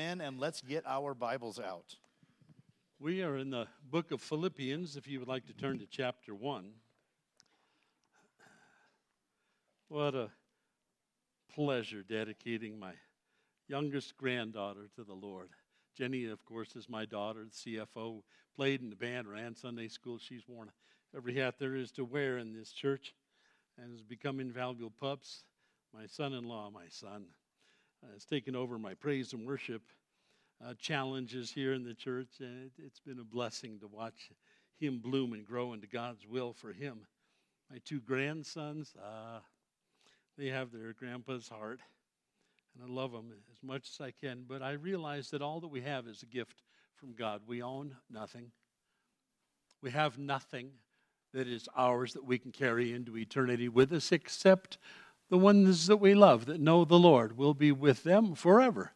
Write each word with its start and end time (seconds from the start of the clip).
amen, 0.00 0.22
and 0.22 0.40
let's 0.40 0.62
get 0.62 0.82
our 0.86 1.12
Bibles 1.12 1.60
out. 1.60 1.94
We 2.98 3.22
are 3.22 3.36
in 3.36 3.50
the 3.50 3.66
book 3.90 4.12
of 4.12 4.22
Philippians, 4.22 4.96
if 4.96 5.06
you 5.06 5.18
would 5.18 5.28
like 5.28 5.44
to 5.48 5.52
turn 5.52 5.78
to 5.80 5.86
chapter 5.86 6.34
1. 6.34 6.70
What 9.88 10.14
a 10.14 10.30
pleasure 11.54 12.02
dedicating 12.02 12.78
my 12.78 12.92
youngest 13.68 14.16
granddaughter 14.16 14.88
to 14.96 15.04
the 15.04 15.12
Lord. 15.12 15.50
Jenny, 15.94 16.24
of 16.24 16.42
course, 16.46 16.76
is 16.76 16.88
my 16.88 17.04
daughter, 17.04 17.44
the 17.44 17.76
CFO, 17.76 18.22
played 18.56 18.80
in 18.80 18.88
the 18.88 18.96
band, 18.96 19.28
ran 19.28 19.54
Sunday 19.54 19.88
school. 19.88 20.18
She's 20.18 20.48
worn 20.48 20.70
every 21.14 21.34
hat 21.34 21.56
there 21.58 21.76
is 21.76 21.92
to 21.92 22.06
wear 22.06 22.38
in 22.38 22.54
this 22.54 22.72
church 22.72 23.12
and 23.76 23.92
has 23.92 24.02
become 24.02 24.40
invaluable 24.40 24.94
pups. 24.98 25.44
My 25.92 26.06
son 26.06 26.32
in 26.32 26.44
law, 26.44 26.70
my 26.70 26.86
son, 26.88 27.26
uh, 28.02 28.12
has 28.12 28.24
taken 28.24 28.56
over 28.56 28.78
my 28.78 28.94
praise 28.94 29.32
and 29.32 29.46
worship 29.46 29.82
uh, 30.64 30.74
challenges 30.78 31.50
here 31.50 31.72
in 31.72 31.84
the 31.84 31.94
church, 31.94 32.28
and 32.40 32.64
it, 32.66 32.72
it's 32.84 33.00
been 33.00 33.18
a 33.18 33.24
blessing 33.24 33.78
to 33.80 33.88
watch 33.88 34.30
him 34.78 34.98
bloom 34.98 35.32
and 35.32 35.44
grow 35.44 35.72
into 35.72 35.86
God's 35.86 36.26
will 36.26 36.52
for 36.52 36.72
him. 36.72 37.06
My 37.70 37.78
two 37.84 38.00
grandsons, 38.00 38.94
uh, 39.02 39.40
they 40.36 40.48
have 40.48 40.72
their 40.72 40.92
grandpa's 40.92 41.48
heart, 41.48 41.80
and 42.74 42.84
I 42.84 42.92
love 42.92 43.12
them 43.12 43.32
as 43.52 43.62
much 43.62 43.90
as 43.90 44.00
I 44.00 44.10
can. 44.10 44.44
But 44.48 44.62
I 44.62 44.72
realize 44.72 45.30
that 45.30 45.42
all 45.42 45.60
that 45.60 45.68
we 45.68 45.82
have 45.82 46.06
is 46.06 46.22
a 46.22 46.26
gift 46.26 46.62
from 46.96 47.14
God. 47.14 47.42
We 47.46 47.62
own 47.62 47.96
nothing. 48.10 48.50
We 49.82 49.90
have 49.90 50.18
nothing 50.18 50.70
that 51.32 51.46
is 51.46 51.68
ours 51.76 52.12
that 52.14 52.24
we 52.24 52.38
can 52.38 52.52
carry 52.52 52.92
into 52.92 53.16
eternity 53.16 53.68
with 53.68 53.92
us 53.92 54.12
except 54.12 54.78
the 55.30 55.38
ones 55.38 55.86
that 55.86 55.96
we 55.96 56.14
love 56.14 56.46
that 56.46 56.60
know 56.60 56.84
the 56.84 56.98
Lord. 56.98 57.38
will 57.38 57.54
be 57.54 57.72
with 57.72 58.02
them 58.02 58.34
forever. 58.34 58.92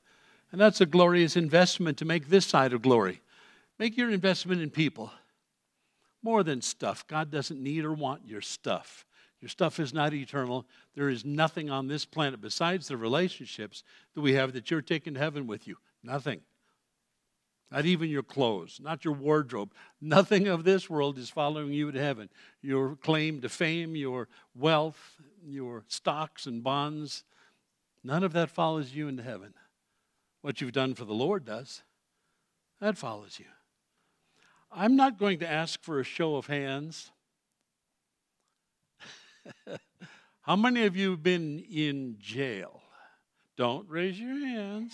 And 0.52 0.60
that's 0.60 0.80
a 0.80 0.86
glorious 0.86 1.36
investment 1.36 1.96
to 1.98 2.04
make 2.04 2.28
this 2.28 2.46
side 2.46 2.72
of 2.72 2.82
glory. 2.82 3.22
Make 3.78 3.96
your 3.96 4.10
investment 4.10 4.60
in 4.60 4.70
people 4.70 5.10
more 6.22 6.42
than 6.42 6.62
stuff. 6.62 7.06
God 7.06 7.30
doesn't 7.30 7.62
need 7.62 7.84
or 7.84 7.92
want 7.92 8.26
your 8.26 8.40
stuff. 8.40 9.04
Your 9.40 9.48
stuff 9.48 9.78
is 9.78 9.92
not 9.92 10.14
eternal. 10.14 10.66
There 10.94 11.08
is 11.08 11.24
nothing 11.24 11.70
on 11.70 11.86
this 11.86 12.04
planet 12.04 12.40
besides 12.40 12.88
the 12.88 12.96
relationships 12.96 13.82
that 14.14 14.20
we 14.20 14.34
have 14.34 14.52
that 14.54 14.70
you're 14.70 14.80
taking 14.80 15.14
to 15.14 15.20
heaven 15.20 15.46
with 15.46 15.68
you. 15.68 15.76
Nothing. 16.02 16.40
Not 17.70 17.86
even 17.86 18.08
your 18.08 18.22
clothes, 18.22 18.78
not 18.80 19.04
your 19.04 19.14
wardrobe. 19.14 19.72
Nothing 20.00 20.46
of 20.46 20.64
this 20.64 20.88
world 20.88 21.18
is 21.18 21.30
following 21.30 21.72
you 21.72 21.90
to 21.90 22.00
heaven. 22.00 22.28
Your 22.62 22.96
claim 22.96 23.40
to 23.40 23.48
fame, 23.48 23.96
your 23.96 24.28
wealth, 24.54 25.16
your 25.44 25.84
stocks 25.88 26.46
and 26.46 26.62
bonds, 26.62 27.24
none 28.02 28.22
of 28.22 28.32
that 28.34 28.50
follows 28.50 28.94
you 28.94 29.08
into 29.08 29.22
heaven. 29.22 29.54
What 30.42 30.60
you've 30.60 30.72
done 30.72 30.94
for 30.94 31.04
the 31.04 31.14
Lord 31.14 31.44
does. 31.44 31.82
That 32.80 32.98
follows 32.98 33.38
you. 33.38 33.46
I'm 34.70 34.96
not 34.96 35.18
going 35.18 35.38
to 35.38 35.50
ask 35.50 35.82
for 35.82 36.00
a 36.00 36.04
show 36.04 36.36
of 36.36 36.46
hands. 36.46 37.10
How 40.42 40.56
many 40.56 40.84
of 40.84 40.96
you 40.96 41.12
have 41.12 41.22
been 41.22 41.60
in 41.60 42.16
jail? 42.18 42.82
Don't 43.56 43.88
raise 43.88 44.18
your 44.18 44.36
hands. 44.46 44.92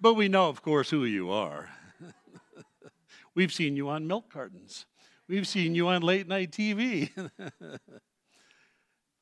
But 0.00 0.14
we 0.14 0.28
know, 0.28 0.48
of 0.48 0.62
course, 0.62 0.90
who 0.90 1.04
you 1.04 1.30
are. 1.30 1.70
We've 3.34 3.52
seen 3.52 3.76
you 3.76 3.88
on 3.88 4.06
milk 4.06 4.30
cartons. 4.30 4.86
We've 5.28 5.48
seen 5.48 5.74
you 5.74 5.88
on 5.88 6.02
late 6.02 6.28
night 6.28 6.52
TV. 6.52 7.10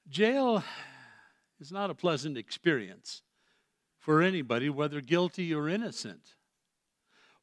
Jail 0.09 0.63
is 1.61 1.73
not 1.73 1.91
a 1.91 1.95
pleasant 1.95 2.37
experience 2.37 3.23
for 3.99 4.21
anybody, 4.21 4.69
whether 4.69 5.01
guilty 5.01 5.55
or 5.55 5.69
innocent. 5.69 6.35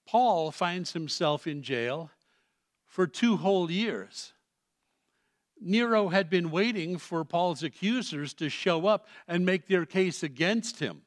Paul 0.05 0.51
finds 0.51 0.93
himself 0.93 1.47
in 1.47 1.63
jail 1.63 2.11
for 2.85 3.07
two 3.07 3.37
whole 3.37 3.71
years. 3.71 4.33
Nero 5.59 6.09
had 6.09 6.29
been 6.29 6.51
waiting 6.51 6.97
for 6.97 7.23
Paul's 7.23 7.63
accusers 7.63 8.33
to 8.35 8.49
show 8.49 8.87
up 8.87 9.07
and 9.27 9.45
make 9.45 9.67
their 9.67 9.85
case 9.85 10.21
against 10.21 10.79
him. 10.79 11.03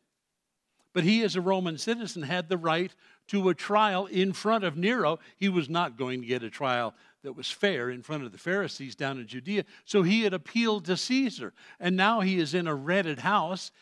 But 0.94 1.04
he, 1.04 1.22
as 1.22 1.36
a 1.36 1.40
Roman 1.40 1.76
citizen, 1.76 2.22
had 2.22 2.48
the 2.48 2.56
right 2.56 2.94
to 3.28 3.48
a 3.48 3.54
trial 3.54 4.06
in 4.06 4.32
front 4.32 4.64
of 4.64 4.76
Nero. 4.76 5.18
He 5.36 5.48
was 5.48 5.68
not 5.68 5.98
going 5.98 6.20
to 6.22 6.26
get 6.26 6.44
a 6.44 6.48
trial 6.48 6.94
that 7.24 7.32
was 7.32 7.50
fair 7.50 7.90
in 7.90 8.00
front 8.00 8.22
of 8.22 8.32
the 8.32 8.38
Pharisees 8.38 8.94
down 8.94 9.18
in 9.18 9.26
Judea. 9.26 9.64
So 9.84 10.02
he 10.02 10.22
had 10.22 10.32
appealed 10.32 10.84
to 10.84 10.96
Caesar. 10.96 11.52
And 11.80 11.96
now 11.96 12.20
he 12.20 12.38
is 12.38 12.54
in 12.54 12.68
a 12.68 12.74
rented 12.74 13.18
house. 13.18 13.72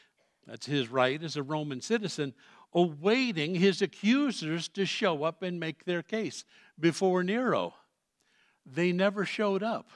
That's 0.47 0.67
his 0.67 0.89
right 0.89 1.23
as 1.23 1.37
a 1.37 1.43
Roman 1.43 1.83
citizen, 1.83 2.33
awaiting 2.73 3.55
his 3.55 3.83
accusers 3.83 4.69
to 4.69 4.87
show 4.87 5.23
up 5.23 5.43
and 5.43 5.61
make 5.61 5.85
their 5.85 6.03
case 6.03 6.45
before 6.81 7.23
Nero. 7.23 7.75
They 8.65 8.91
never 8.91 9.27
showed 9.27 9.63
up. 9.63 9.91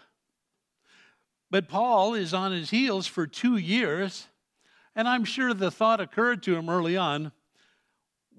But 1.50 1.68
Paul 1.68 2.14
is 2.14 2.34
on 2.34 2.52
his 2.52 2.70
heels 2.70 3.06
for 3.06 3.26
two 3.26 3.56
years, 3.56 4.26
and 4.96 5.06
I'm 5.06 5.24
sure 5.24 5.54
the 5.54 5.70
thought 5.70 6.00
occurred 6.00 6.42
to 6.44 6.56
him 6.56 6.68
early 6.68 6.96
on 6.96 7.30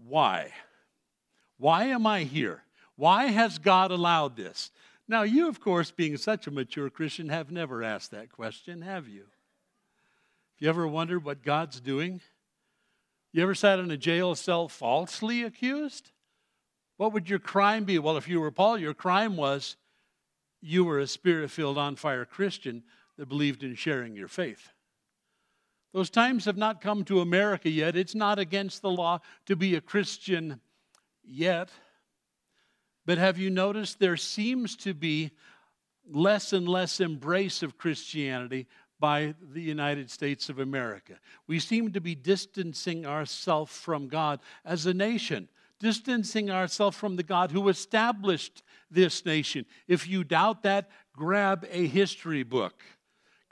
why? 0.06 0.52
Why 1.58 1.86
am 1.86 2.06
I 2.08 2.24
here? 2.24 2.64
Why 2.96 3.26
has 3.26 3.60
God 3.60 3.92
allowed 3.92 4.36
this? 4.36 4.72
Now, 5.08 5.24
you, 5.24 5.48
of 5.48 5.60
course, 5.60 5.92
being 5.92 6.18
such 6.18 6.48
a 6.48 6.52
mature 6.52 6.90
Christian, 6.90 7.30
have 7.30 7.52
never 7.52 7.84
asked 7.84 8.12
that 8.12 8.32
question, 8.32 8.82
have 8.82 9.08
you? 9.08 9.22
Have 9.22 10.60
you 10.60 10.70
ever 10.70 10.88
wondered 10.88 11.24
what 11.24 11.44
God's 11.44 11.80
doing? 11.80 12.22
You 13.32 13.44
ever 13.44 13.56
sat 13.56 13.80
in 13.80 13.92
a 13.92 13.98
jail 13.98 14.34
cell 14.36 14.68
falsely 14.68 15.44
accused? 15.44 16.12
What 16.98 17.14
would 17.14 17.30
your 17.30 17.40
crime 17.40 17.84
be? 17.84 18.00
Well, 18.00 18.18
if 18.18 18.28
you 18.28 18.42
were 18.42 18.52
Paul, 18.52 18.78
your 18.78 18.94
crime 18.94 19.38
was 19.38 19.76
you 20.62 20.84
were 20.84 21.00
a 21.00 21.08
spirit 21.08 21.52
filled, 21.52 21.78
on 21.78 21.96
fire 21.96 22.26
Christian 22.26 22.84
that 23.18 23.30
believed 23.30 23.64
in 23.64 23.76
sharing 23.76 24.16
your 24.16 24.28
faith. 24.28 24.72
Those 25.94 26.10
times 26.10 26.46
have 26.46 26.58
not 26.58 26.82
come 26.82 27.04
to 27.06 27.22
America 27.22 27.70
yet. 27.70 27.96
It's 27.96 28.16
not 28.16 28.40
against 28.40 28.82
the 28.82 28.92
law 28.92 29.20
to 29.46 29.56
be 29.56 29.76
a 29.76 29.82
Christian 29.82 30.60
yet. 31.24 31.70
But 33.06 33.18
have 33.18 33.38
you 33.38 33.50
noticed 33.50 34.00
there 34.00 34.18
seems 34.18 34.76
to 34.78 34.94
be 34.94 35.32
less 36.10 36.54
and 36.54 36.68
less 36.68 37.00
embrace 37.00 37.64
of 37.64 37.78
Christianity 37.78 38.68
by 39.00 39.34
the 39.42 39.62
United 39.62 40.12
States 40.12 40.50
of 40.50 40.60
America? 40.60 41.14
We 41.48 41.60
seem 41.60 41.94
to 41.94 42.02
be 42.02 42.16
distancing 42.16 43.06
ourselves 43.06 43.72
from 43.72 44.10
God 44.10 44.42
as 44.66 44.86
a 44.86 44.94
nation, 44.94 45.48
distancing 45.80 46.52
ourselves 46.52 46.98
from 46.98 47.16
the 47.16 47.24
God 47.24 47.52
who 47.52 47.70
established 47.70 48.62
this 48.92 49.26
nation. 49.26 49.66
If 49.88 50.08
you 50.08 50.26
doubt 50.26 50.64
that, 50.64 50.90
grab 51.14 51.66
a 51.72 51.88
history 51.88 52.44
book. 52.44 52.84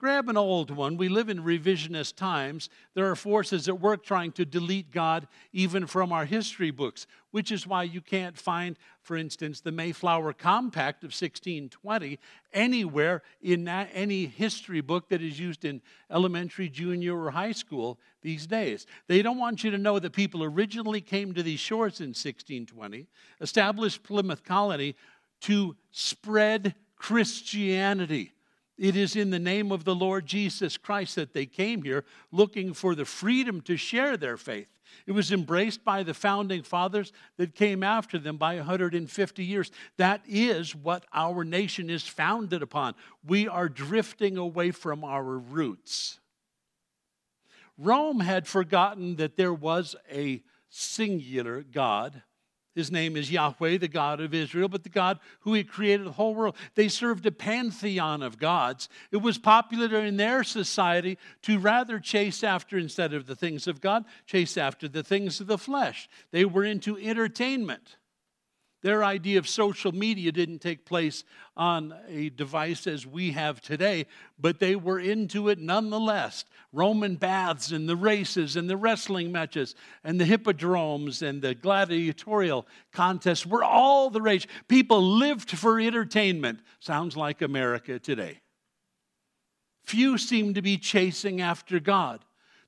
Grab 0.06 0.30
an 0.30 0.38
old 0.38 0.70
one. 0.70 0.98
We 0.98 1.10
live 1.10 1.30
in 1.30 1.42
revisionist 1.42 2.16
times. 2.16 2.70
There 2.94 3.10
are 3.10 3.16
forces 3.16 3.68
at 3.68 3.82
work 3.82 4.04
trying 4.06 4.34
to 4.34 4.46
delete 4.46 4.92
God 4.92 5.28
even 5.52 5.88
from 5.88 6.14
our 6.14 6.26
history 6.26 6.70
books, 6.70 7.08
which 7.32 7.52
is 7.52 7.66
why 7.66 7.82
you 7.86 8.02
can't 8.02 8.38
find, 8.38 8.78
for 9.02 9.18
instance, 9.18 9.62
the 9.62 9.72
Mayflower 9.72 10.32
Compact 10.34 11.04
of 11.04 11.08
1620 11.08 12.20
anywhere 12.54 13.24
in 13.42 13.68
any 13.68 14.28
history 14.28 14.80
book 14.80 15.10
that 15.10 15.24
is 15.24 15.40
used 15.40 15.66
in 15.66 15.82
elementary, 16.12 16.70
junior, 16.70 17.20
or 17.20 17.32
high 17.32 17.52
school 17.52 18.00
these 18.22 18.46
days. 18.46 18.86
They 19.08 19.24
don't 19.24 19.40
want 19.40 19.64
you 19.64 19.72
to 19.72 19.78
know 19.80 19.98
that 19.98 20.14
people 20.14 20.44
originally 20.44 21.02
came 21.02 21.34
to 21.34 21.42
these 21.42 21.60
shores 21.60 22.00
in 22.00 22.10
1620, 22.10 23.08
established 23.42 24.04
Plymouth 24.04 24.44
Colony 24.44 24.96
to 25.42 25.76
spread 25.90 26.76
Christianity. 26.96 28.34
It 28.78 28.96
is 28.96 29.16
in 29.16 29.30
the 29.30 29.40
name 29.40 29.72
of 29.72 29.86
the 29.86 29.96
Lord 29.96 30.26
Jesus 30.26 30.78
Christ 30.78 31.16
that 31.16 31.34
they 31.34 31.46
came 31.46 31.84
here 31.84 32.04
looking 32.32 32.74
for 32.74 32.94
the 32.94 33.06
freedom 33.06 33.62
to 33.62 33.78
share 33.78 34.18
their 34.18 34.38
faith. 34.38 34.68
It 35.06 35.14
was 35.14 35.32
embraced 35.32 35.84
by 35.84 36.04
the 36.04 36.14
founding 36.14 36.64
fathers 36.64 37.12
that 37.38 37.56
came 37.56 37.84
after 37.84 38.18
them 38.18 38.38
by 38.38 38.56
150 38.58 39.44
years. 39.44 39.72
That 39.98 40.22
is 40.28 40.76
what 40.76 41.06
our 41.14 41.44
nation 41.44 41.90
is 41.90 42.08
founded 42.08 42.62
upon. 42.62 42.96
We 43.26 43.48
are 43.48 43.70
drifting 43.70 44.38
away 44.38 44.72
from 44.72 45.04
our 45.04 45.24
roots. 45.24 46.20
Rome 47.78 48.22
had 48.22 48.48
forgotten 48.48 49.18
that 49.18 49.36
there 49.36 49.54
was 49.54 49.96
a 50.12 50.44
singular 50.70 51.62
God 51.62 52.24
his 52.76 52.92
name 52.92 53.16
is 53.16 53.32
Yahweh, 53.32 53.78
the 53.78 53.88
God 53.88 54.20
of 54.20 54.34
Israel, 54.34 54.68
but 54.68 54.84
the 54.84 54.90
God 54.90 55.20
who 55.40 55.54
He 55.54 55.64
created 55.64 56.06
the 56.06 56.12
whole 56.12 56.36
world. 56.36 56.58
They 56.76 56.90
served 56.90 57.26
a 57.26 57.32
pantheon 57.32 58.22
of 58.22 58.38
gods. 58.38 58.90
It 59.12 59.18
was 59.18 59.38
popular 59.38 60.02
in 60.02 60.18
their 60.18 60.44
society 60.44 61.18
to 61.44 61.58
rather 61.58 62.00
chase 62.00 62.44
after, 62.44 62.78
instead 62.78 63.14
of 63.14 63.28
the 63.28 63.36
things 63.36 63.66
of 63.68 63.80
God, 63.80 64.04
chase 64.26 64.58
after 64.58 64.90
the 64.90 65.04
things 65.04 65.40
of 65.40 65.48
the 65.48 65.58
flesh. 65.58 66.10
They 66.32 66.44
were 66.44 66.66
into 66.66 66.98
entertainment. 66.98 67.96
Their 68.86 69.04
idea 69.04 69.40
of 69.40 69.50
social 69.50 69.92
media 69.92 70.32
didn't 70.32 70.60
take 70.60 70.86
place 70.86 71.24
on 71.58 71.92
a 72.08 72.30
device 72.30 72.86
as 72.86 73.04
we 73.04 73.32
have 73.32 73.60
today, 73.60 74.06
but 74.38 74.60
they 74.60 74.76
were 74.76 75.00
into 75.00 75.50
it 75.50 75.58
nonetheless. 75.58 76.46
Roman 76.72 77.16
baths 77.16 77.72
and 77.72 77.90
the 77.90 77.96
races 77.96 78.56
and 78.56 78.70
the 78.70 78.78
wrestling 78.78 79.32
matches 79.32 79.74
and 80.04 80.22
the 80.22 80.26
hippodromes 80.26 81.24
and 81.24 81.42
the 81.42 81.56
gladiatorial 81.56 82.68
contests 82.92 83.44
were 83.44 83.64
all 83.64 84.12
the 84.12 84.22
rage. 84.22 84.48
People 84.68 85.02
lived 85.02 85.50
for 85.50 85.80
entertainment. 85.80 86.60
Sounds 86.80 87.18
like 87.18 87.42
America 87.42 87.98
today. 87.98 88.40
Few 89.84 90.20
seem 90.20 90.54
to 90.54 90.62
be 90.62 90.78
chasing 90.78 91.42
after 91.42 91.80
God. 91.80 92.24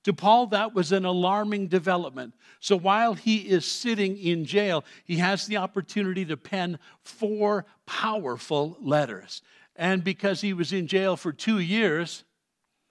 To 0.08 0.14
Paul, 0.14 0.48
that 0.48 0.74
was 0.74 0.94
an 0.94 1.04
alarming 1.04 1.68
development. 1.68 2.34
So 2.62 2.78
while 2.78 3.14
he 3.14 3.40
is 3.40 3.66
sitting 3.66 4.18
in 4.18 4.46
jail, 4.46 4.86
he 5.04 5.18
has 5.18 5.46
the 5.46 5.58
opportunity 5.58 6.24
to 6.24 6.38
pen 6.38 6.80
four 7.04 7.66
powerful 7.86 8.78
letters. 8.80 9.42
And 9.76 10.06
because 10.06 10.40
he 10.40 10.54
was 10.54 10.72
in 10.72 10.88
jail 10.88 11.18
for 11.18 11.34
two 11.34 11.60
years 11.60 12.24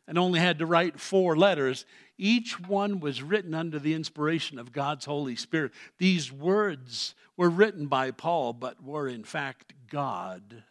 and 0.06 0.18
only 0.18 0.40
had 0.40 0.58
to 0.58 0.66
write 0.66 1.00
four 1.00 1.38
letters, 1.38 1.86
each 2.18 2.60
one 2.60 3.00
was 3.00 3.22
written 3.22 3.54
under 3.54 3.78
the 3.78 3.94
inspiration 3.94 4.58
of 4.58 4.70
God's 4.70 5.06
Holy 5.06 5.36
Spirit. 5.36 5.72
These 5.96 6.30
words 6.30 7.14
were 7.34 7.48
written 7.48 7.86
by 7.86 8.10
Paul, 8.10 8.52
but 8.52 8.84
were 8.84 9.08
in 9.08 9.24
fact 9.24 9.72
God 9.90 10.64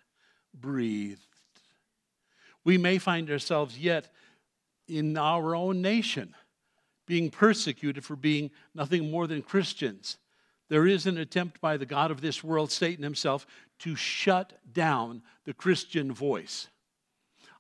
breathed. 0.53 1.25
We 2.63 2.77
may 2.77 2.99
find 2.99 3.31
ourselves 3.31 3.79
yet 3.79 4.09
in 4.87 5.17
our 5.17 5.55
own 5.55 5.81
nation 5.81 6.35
being 7.05 7.29
persecuted 7.29 8.03
for 8.03 8.15
being 8.15 8.51
nothing 8.73 9.11
more 9.11 9.27
than 9.27 9.41
Christians. 9.41 10.17
There 10.69 10.87
is 10.87 11.05
an 11.05 11.17
attempt 11.17 11.61
by 11.61 11.77
the 11.77 11.85
God 11.85 12.09
of 12.09 12.21
this 12.21 12.43
world, 12.43 12.71
Satan 12.71 13.03
himself, 13.03 13.45
to 13.79 13.95
shut 13.95 14.53
down 14.71 15.21
the 15.45 15.53
Christian 15.53 16.11
voice. 16.11 16.67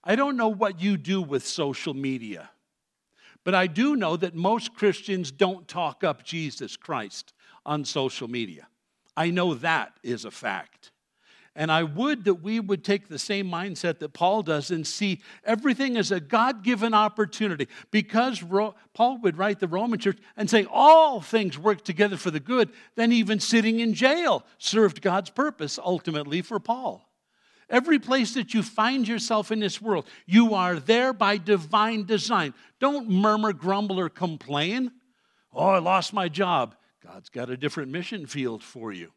I 0.03 0.15
don't 0.15 0.37
know 0.37 0.47
what 0.47 0.81
you 0.81 0.97
do 0.97 1.21
with 1.21 1.45
social 1.45 1.93
media, 1.93 2.49
but 3.43 3.53
I 3.53 3.67
do 3.67 3.95
know 3.95 4.15
that 4.17 4.35
most 4.35 4.75
Christians 4.75 5.31
don't 5.31 5.67
talk 5.67 6.03
up 6.03 6.23
Jesus 6.23 6.77
Christ 6.77 7.33
on 7.65 7.85
social 7.85 8.27
media. 8.27 8.67
I 9.17 9.29
know 9.29 9.53
that 9.55 9.93
is 10.03 10.25
a 10.25 10.31
fact. 10.31 10.91
And 11.57 11.71
I 11.71 11.83
would 11.83 12.25
that 12.25 12.35
we 12.35 12.59
would 12.59 12.83
take 12.83 13.07
the 13.07 13.17
same 13.17 13.49
mindset 13.49 13.99
that 13.99 14.11
Paul 14.11 14.43
does 14.43 14.71
and 14.71 14.85
see 14.85 15.21
everything 15.45 15.95
as 15.95 16.11
a 16.11 16.19
God 16.19 16.63
given 16.63 16.93
opportunity. 16.93 17.69
Because 17.91 18.43
Ro- 18.43 18.75
Paul 18.93 19.19
would 19.19 19.37
write 19.37 19.61
the 19.61 19.67
Roman 19.67 19.97
church 19.97 20.17
and 20.35 20.49
say, 20.49 20.67
all 20.69 21.21
things 21.21 21.57
work 21.57 21.85
together 21.85 22.17
for 22.17 22.29
the 22.29 22.41
good, 22.41 22.71
then 22.95 23.13
even 23.13 23.39
sitting 23.39 23.79
in 23.79 23.93
jail 23.93 24.43
served 24.57 25.01
God's 25.01 25.29
purpose 25.29 25.79
ultimately 25.79 26.41
for 26.41 26.59
Paul. 26.59 27.09
Every 27.69 27.99
place 27.99 28.33
that 28.33 28.53
you 28.53 28.61
find 28.61 29.07
yourself 29.07 29.49
in 29.49 29.59
this 29.59 29.81
world, 29.81 30.07
you 30.25 30.53
are 30.55 30.75
there 30.75 31.13
by 31.13 31.37
divine 31.37 32.03
design. 32.05 32.53
Don't 32.79 33.09
murmur, 33.09 33.53
grumble, 33.53 33.99
or 33.99 34.09
complain. 34.09 34.91
Oh, 35.53 35.67
I 35.67 35.79
lost 35.79 36.13
my 36.13 36.27
job. 36.27 36.75
God's 37.01 37.29
got 37.29 37.49
a 37.49 37.57
different 37.57 37.91
mission 37.91 38.27
field 38.27 38.61
for 38.61 38.91
you. 38.91 39.13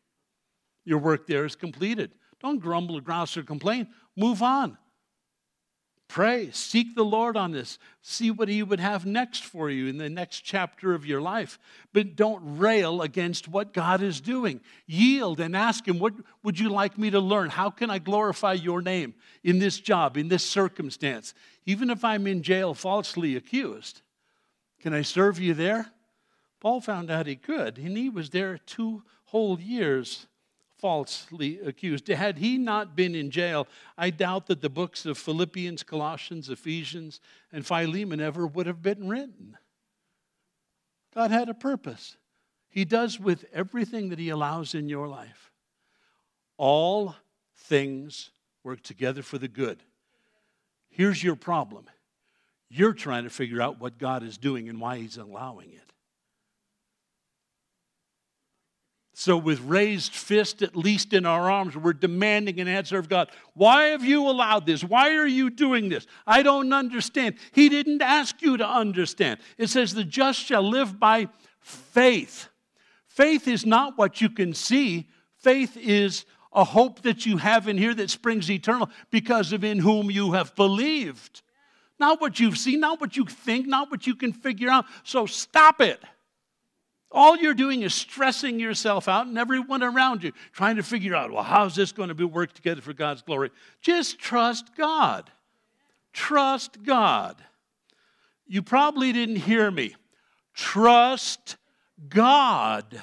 Your 0.85 0.99
work 0.99 1.27
there 1.27 1.45
is 1.45 1.57
completed. 1.57 2.13
Don't 2.41 2.61
grumble 2.61 2.99
or 2.99 3.01
grouse 3.01 3.37
or 3.37 3.43
complain. 3.43 3.89
Move 4.17 4.43
on. 4.43 4.79
Pray, 6.09 6.51
seek 6.53 6.95
the 6.95 7.05
Lord 7.05 7.37
on 7.37 7.53
this. 7.53 7.79
See 8.01 8.31
what 8.31 8.49
He 8.49 8.63
would 8.63 8.81
have 8.81 9.05
next 9.05 9.45
for 9.45 9.69
you 9.69 9.89
in 9.89 9.99
the 9.99 10.09
next 10.09 10.41
chapter 10.41 10.95
of 10.95 11.05
your 11.05 11.21
life. 11.21 11.59
But 11.93 12.17
don't 12.17 12.59
rail 12.59 13.03
against 13.03 13.47
what 13.47 13.75
God 13.75 14.03
is 14.03 14.23
doing. 14.23 14.63
Yield 14.87 15.39
and 15.39 15.55
ask 15.55 15.87
Him, 15.87 15.99
What 15.99 16.15
would 16.43 16.59
you 16.59 16.71
like 16.71 16.97
me 16.97 17.11
to 17.11 17.21
learn? 17.21 17.51
How 17.51 17.69
can 17.69 17.91
I 17.91 17.99
glorify 17.99 18.55
your 18.55 18.81
name 18.81 19.15
in 19.45 19.59
this 19.59 19.79
job, 19.79 20.17
in 20.17 20.29
this 20.29 20.47
circumstance? 20.47 21.35
Even 21.67 21.91
if 21.91 22.03
I'm 22.03 22.27
in 22.27 22.43
jail 22.43 22.73
falsely 22.73 23.37
accused, 23.37 24.01
can 24.81 24.95
I 24.95 25.03
serve 25.03 25.39
you 25.39 25.53
there? 25.53 25.93
Paul 26.59 26.81
found 26.81 27.11
out 27.11 27.27
he 27.27 27.37
could, 27.37 27.77
and 27.77 27.97
he 27.97 28.09
was 28.09 28.31
there 28.31 28.57
two 28.57 29.03
whole 29.27 29.61
years 29.61 30.27
falsely 30.79 31.59
accused. 31.61 32.09
Had 32.09 32.39
he 32.39 32.57
not 32.57 32.97
been 32.97 33.15
in 33.15 33.31
jail, 33.31 33.67
I 33.97 34.11
doubt 34.11 34.47
that 34.47 34.61
the 34.61 34.71
books 34.71 35.07
of 35.07 35.19
Philippians, 35.19 35.83
Colossians, 35.83 36.49
Ephesians, 36.49 37.21
and 37.53 37.67
Philemon 37.67 38.21
ever 38.21 38.47
would 38.47 38.67
have 38.67 38.83
been 38.83 39.09
written. 39.09 39.57
God 41.15 41.31
had 41.31 41.49
a 41.49 41.55
purpose. 41.55 42.17
He 42.69 42.85
does 42.85 43.19
with 43.19 43.45
everything 43.53 44.11
that 44.11 44.19
He 44.19 44.29
allows 44.29 44.75
in 44.75 44.89
your 44.89 45.09
life. 45.09 45.51
All 46.57 47.17
things 47.57 48.31
work 48.63 48.83
together 48.83 49.23
for 49.23 49.39
the 49.39 49.49
good. 49.49 49.83
Here's 50.89 51.23
your 51.23 51.37
problem 51.37 51.87
you're 52.71 52.93
trying 52.93 53.25
to 53.25 53.31
figure 53.31 53.63
out 53.63 53.81
what 53.81 53.99
God 53.99 54.23
is 54.23 54.37
doing 54.37 54.69
and 54.69 54.81
why 54.81 54.99
He's 54.99 55.17
allowing 55.17 55.73
it. 55.73 55.93
So, 59.21 59.37
with 59.37 59.59
raised 59.63 60.13
fist, 60.13 60.63
at 60.63 60.77
least 60.77 61.13
in 61.13 61.27
our 61.27 61.51
arms, 61.51 61.77
we're 61.77 61.93
demanding 61.93 62.61
an 62.61 62.69
answer 62.69 62.99
of 62.99 63.09
God. 63.09 63.33
Why 63.55 63.87
have 63.87 64.05
you 64.05 64.29
allowed 64.29 64.65
this? 64.65 64.85
Why 64.85 65.17
are 65.17 65.27
you 65.27 65.51
doing 65.51 65.89
this? 65.89 66.07
I 66.25 66.45
don't 66.45 66.73
understand. 66.73 67.35
He 67.51 67.69
didn't 67.69 68.01
ask 68.01 68.41
you 68.41 68.57
to 68.59 68.65
understand. 68.65 69.41
It 69.57 69.71
says, 69.71 69.93
The 69.93 70.05
just 70.05 70.39
shall 70.39 70.63
live 70.63 71.01
by 71.01 71.27
faith. 71.59 72.47
Faith 73.09 73.49
is 73.49 73.67
not 73.67 73.99
what 73.99 74.21
you 74.21 74.31
can 74.31 74.55
see, 74.55 75.09
faith 75.41 75.77
is 75.77 76.25
a 76.53 76.63
hope 76.63 77.03
that 77.03 77.27
you 77.27 77.39
have 77.39 77.67
in 77.67 77.77
here 77.77 77.95
that 77.95 78.11
springs 78.11 78.49
eternal 78.49 78.89
because 79.11 79.53
of 79.53 79.65
in 79.65 79.81
whom 79.81 80.13
you 80.13 80.31
have 80.35 80.55
believed. 80.55 81.43
Not 81.99 82.21
what 82.21 82.39
you've 82.39 82.57
seen, 82.57 82.79
not 82.79 83.01
what 83.01 83.17
you 83.17 83.25
think, 83.25 83.67
not 83.67 83.91
what 83.91 84.07
you 84.07 84.15
can 84.15 84.33
figure 84.33 84.71
out. 84.71 84.85
So, 85.03 85.27
stop 85.27 85.81
it. 85.81 86.01
All 87.11 87.37
you're 87.37 87.55
doing 87.55 87.83
is 87.83 87.95
stressing 87.95 88.61
yourself 88.61 89.09
out 89.09 89.27
and 89.27 89.39
everyone 89.39 89.83
around 89.83 90.23
you, 90.23 90.33
trying 90.53 90.77
to 90.77 90.83
figure 90.83 91.15
out, 91.15 91.33
well, 91.33 91.43
how's 91.43 91.75
this 91.75 91.91
going 91.93 92.11
to 92.11 92.15
be 92.15 92.25
worked 92.25 92.57
together 92.57 92.83
for 92.83 92.93
God's 92.93 93.23
glory? 93.23 93.51
Just 93.81 94.19
trust 94.19 94.77
God. 94.77 95.31
Trust 96.13 96.83
God. 96.83 97.37
You 98.47 98.63
probably 98.63 99.13
didn't 99.13 99.37
hear 99.37 99.71
me. 99.71 99.95
Trust 100.55 101.57
God. 102.09 103.01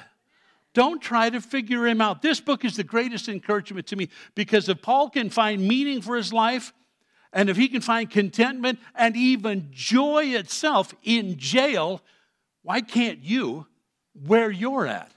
Don't 0.72 1.00
try 1.00 1.30
to 1.30 1.40
figure 1.40 1.86
him 1.86 2.00
out. 2.00 2.22
This 2.22 2.40
book 2.40 2.64
is 2.64 2.76
the 2.76 2.84
greatest 2.84 3.28
encouragement 3.28 3.86
to 3.88 3.96
me 3.96 4.08
because 4.34 4.68
if 4.68 4.82
Paul 4.82 5.10
can 5.10 5.30
find 5.30 5.66
meaning 5.66 6.02
for 6.02 6.16
his 6.16 6.32
life, 6.32 6.72
and 7.32 7.50
if 7.50 7.56
he 7.56 7.68
can 7.68 7.80
find 7.80 8.10
contentment 8.10 8.78
and 8.94 9.16
even 9.16 9.68
joy 9.70 10.26
itself 10.26 10.94
in 11.02 11.36
jail, 11.36 12.02
why 12.62 12.80
can't 12.80 13.18
you 13.18 13.66
where 14.24 14.50
you're 14.50 14.86
at. 14.86 15.12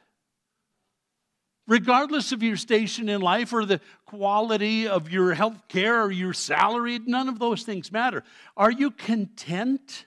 Regardless 1.67 2.31
of 2.31 2.41
your 2.41 2.57
station 2.57 3.09
in 3.09 3.21
life 3.21 3.53
or 3.53 3.63
the 3.63 3.79
quality 4.07 4.87
of 4.87 5.11
your 5.11 5.35
health 5.35 5.67
care 5.67 6.01
or 6.01 6.11
your 6.11 6.33
salary, 6.33 6.97
none 6.97 7.29
of 7.29 7.37
those 7.37 7.61
things 7.61 7.91
matter. 7.91 8.23
Are 8.57 8.71
you 8.71 8.89
content? 8.89 10.05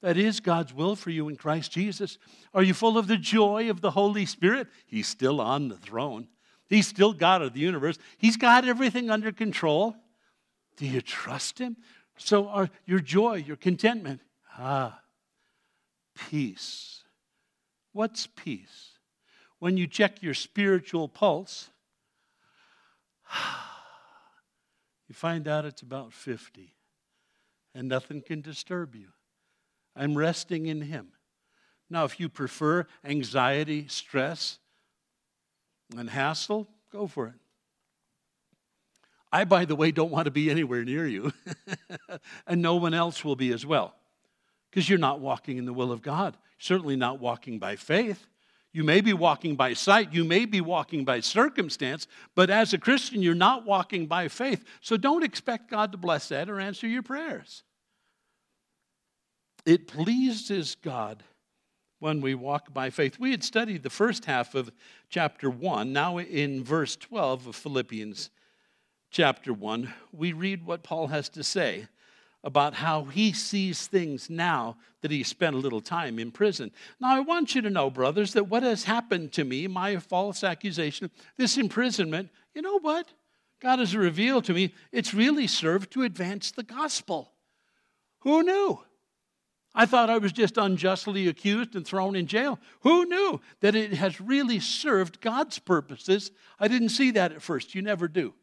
That 0.00 0.16
is 0.16 0.38
God's 0.38 0.72
will 0.72 0.94
for 0.94 1.10
you 1.10 1.28
in 1.28 1.36
Christ 1.36 1.72
Jesus. 1.72 2.18
Are 2.52 2.62
you 2.62 2.72
full 2.72 2.96
of 2.96 3.08
the 3.08 3.16
joy 3.16 3.68
of 3.68 3.80
the 3.80 3.90
Holy 3.90 4.26
Spirit? 4.26 4.68
He's 4.86 5.08
still 5.08 5.40
on 5.40 5.68
the 5.68 5.76
throne. 5.76 6.28
He's 6.68 6.86
still 6.86 7.12
God 7.12 7.42
of 7.42 7.52
the 7.52 7.60
universe. 7.60 7.98
He's 8.16 8.36
got 8.36 8.64
everything 8.64 9.10
under 9.10 9.32
control. 9.32 9.96
Do 10.76 10.86
you 10.86 11.00
trust 11.00 11.58
Him? 11.58 11.76
So, 12.16 12.46
are 12.48 12.70
your 12.86 13.00
joy, 13.00 13.36
your 13.36 13.56
contentment, 13.56 14.20
ah, 14.56 15.00
peace 16.14 16.93
What's 17.94 18.26
peace? 18.26 18.90
When 19.60 19.78
you 19.78 19.86
check 19.86 20.22
your 20.22 20.34
spiritual 20.34 21.08
pulse, 21.08 21.70
you 25.08 25.14
find 25.14 25.48
out 25.48 25.64
it's 25.64 25.80
about 25.80 26.12
50 26.12 26.74
and 27.74 27.88
nothing 27.88 28.20
can 28.20 28.40
disturb 28.40 28.94
you. 28.94 29.08
I'm 29.96 30.18
resting 30.18 30.66
in 30.66 30.82
Him. 30.82 31.12
Now, 31.88 32.04
if 32.04 32.18
you 32.18 32.28
prefer 32.28 32.86
anxiety, 33.04 33.86
stress, 33.88 34.58
and 35.96 36.10
hassle, 36.10 36.68
go 36.90 37.06
for 37.06 37.28
it. 37.28 37.34
I, 39.32 39.44
by 39.44 39.64
the 39.64 39.76
way, 39.76 39.92
don't 39.92 40.10
want 40.10 40.24
to 40.24 40.30
be 40.30 40.50
anywhere 40.50 40.84
near 40.84 41.06
you, 41.06 41.32
and 42.46 42.60
no 42.60 42.76
one 42.76 42.94
else 42.94 43.24
will 43.24 43.36
be 43.36 43.52
as 43.52 43.64
well, 43.64 43.94
because 44.74 44.88
you're 44.88 44.98
not 44.98 45.20
walking 45.20 45.56
in 45.56 45.66
the 45.66 45.72
will 45.72 45.92
of 45.92 46.02
God 46.02 46.36
certainly 46.58 46.96
not 46.96 47.20
walking 47.20 47.58
by 47.58 47.76
faith. 47.76 48.26
You 48.72 48.82
may 48.82 49.00
be 49.00 49.12
walking 49.12 49.54
by 49.54 49.74
sight, 49.74 50.12
you 50.12 50.24
may 50.24 50.46
be 50.46 50.60
walking 50.60 51.04
by 51.04 51.20
circumstance, 51.20 52.08
but 52.34 52.50
as 52.50 52.72
a 52.72 52.78
Christian, 52.78 53.22
you're 53.22 53.34
not 53.34 53.64
walking 53.64 54.06
by 54.06 54.26
faith. 54.26 54.64
So 54.80 54.96
don't 54.96 55.22
expect 55.22 55.70
God 55.70 55.92
to 55.92 55.98
bless 55.98 56.30
that 56.30 56.50
or 56.50 56.58
answer 56.58 56.88
your 56.88 57.02
prayers. 57.02 57.62
It 59.64 59.86
pleases 59.86 60.74
God 60.74 61.22
when 62.00 62.20
we 62.20 62.34
walk 62.34 62.74
by 62.74 62.90
faith. 62.90 63.18
We 63.20 63.30
had 63.30 63.44
studied 63.44 63.82
the 63.82 63.90
first 63.90 64.24
half 64.24 64.56
of 64.56 64.72
chapter 65.08 65.48
1. 65.48 65.92
Now, 65.92 66.18
in 66.18 66.64
verse 66.64 66.96
12 66.96 67.46
of 67.46 67.56
Philippians 67.56 68.30
chapter 69.10 69.52
1, 69.52 69.94
we 70.12 70.32
read 70.32 70.66
what 70.66 70.82
Paul 70.82 71.06
has 71.06 71.28
to 71.30 71.44
say 71.44 71.86
about 72.44 72.74
how 72.74 73.04
he 73.04 73.32
sees 73.32 73.86
things 73.86 74.28
now 74.28 74.76
that 75.00 75.10
he 75.10 75.22
spent 75.22 75.56
a 75.56 75.58
little 75.58 75.80
time 75.80 76.18
in 76.18 76.30
prison. 76.30 76.70
Now, 77.00 77.16
I 77.16 77.20
want 77.20 77.54
you 77.54 77.62
to 77.62 77.70
know, 77.70 77.90
brothers, 77.90 78.34
that 78.34 78.48
what 78.48 78.62
has 78.62 78.84
happened 78.84 79.32
to 79.32 79.44
me, 79.44 79.66
my 79.66 79.96
false 79.96 80.44
accusation, 80.44 81.10
this 81.38 81.56
imprisonment, 81.56 82.28
you 82.54 82.62
know 82.62 82.78
what? 82.78 83.08
God 83.60 83.78
has 83.78 83.96
revealed 83.96 84.44
to 84.44 84.52
me, 84.52 84.74
it's 84.92 85.14
really 85.14 85.46
served 85.46 85.90
to 85.92 86.02
advance 86.02 86.50
the 86.50 86.62
gospel. 86.62 87.32
Who 88.20 88.42
knew? 88.42 88.78
I 89.74 89.86
thought 89.86 90.10
I 90.10 90.18
was 90.18 90.32
just 90.32 90.56
unjustly 90.56 91.26
accused 91.26 91.74
and 91.74 91.84
thrown 91.84 92.14
in 92.14 92.26
jail. 92.26 92.60
Who 92.80 93.06
knew 93.06 93.40
that 93.60 93.74
it 93.74 93.94
has 93.94 94.20
really 94.20 94.60
served 94.60 95.20
God's 95.20 95.58
purposes? 95.58 96.30
I 96.60 96.68
didn't 96.68 96.90
see 96.90 97.10
that 97.12 97.32
at 97.32 97.42
first. 97.42 97.74
You 97.74 97.82
never 97.82 98.06
do. 98.06 98.34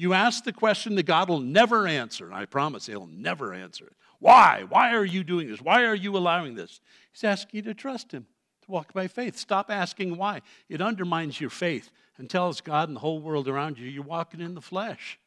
You 0.00 0.14
ask 0.14 0.44
the 0.44 0.52
question 0.54 0.94
that 0.94 1.02
God 1.02 1.28
will 1.28 1.40
never 1.40 1.86
answer. 1.86 2.32
I 2.32 2.46
promise 2.46 2.86
He'll 2.86 3.10
never 3.12 3.52
answer 3.52 3.84
it. 3.84 3.92
Why? 4.18 4.64
Why 4.66 4.94
are 4.94 5.04
you 5.04 5.22
doing 5.22 5.50
this? 5.50 5.60
Why 5.60 5.84
are 5.84 5.94
you 5.94 6.16
allowing 6.16 6.54
this? 6.54 6.80
He's 7.12 7.22
asking 7.22 7.58
you 7.58 7.62
to 7.64 7.74
trust 7.74 8.10
Him, 8.10 8.26
to 8.64 8.70
walk 8.70 8.94
by 8.94 9.08
faith. 9.08 9.36
Stop 9.36 9.70
asking 9.70 10.16
why. 10.16 10.40
It 10.70 10.80
undermines 10.80 11.38
your 11.38 11.50
faith 11.50 11.90
and 12.16 12.30
tells 12.30 12.62
God 12.62 12.88
and 12.88 12.96
the 12.96 13.00
whole 13.00 13.20
world 13.20 13.46
around 13.46 13.78
you 13.78 13.90
you're 13.90 14.02
walking 14.02 14.40
in 14.40 14.54
the 14.54 14.62
flesh. 14.62 15.18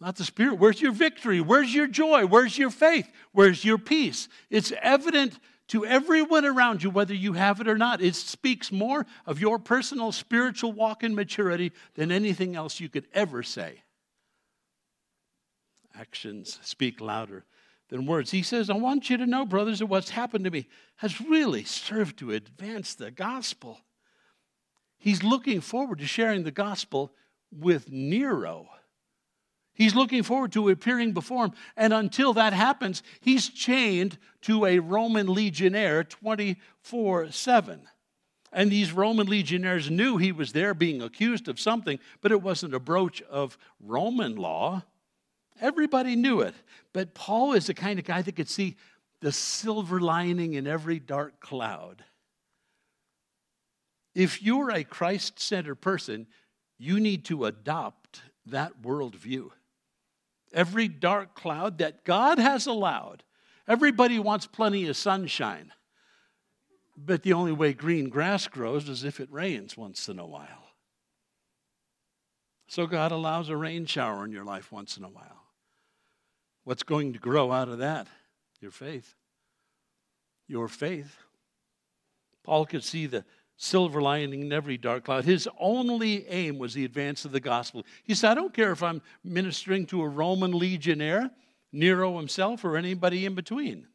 Not 0.00 0.16
the 0.16 0.24
Spirit. 0.24 0.54
Where's 0.58 0.80
your 0.80 0.90
victory? 0.90 1.40
Where's 1.40 1.72
your 1.72 1.86
joy? 1.86 2.26
Where's 2.26 2.58
your 2.58 2.70
faith? 2.70 3.08
Where's 3.30 3.64
your 3.64 3.78
peace? 3.78 4.28
It's 4.50 4.72
evident 4.82 5.38
to 5.70 5.86
everyone 5.86 6.44
around 6.44 6.82
you, 6.82 6.90
whether 6.90 7.14
you 7.14 7.34
have 7.34 7.60
it 7.60 7.68
or 7.68 7.78
not. 7.78 8.02
It 8.02 8.16
speaks 8.16 8.72
more 8.72 9.06
of 9.24 9.40
your 9.40 9.58
personal 9.58 10.10
spiritual 10.10 10.72
walk 10.72 11.04
and 11.04 11.14
maturity 11.14 11.70
than 11.94 12.10
anything 12.10 12.56
else 12.56 12.80
you 12.80 12.88
could 12.88 13.06
ever 13.12 13.44
say. 13.44 13.82
Actions 15.96 16.58
speak 16.62 17.00
louder 17.00 17.44
than 17.88 18.06
words. 18.06 18.32
He 18.32 18.42
says, 18.42 18.68
I 18.68 18.74
want 18.74 19.10
you 19.10 19.16
to 19.18 19.26
know, 19.26 19.46
brothers, 19.46 19.78
that 19.78 19.86
what's 19.86 20.10
happened 20.10 20.44
to 20.44 20.50
me 20.50 20.66
has 20.96 21.20
really 21.20 21.62
served 21.62 22.18
to 22.18 22.32
advance 22.32 22.94
the 22.94 23.12
gospel. 23.12 23.78
He's 24.98 25.22
looking 25.22 25.60
forward 25.60 26.00
to 26.00 26.06
sharing 26.06 26.42
the 26.42 26.50
gospel 26.50 27.12
with 27.52 27.90
Nero. 27.90 28.68
He's 29.74 29.94
looking 29.94 30.22
forward 30.22 30.52
to 30.52 30.68
appearing 30.68 31.12
before 31.12 31.46
him. 31.46 31.52
And 31.76 31.92
until 31.92 32.34
that 32.34 32.52
happens, 32.52 33.02
he's 33.20 33.48
chained 33.48 34.18
to 34.42 34.66
a 34.66 34.78
Roman 34.78 35.26
legionnaire 35.26 36.04
24 36.04 37.30
7. 37.30 37.88
And 38.52 38.70
these 38.70 38.92
Roman 38.92 39.28
legionnaires 39.28 39.90
knew 39.90 40.16
he 40.16 40.32
was 40.32 40.52
there 40.52 40.74
being 40.74 41.02
accused 41.02 41.48
of 41.48 41.60
something, 41.60 42.00
but 42.20 42.32
it 42.32 42.42
wasn't 42.42 42.74
a 42.74 42.80
broach 42.80 43.22
of 43.22 43.56
Roman 43.80 44.34
law. 44.34 44.82
Everybody 45.60 46.16
knew 46.16 46.40
it. 46.40 46.54
But 46.92 47.14
Paul 47.14 47.52
is 47.52 47.66
the 47.66 47.74
kind 47.74 47.98
of 47.98 48.04
guy 48.04 48.22
that 48.22 48.34
could 48.34 48.48
see 48.48 48.76
the 49.20 49.30
silver 49.30 50.00
lining 50.00 50.54
in 50.54 50.66
every 50.66 50.98
dark 50.98 51.38
cloud. 51.40 52.04
If 54.14 54.42
you're 54.42 54.70
a 54.70 54.82
Christ 54.82 55.38
centered 55.38 55.76
person, 55.76 56.26
you 56.76 56.98
need 56.98 57.24
to 57.26 57.44
adopt 57.44 58.22
that 58.46 58.82
worldview 58.82 59.50
every 60.52 60.88
dark 60.88 61.34
cloud 61.34 61.78
that 61.78 62.04
God 62.04 62.38
has 62.38 62.66
allowed. 62.66 63.22
Everybody 63.68 64.18
wants 64.18 64.46
plenty 64.46 64.88
of 64.88 64.96
sunshine, 64.96 65.72
but 66.96 67.22
the 67.22 67.32
only 67.32 67.52
way 67.52 67.72
green 67.72 68.08
grass 68.08 68.48
grows 68.48 68.88
is 68.88 69.04
if 69.04 69.20
it 69.20 69.30
rains 69.30 69.76
once 69.76 70.08
in 70.08 70.18
a 70.18 70.26
while. 70.26 70.70
So 72.66 72.86
God 72.86 73.12
allows 73.12 73.48
a 73.48 73.56
rain 73.56 73.86
shower 73.86 74.24
in 74.24 74.32
your 74.32 74.44
life 74.44 74.70
once 74.70 74.96
in 74.96 75.04
a 75.04 75.08
while. 75.08 75.44
What's 76.64 76.82
going 76.82 77.12
to 77.14 77.18
grow 77.18 77.50
out 77.50 77.68
of 77.68 77.78
that? 77.78 78.06
Your 78.60 78.70
faith. 78.70 79.14
Your 80.46 80.68
faith. 80.68 81.16
Paul 82.44 82.66
could 82.66 82.84
see 82.84 83.06
the 83.06 83.24
silver 83.62 84.00
lining 84.00 84.40
in 84.40 84.52
every 84.54 84.78
dark 84.78 85.04
cloud. 85.04 85.26
His 85.26 85.46
only 85.58 86.26
aim 86.28 86.58
was 86.58 86.72
the 86.72 86.86
advance 86.86 87.26
of 87.26 87.32
the 87.32 87.40
gospel. 87.40 87.84
He 88.04 88.14
said, 88.14 88.30
I 88.30 88.34
don't 88.34 88.54
care 88.54 88.72
if 88.72 88.82
I'm 88.82 89.02
ministering 89.22 89.84
to 89.86 90.00
a 90.00 90.08
Roman 90.08 90.52
legionnaire, 90.52 91.30
Nero 91.70 92.16
himself, 92.16 92.64
or 92.64 92.78
anybody 92.78 93.26
in 93.26 93.34
between. 93.34 93.86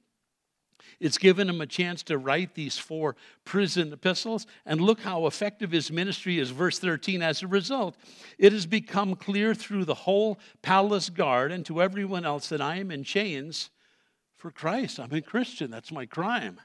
It's 1.00 1.18
given 1.18 1.50
him 1.50 1.62
a 1.62 1.66
chance 1.66 2.04
to 2.04 2.20
write 2.20 2.54
these 2.54 2.78
four 2.78 3.16
prison 3.44 3.92
epistles, 3.92 4.46
and 4.68 4.80
look 4.80 5.02
how 5.02 5.26
effective 5.26 5.72
his 5.72 5.92
ministry 5.92 6.38
is. 6.38 6.52
Verse 6.52 6.78
13 6.78 7.24
As 7.24 7.42
a 7.42 7.48
result, 7.48 7.98
it 8.38 8.54
has 8.54 8.68
become 8.68 9.16
clear 9.16 9.56
through 9.56 9.86
the 9.86 9.96
whole 9.96 10.38
palace 10.62 11.10
guard 11.10 11.52
and 11.52 11.66
to 11.66 11.82
everyone 11.82 12.24
else 12.24 12.50
that 12.50 12.62
I 12.62 12.76
am 12.76 12.92
in 12.92 13.04
chains 13.04 13.72
for 14.36 14.52
Christ. 14.52 15.00
I'm 15.00 15.12
a 15.12 15.22
Christian, 15.22 15.72
that's 15.72 15.92
my 15.92 16.06
crime. 16.06 16.60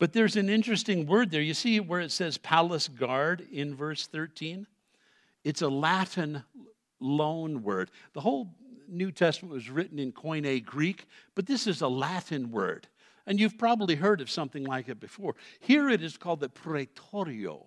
But 0.00 0.14
there's 0.14 0.36
an 0.36 0.48
interesting 0.48 1.06
word 1.06 1.30
there. 1.30 1.42
You 1.42 1.52
see 1.52 1.78
where 1.78 2.00
it 2.00 2.10
says 2.10 2.38
palace 2.38 2.88
guard 2.88 3.46
in 3.52 3.76
verse 3.76 4.06
13? 4.06 4.66
It's 5.44 5.60
a 5.60 5.68
Latin 5.68 6.42
loan 7.00 7.62
word. 7.62 7.90
The 8.14 8.22
whole 8.22 8.48
New 8.88 9.12
Testament 9.12 9.52
was 9.54 9.68
written 9.68 9.98
in 9.98 10.12
Koine 10.12 10.64
Greek, 10.64 11.06
but 11.34 11.46
this 11.46 11.66
is 11.66 11.82
a 11.82 11.88
Latin 11.88 12.50
word. 12.50 12.88
And 13.26 13.38
you've 13.38 13.58
probably 13.58 13.94
heard 13.94 14.22
of 14.22 14.30
something 14.30 14.64
like 14.64 14.88
it 14.88 15.00
before. 15.00 15.36
Here 15.60 15.90
it 15.90 16.02
is 16.02 16.16
called 16.16 16.40
the 16.40 16.48
praetorio. 16.48 17.66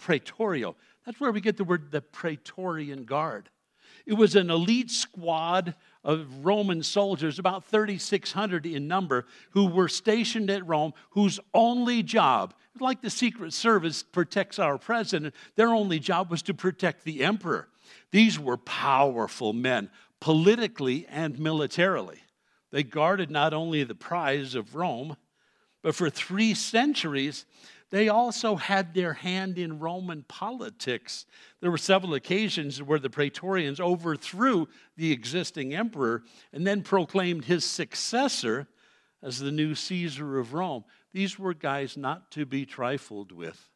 Praetorio. 0.00 0.74
That's 1.04 1.20
where 1.20 1.32
we 1.32 1.42
get 1.42 1.58
the 1.58 1.64
word 1.64 1.90
the 1.90 2.00
Praetorian 2.00 3.04
Guard. 3.04 3.50
It 4.08 4.16
was 4.16 4.36
an 4.36 4.48
elite 4.48 4.90
squad 4.90 5.74
of 6.02 6.42
Roman 6.42 6.82
soldiers, 6.82 7.38
about 7.38 7.66
3,600 7.66 8.64
in 8.64 8.88
number, 8.88 9.26
who 9.50 9.66
were 9.66 9.86
stationed 9.86 10.48
at 10.48 10.66
Rome, 10.66 10.94
whose 11.10 11.38
only 11.52 12.02
job, 12.02 12.54
like 12.80 13.02
the 13.02 13.10
Secret 13.10 13.52
Service 13.52 14.02
protects 14.02 14.58
our 14.58 14.78
president, 14.78 15.34
their 15.56 15.74
only 15.74 15.98
job 15.98 16.30
was 16.30 16.40
to 16.44 16.54
protect 16.54 17.04
the 17.04 17.22
emperor. 17.22 17.68
These 18.10 18.38
were 18.38 18.56
powerful 18.56 19.52
men, 19.52 19.90
politically 20.20 21.06
and 21.10 21.38
militarily. 21.38 22.22
They 22.70 22.84
guarded 22.84 23.30
not 23.30 23.52
only 23.52 23.84
the 23.84 23.94
prize 23.94 24.54
of 24.54 24.74
Rome, 24.74 25.18
but 25.82 25.94
for 25.94 26.08
three 26.08 26.54
centuries, 26.54 27.44
they 27.90 28.08
also 28.08 28.56
had 28.56 28.92
their 28.92 29.14
hand 29.14 29.58
in 29.58 29.78
Roman 29.78 30.22
politics. 30.28 31.24
There 31.60 31.70
were 31.70 31.78
several 31.78 32.14
occasions 32.14 32.82
where 32.82 32.98
the 32.98 33.08
Praetorians 33.08 33.80
overthrew 33.80 34.68
the 34.96 35.10
existing 35.10 35.74
emperor 35.74 36.22
and 36.52 36.66
then 36.66 36.82
proclaimed 36.82 37.46
his 37.46 37.64
successor 37.64 38.68
as 39.22 39.38
the 39.38 39.50
new 39.50 39.74
Caesar 39.74 40.38
of 40.38 40.52
Rome. 40.52 40.84
These 41.12 41.38
were 41.38 41.54
guys 41.54 41.96
not 41.96 42.30
to 42.32 42.44
be 42.44 42.66
trifled 42.66 43.32
with. 43.32 43.68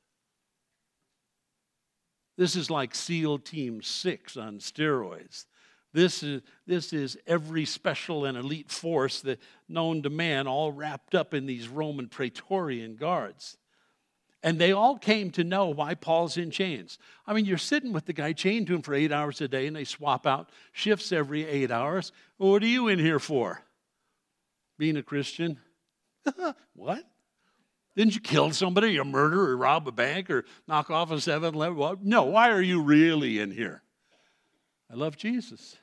This 2.37 2.55
is 2.55 2.71
like 2.71 2.95
SEAL 2.95 3.39
Team 3.41 3.83
6 3.83 4.37
on 4.37 4.59
steroids. 4.59 5.47
This 5.95 6.23
is, 6.23 6.41
this 6.67 6.93
is 6.93 7.19
every 7.27 7.65
special 7.65 8.25
and 8.25 8.37
elite 8.37 8.71
force 8.71 9.21
that 9.23 9.41
known 9.69 10.03
to 10.03 10.11
man, 10.11 10.47
all 10.47 10.73
wrapped 10.73 11.15
up 11.15 11.35
in 11.35 11.47
these 11.47 11.69
Roman 11.69 12.09
Praetorian 12.09 12.97
guards. 12.97 13.59
And 14.43 14.59
they 14.59 14.73
all 14.73 14.99
came 14.99 15.31
to 15.33 15.45
know 15.45 15.69
why 15.69 15.95
Paul's 15.95 16.37
in 16.37 16.51
chains. 16.51 16.99
I 17.27 17.33
mean, 17.33 17.45
you're 17.45 17.59
sitting 17.59 17.93
with 17.93 18.07
the 18.07 18.13
guy 18.13 18.33
chained 18.33 18.67
to 18.67 18.75
him 18.75 18.83
for 18.83 18.93
eight 18.93 19.13
hours 19.13 19.41
a 19.41 19.47
day, 19.47 19.67
and 19.67 19.77
they 19.77 19.85
swap 19.85 20.27
out 20.27 20.51
shifts 20.73 21.13
every 21.13 21.47
eight 21.47 21.71
hours. 21.71 22.11
What 22.39 22.63
are 22.63 22.67
you 22.67 22.89
in 22.89 22.99
here 22.99 23.21
for? 23.21 23.63
Being 24.79 24.97
a 24.97 25.03
Christian? 25.03 25.61
what? 26.75 27.05
Didn't 27.95 28.15
you 28.15 28.21
kill 28.21 28.51
somebody, 28.51 28.99
or 28.99 29.05
murder, 29.05 29.51
or 29.51 29.57
rob 29.57 29.87
a 29.87 29.93
bank, 29.93 30.29
or 30.29 30.45
knock 30.67 30.91
off 30.91 31.11
a 31.11 31.21
7 31.21 31.55
Eleven? 31.55 31.99
No, 32.03 32.25
why 32.25 32.51
are 32.51 32.63
you 32.63 32.83
really 32.83 33.39
in 33.39 33.51
here? 33.51 33.83
I 34.91 34.95
love 34.95 35.17
Jesus. 35.17 35.77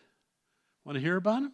Want 0.83 0.95
to 0.97 1.01
hear 1.01 1.17
about 1.17 1.43
him? 1.43 1.53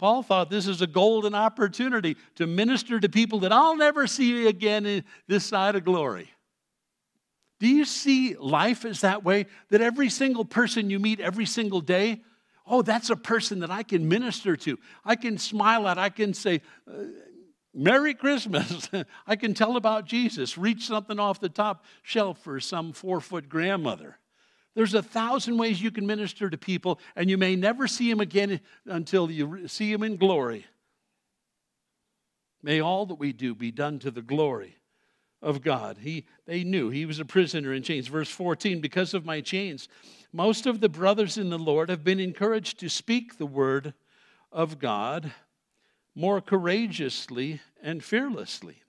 Paul 0.00 0.22
thought 0.22 0.48
this 0.48 0.66
is 0.66 0.80
a 0.80 0.86
golden 0.86 1.34
opportunity 1.34 2.16
to 2.36 2.46
minister 2.46 2.98
to 2.98 3.06
people 3.10 3.40
that 3.40 3.52
I'll 3.52 3.76
never 3.76 4.06
see 4.06 4.46
again 4.46 4.86
in 4.86 5.04
this 5.28 5.44
side 5.44 5.76
of 5.76 5.84
glory. 5.84 6.30
Do 7.58 7.68
you 7.68 7.84
see 7.84 8.34
life 8.34 8.86
as 8.86 9.02
that 9.02 9.24
way? 9.24 9.44
That 9.68 9.82
every 9.82 10.08
single 10.08 10.46
person 10.46 10.88
you 10.88 10.98
meet 10.98 11.20
every 11.20 11.44
single 11.44 11.82
day, 11.82 12.22
oh, 12.66 12.80
that's 12.80 13.10
a 13.10 13.16
person 13.16 13.58
that 13.58 13.70
I 13.70 13.82
can 13.82 14.08
minister 14.08 14.56
to. 14.56 14.78
I 15.04 15.16
can 15.16 15.36
smile 15.36 15.86
at, 15.86 15.98
I 15.98 16.08
can 16.08 16.32
say, 16.32 16.62
uh, 16.90 17.02
Merry 17.74 18.14
Christmas. 18.14 18.88
I 19.26 19.36
can 19.36 19.52
tell 19.52 19.76
about 19.76 20.06
Jesus, 20.06 20.56
reach 20.56 20.86
something 20.86 21.20
off 21.20 21.40
the 21.40 21.50
top 21.50 21.84
shelf 22.02 22.38
for 22.38 22.58
some 22.58 22.94
four 22.94 23.20
foot 23.20 23.50
grandmother. 23.50 24.16
There's 24.74 24.94
a 24.94 25.02
thousand 25.02 25.58
ways 25.58 25.82
you 25.82 25.90
can 25.90 26.06
minister 26.06 26.48
to 26.48 26.56
people, 26.56 27.00
and 27.16 27.28
you 27.28 27.36
may 27.36 27.56
never 27.56 27.88
see 27.88 28.08
them 28.08 28.20
again 28.20 28.60
until 28.86 29.30
you 29.30 29.66
see 29.66 29.92
them 29.92 30.02
in 30.02 30.16
glory. 30.16 30.66
May 32.62 32.80
all 32.80 33.06
that 33.06 33.16
we 33.16 33.32
do 33.32 33.54
be 33.54 33.70
done 33.70 33.98
to 34.00 34.10
the 34.10 34.22
glory 34.22 34.76
of 35.42 35.62
God. 35.62 35.98
He, 35.98 36.26
they 36.46 36.64
knew 36.64 36.90
he 36.90 37.06
was 37.06 37.18
a 37.18 37.24
prisoner 37.24 37.72
in 37.72 37.82
chains. 37.82 38.06
Verse 38.06 38.30
14 38.30 38.80
Because 38.80 39.14
of 39.14 39.24
my 39.24 39.40
chains, 39.40 39.88
most 40.32 40.66
of 40.66 40.80
the 40.80 40.88
brothers 40.88 41.38
in 41.38 41.50
the 41.50 41.58
Lord 41.58 41.88
have 41.88 42.04
been 42.04 42.20
encouraged 42.20 42.78
to 42.80 42.88
speak 42.88 43.38
the 43.38 43.46
word 43.46 43.94
of 44.52 44.78
God 44.78 45.32
more 46.14 46.40
courageously 46.40 47.60
and 47.82 48.04
fearlessly. 48.04 48.82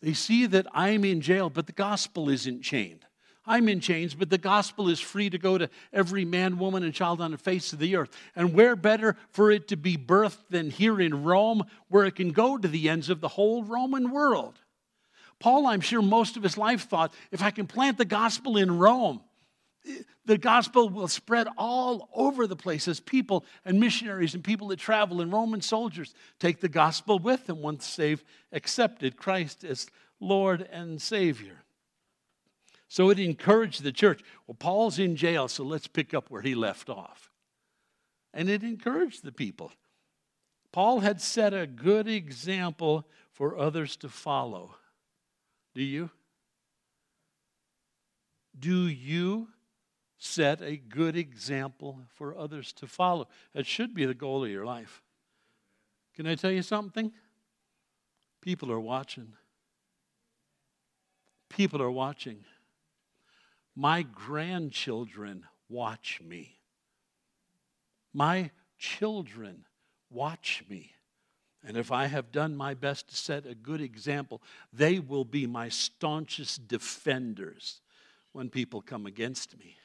They 0.00 0.12
see 0.12 0.46
that 0.46 0.66
I'm 0.72 1.04
in 1.04 1.20
jail, 1.20 1.50
but 1.50 1.66
the 1.66 1.72
gospel 1.72 2.28
isn't 2.28 2.62
chained. 2.62 3.04
I'm 3.48 3.68
in 3.68 3.80
chains, 3.80 4.14
but 4.14 4.28
the 4.28 4.38
gospel 4.38 4.88
is 4.88 5.00
free 5.00 5.30
to 5.30 5.38
go 5.38 5.56
to 5.56 5.70
every 5.92 6.24
man, 6.24 6.58
woman, 6.58 6.82
and 6.82 6.92
child 6.92 7.20
on 7.20 7.30
the 7.30 7.38
face 7.38 7.72
of 7.72 7.78
the 7.78 7.96
earth. 7.96 8.10
And 8.36 8.52
where 8.52 8.76
better 8.76 9.16
for 9.30 9.50
it 9.50 9.68
to 9.68 9.76
be 9.76 9.96
birthed 9.96 10.48
than 10.50 10.70
here 10.70 11.00
in 11.00 11.24
Rome, 11.24 11.64
where 11.88 12.04
it 12.04 12.16
can 12.16 12.30
go 12.30 12.58
to 12.58 12.68
the 12.68 12.88
ends 12.88 13.08
of 13.08 13.20
the 13.20 13.28
whole 13.28 13.64
Roman 13.64 14.10
world? 14.10 14.60
Paul, 15.40 15.66
I'm 15.66 15.80
sure 15.80 16.02
most 16.02 16.36
of 16.36 16.42
his 16.42 16.58
life 16.58 16.88
thought 16.88 17.12
if 17.32 17.42
I 17.42 17.50
can 17.50 17.66
plant 17.66 17.96
the 17.96 18.04
gospel 18.04 18.58
in 18.58 18.76
Rome, 18.76 19.20
the 20.26 20.36
gospel 20.36 20.90
will 20.90 21.08
spread 21.08 21.48
all 21.56 22.10
over 22.12 22.46
the 22.46 22.56
place 22.56 22.86
as 22.86 23.00
people 23.00 23.46
and 23.64 23.80
missionaries 23.80 24.34
and 24.34 24.44
people 24.44 24.68
that 24.68 24.78
travel 24.78 25.22
and 25.22 25.32
Roman 25.32 25.62
soldiers 25.62 26.14
take 26.38 26.60
the 26.60 26.68
gospel 26.68 27.18
with 27.18 27.46
them 27.46 27.62
once 27.62 27.96
they've 27.96 28.22
accepted 28.52 29.16
Christ 29.16 29.64
as 29.64 29.86
Lord 30.20 30.68
and 30.70 31.00
Savior. 31.00 31.62
So 32.88 33.10
it 33.10 33.18
encouraged 33.18 33.82
the 33.82 33.92
church. 33.92 34.22
Well, 34.46 34.56
Paul's 34.58 34.98
in 34.98 35.14
jail, 35.14 35.46
so 35.48 35.62
let's 35.62 35.86
pick 35.86 36.14
up 36.14 36.30
where 36.30 36.42
he 36.42 36.54
left 36.54 36.88
off. 36.88 37.30
And 38.32 38.48
it 38.48 38.62
encouraged 38.62 39.24
the 39.24 39.32
people. 39.32 39.72
Paul 40.72 41.00
had 41.00 41.20
set 41.20 41.52
a 41.52 41.66
good 41.66 42.08
example 42.08 43.06
for 43.30 43.58
others 43.58 43.96
to 43.98 44.08
follow. 44.08 44.74
Do 45.74 45.82
you? 45.82 46.10
Do 48.58 48.86
you 48.86 49.48
set 50.18 50.60
a 50.62 50.76
good 50.76 51.16
example 51.16 52.00
for 52.14 52.36
others 52.36 52.72
to 52.74 52.86
follow? 52.86 53.28
That 53.54 53.66
should 53.66 53.94
be 53.94 54.04
the 54.04 54.14
goal 54.14 54.44
of 54.44 54.50
your 54.50 54.64
life. 54.64 55.02
Can 56.14 56.26
I 56.26 56.34
tell 56.34 56.50
you 56.50 56.62
something? 56.62 57.12
People 58.40 58.72
are 58.72 58.80
watching. 58.80 59.34
People 61.48 61.80
are 61.80 61.90
watching. 61.90 62.44
My 63.80 64.02
grandchildren 64.02 65.44
watch 65.68 66.20
me. 66.20 66.58
My 68.12 68.50
children 68.76 69.66
watch 70.10 70.64
me. 70.68 70.90
And 71.64 71.76
if 71.76 71.92
I 71.92 72.06
have 72.06 72.32
done 72.32 72.56
my 72.56 72.74
best 72.74 73.08
to 73.10 73.14
set 73.14 73.46
a 73.46 73.54
good 73.54 73.80
example, 73.80 74.42
they 74.72 74.98
will 74.98 75.24
be 75.24 75.46
my 75.46 75.68
staunchest 75.68 76.66
defenders 76.66 77.80
when 78.32 78.50
people 78.50 78.80
come 78.80 79.06
against 79.06 79.56
me. 79.56 79.76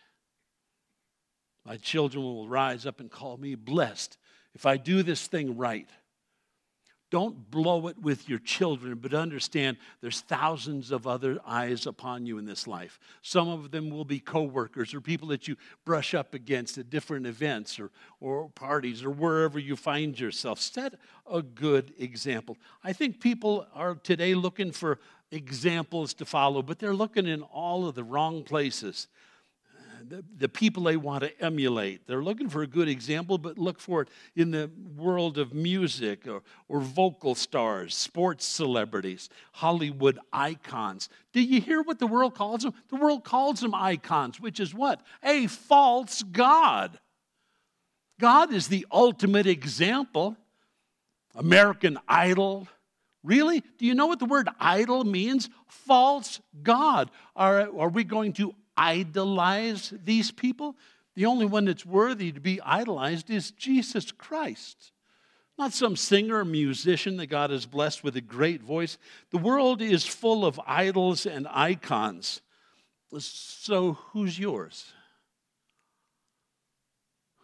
My 1.64 1.78
children 1.78 2.24
will 2.24 2.48
rise 2.48 2.88
up 2.88 3.00
and 3.00 3.12
call 3.12 3.38
me 3.38 3.54
blessed 3.54 4.18
if 4.56 4.66
I 4.66 4.78
do 4.78 5.04
this 5.04 5.28
thing 5.28 5.56
right. 5.56 5.90
Don't 7.14 7.52
blow 7.52 7.90
it 7.90 8.00
with 8.02 8.28
your 8.28 8.40
children, 8.40 8.96
but 8.96 9.14
understand 9.14 9.78
there's 10.02 10.22
thousands 10.22 10.90
of 10.90 11.06
other 11.06 11.38
eyes 11.46 11.86
upon 11.86 12.26
you 12.26 12.40
in 12.40 12.46
this 12.46 12.66
life. 12.66 13.00
Some 13.22 13.48
of 13.50 13.70
them 13.70 13.92
will 13.92 14.04
be 14.04 14.20
coworkers 14.20 14.96
or 14.96 15.00
people 15.00 15.28
that 15.28 15.48
you 15.48 15.56
brush 15.86 16.16
up 16.16 16.34
against 16.34 16.80
at 16.80 16.90
different 16.90 17.28
events 17.28 17.80
or, 17.80 17.92
or 18.20 18.50
parties 18.50 19.04
or 19.04 19.12
wherever 19.12 19.60
you 19.60 19.76
find 19.76 20.20
yourself. 20.20 20.60
Set 20.60 20.96
a 21.32 21.44
good 21.44 21.94
example. 22.00 22.58
I 22.84 22.94
think 22.94 23.20
people 23.20 23.68
are 23.76 23.94
today 23.94 24.34
looking 24.34 24.72
for 24.72 24.98
examples 25.30 26.16
to 26.16 26.26
follow, 26.26 26.64
but 26.64 26.80
they're 26.80 26.96
looking 26.96 27.28
in 27.28 27.44
all 27.44 27.88
of 27.88 27.94
the 27.94 28.04
wrong 28.04 28.42
places 28.42 29.08
the, 30.10 30.24
the 30.38 30.50
people 30.50 30.84
they 30.84 30.98
want 30.98 31.24
to 31.24 31.42
emulate. 31.44 32.08
They're 32.08 32.24
looking 32.24 32.50
for 32.50 32.62
a 32.62 32.68
good 32.68 32.88
example, 32.88 33.38
but 33.38 33.58
look 33.58 33.80
for 33.80 34.02
it 34.02 34.10
in 34.36 34.52
the 34.52 34.70
world 34.96 35.38
of 35.38 35.54
music 35.54 36.28
or, 36.28 36.42
or 36.68 36.80
vocal 36.80 37.36
stars, 37.36 37.96
sports 37.96 38.46
celebrities, 38.46 39.30
Hollywood 39.54 40.20
icons. 40.32 41.10
Do 41.32 41.42
you 41.42 41.62
hear 41.62 41.82
what 41.82 42.00
the 42.00 42.08
world 42.08 42.36
calls 42.36 42.64
them? 42.64 42.74
The 42.90 42.98
world 42.98 43.24
calls 43.24 43.60
them 43.60 43.74
icons, 43.74 44.40
which 44.40 44.60
is 44.60 44.74
what? 44.74 45.02
A 45.24 45.48
false 45.48 46.24
God. 46.24 47.00
God 48.20 48.54
is 48.54 48.68
the 48.68 48.86
ultimate 48.92 49.48
example. 49.48 50.38
American 51.36 51.98
Idol. 52.08 52.68
Really? 53.24 53.64
Do 53.78 53.86
you 53.86 53.96
know 53.96 54.08
what 54.08 54.20
the 54.20 54.26
word 54.26 54.50
idol 54.60 55.06
means? 55.06 55.50
False 55.68 56.42
God. 56.62 57.10
Are, 57.36 57.70
are 57.80 57.90
we 57.90 58.04
going 58.04 58.34
to 58.34 58.54
idolize 58.78 59.94
these 60.04 60.32
people. 60.32 60.76
The 61.16 61.26
only 61.26 61.46
one 61.46 61.66
that's 61.66 61.86
worthy 61.86 62.32
to 62.32 62.40
be 62.40 62.62
idolized 62.62 63.30
is 63.30 63.52
Jesus 63.52 64.12
Christ. 64.12 64.92
Not 65.58 65.74
some 65.74 65.96
singer 65.96 66.38
or 66.38 66.46
musician 66.46 67.18
that 67.18 67.28
God 67.28 67.52
has 67.52 67.66
blessed 67.66 68.04
with 68.04 68.16
a 68.16 68.22
great 68.22 68.62
voice. 68.62 68.98
The 69.30 69.38
world 69.38 69.82
is 69.82 70.06
full 70.06 70.46
of 70.46 70.60
idols 70.66 71.26
and 71.26 71.48
icons. 71.50 72.42
So, 73.20 73.94
who's 74.12 74.40
yours? 74.40 74.92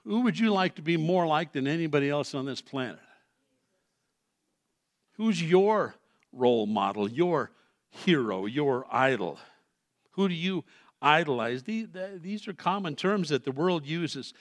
Who 0.05 0.21
would 0.21 0.39
you 0.39 0.51
like 0.51 0.75
to 0.75 0.81
be 0.81 0.97
more 0.97 1.27
like 1.27 1.51
than 1.51 1.67
anybody 1.67 2.09
else 2.09 2.33
on 2.33 2.45
this 2.45 2.61
planet? 2.61 2.99
Who's 5.17 5.43
your 5.43 5.93
role 6.31 6.65
model, 6.65 7.07
your 7.07 7.51
hero, 7.89 8.47
your 8.47 8.87
idol? 8.89 9.37
Who 10.11 10.27
do 10.27 10.33
you 10.33 10.63
idolize. 11.01 11.63
These 11.63 12.47
are 12.47 12.53
common 12.53 12.95
terms 12.95 13.29
that 13.29 13.43
the 13.43 13.51
world 13.51 13.85
uses 13.85 14.33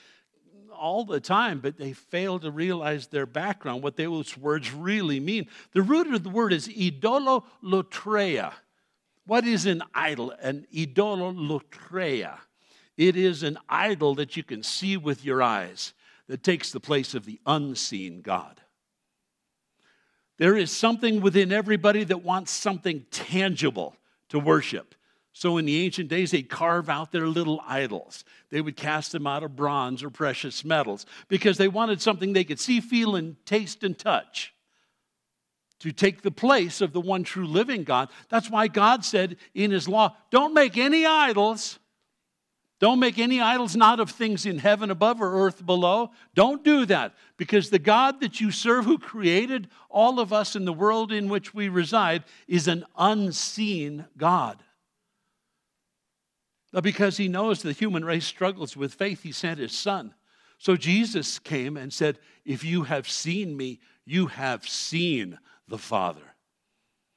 all 0.77 1.03
the 1.03 1.19
time, 1.19 1.59
but 1.59 1.77
they 1.77 1.93
fail 1.93 2.39
to 2.39 2.51
realize 2.51 3.07
their 3.07 3.25
background, 3.25 3.83
what 3.83 3.97
those 3.97 4.37
words 4.37 4.73
really 4.73 5.19
mean. 5.19 5.47
The 5.73 5.81
root 5.81 6.13
of 6.13 6.23
the 6.23 6.29
word 6.29 6.53
is 6.53 6.67
idololotreia. 6.67 8.53
What 9.25 9.45
is 9.45 9.65
an 9.65 9.83
idol? 9.93 10.33
An 10.41 10.65
idololotreia. 10.73 12.37
It 12.97 13.15
is 13.15 13.43
an 13.43 13.57
idol 13.67 14.15
that 14.15 14.37
you 14.37 14.43
can 14.43 14.63
see 14.63 14.97
with 14.97 15.25
your 15.25 15.41
eyes 15.41 15.93
that 16.27 16.43
takes 16.43 16.71
the 16.71 16.79
place 16.79 17.13
of 17.13 17.25
the 17.25 17.39
unseen 17.45 18.21
God. 18.21 18.61
There 20.37 20.55
is 20.55 20.71
something 20.71 21.19
within 21.19 21.51
everybody 21.51 22.05
that 22.05 22.23
wants 22.23 22.51
something 22.51 23.05
tangible 23.11 23.95
to 24.29 24.39
worship. 24.39 24.95
So 25.39 25.55
in 25.55 25.63
the 25.63 25.85
ancient 25.85 26.09
days, 26.09 26.31
they'd 26.31 26.49
carve 26.49 26.89
out 26.89 27.13
their 27.13 27.25
little 27.25 27.63
idols. 27.65 28.25
They 28.49 28.59
would 28.59 28.75
cast 28.75 29.13
them 29.13 29.25
out 29.25 29.41
of 29.41 29.55
bronze 29.55 30.03
or 30.03 30.09
precious 30.09 30.65
metals 30.65 31.05
because 31.29 31.57
they 31.57 31.69
wanted 31.69 32.01
something 32.01 32.33
they 32.33 32.43
could 32.43 32.59
see, 32.59 32.81
feel, 32.81 33.15
and 33.15 33.37
taste 33.45 33.81
and 33.85 33.97
touch 33.97 34.53
to 35.79 35.93
take 35.93 36.23
the 36.23 36.29
place 36.29 36.81
of 36.81 36.91
the 36.91 36.99
one 36.99 37.23
true 37.23 37.47
living 37.47 37.85
God. 37.85 38.09
That's 38.27 38.49
why 38.51 38.67
God 38.67 39.05
said 39.05 39.37
in 39.53 39.71
His 39.71 39.87
law, 39.87 40.13
don't 40.29 40.53
make 40.53 40.77
any 40.77 41.05
idols. 41.05 41.79
Don't 42.81 42.99
make 42.99 43.17
any 43.17 43.39
idols 43.39 43.77
not 43.77 44.01
of 44.01 44.09
things 44.09 44.45
in 44.45 44.59
heaven 44.59 44.91
above 44.91 45.21
or 45.21 45.45
earth 45.45 45.65
below. 45.65 46.11
Don't 46.35 46.65
do 46.65 46.85
that 46.87 47.13
because 47.37 47.69
the 47.69 47.79
God 47.79 48.19
that 48.19 48.41
you 48.41 48.51
serve, 48.51 48.83
who 48.83 48.99
created 48.99 49.69
all 49.89 50.19
of 50.19 50.33
us 50.33 50.57
in 50.57 50.65
the 50.65 50.73
world 50.73 51.13
in 51.13 51.29
which 51.29 51.53
we 51.53 51.69
reside, 51.69 52.25
is 52.45 52.67
an 52.67 52.83
unseen 52.97 54.03
God. 54.17 54.61
Uh, 56.73 56.81
because 56.81 57.17
he 57.17 57.27
knows 57.27 57.61
the 57.61 57.71
human 57.71 58.05
race 58.05 58.25
struggles 58.25 58.77
with 58.77 58.93
faith, 58.93 59.23
he 59.23 59.31
sent 59.31 59.59
his 59.59 59.71
son. 59.71 60.13
So 60.57 60.75
Jesus 60.75 61.39
came 61.39 61.77
and 61.77 61.91
said, 61.91 62.19
If 62.45 62.63
you 62.63 62.83
have 62.83 63.09
seen 63.09 63.55
me, 63.55 63.79
you 64.05 64.27
have 64.27 64.67
seen 64.67 65.39
the 65.67 65.77
Father. 65.77 66.21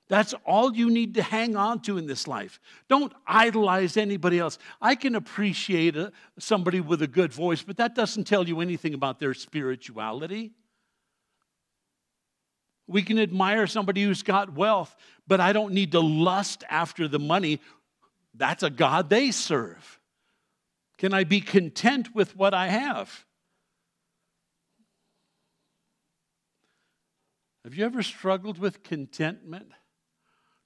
That's 0.08 0.34
all 0.44 0.74
you 0.74 0.90
need 0.90 1.14
to 1.14 1.22
hang 1.22 1.56
on 1.56 1.80
to 1.82 1.96
in 1.96 2.06
this 2.06 2.28
life. 2.28 2.60
Don't 2.88 3.12
idolize 3.26 3.96
anybody 3.96 4.38
else. 4.38 4.58
I 4.80 4.94
can 4.94 5.14
appreciate 5.14 5.96
a, 5.96 6.12
somebody 6.38 6.80
with 6.80 7.00
a 7.02 7.06
good 7.06 7.32
voice, 7.32 7.62
but 7.62 7.78
that 7.78 7.94
doesn't 7.94 8.24
tell 8.24 8.46
you 8.46 8.60
anything 8.60 8.94
about 8.94 9.18
their 9.18 9.32
spirituality. 9.32 10.52
We 12.86 13.02
can 13.02 13.18
admire 13.18 13.66
somebody 13.66 14.02
who's 14.02 14.22
got 14.22 14.52
wealth, 14.52 14.94
but 15.26 15.40
I 15.40 15.54
don't 15.54 15.72
need 15.72 15.92
to 15.92 16.00
lust 16.00 16.62
after 16.68 17.08
the 17.08 17.18
money 17.18 17.60
that's 18.34 18.62
a 18.62 18.70
God 18.70 19.10
they 19.10 19.30
serve. 19.30 20.00
Can 20.98 21.12
I 21.12 21.24
be 21.24 21.40
content 21.40 22.14
with 22.14 22.36
what 22.36 22.54
I 22.54 22.68
have? 22.68 23.24
Have 27.64 27.74
you 27.74 27.84
ever 27.84 28.02
struggled 28.02 28.58
with 28.58 28.82
contentment? 28.82 29.70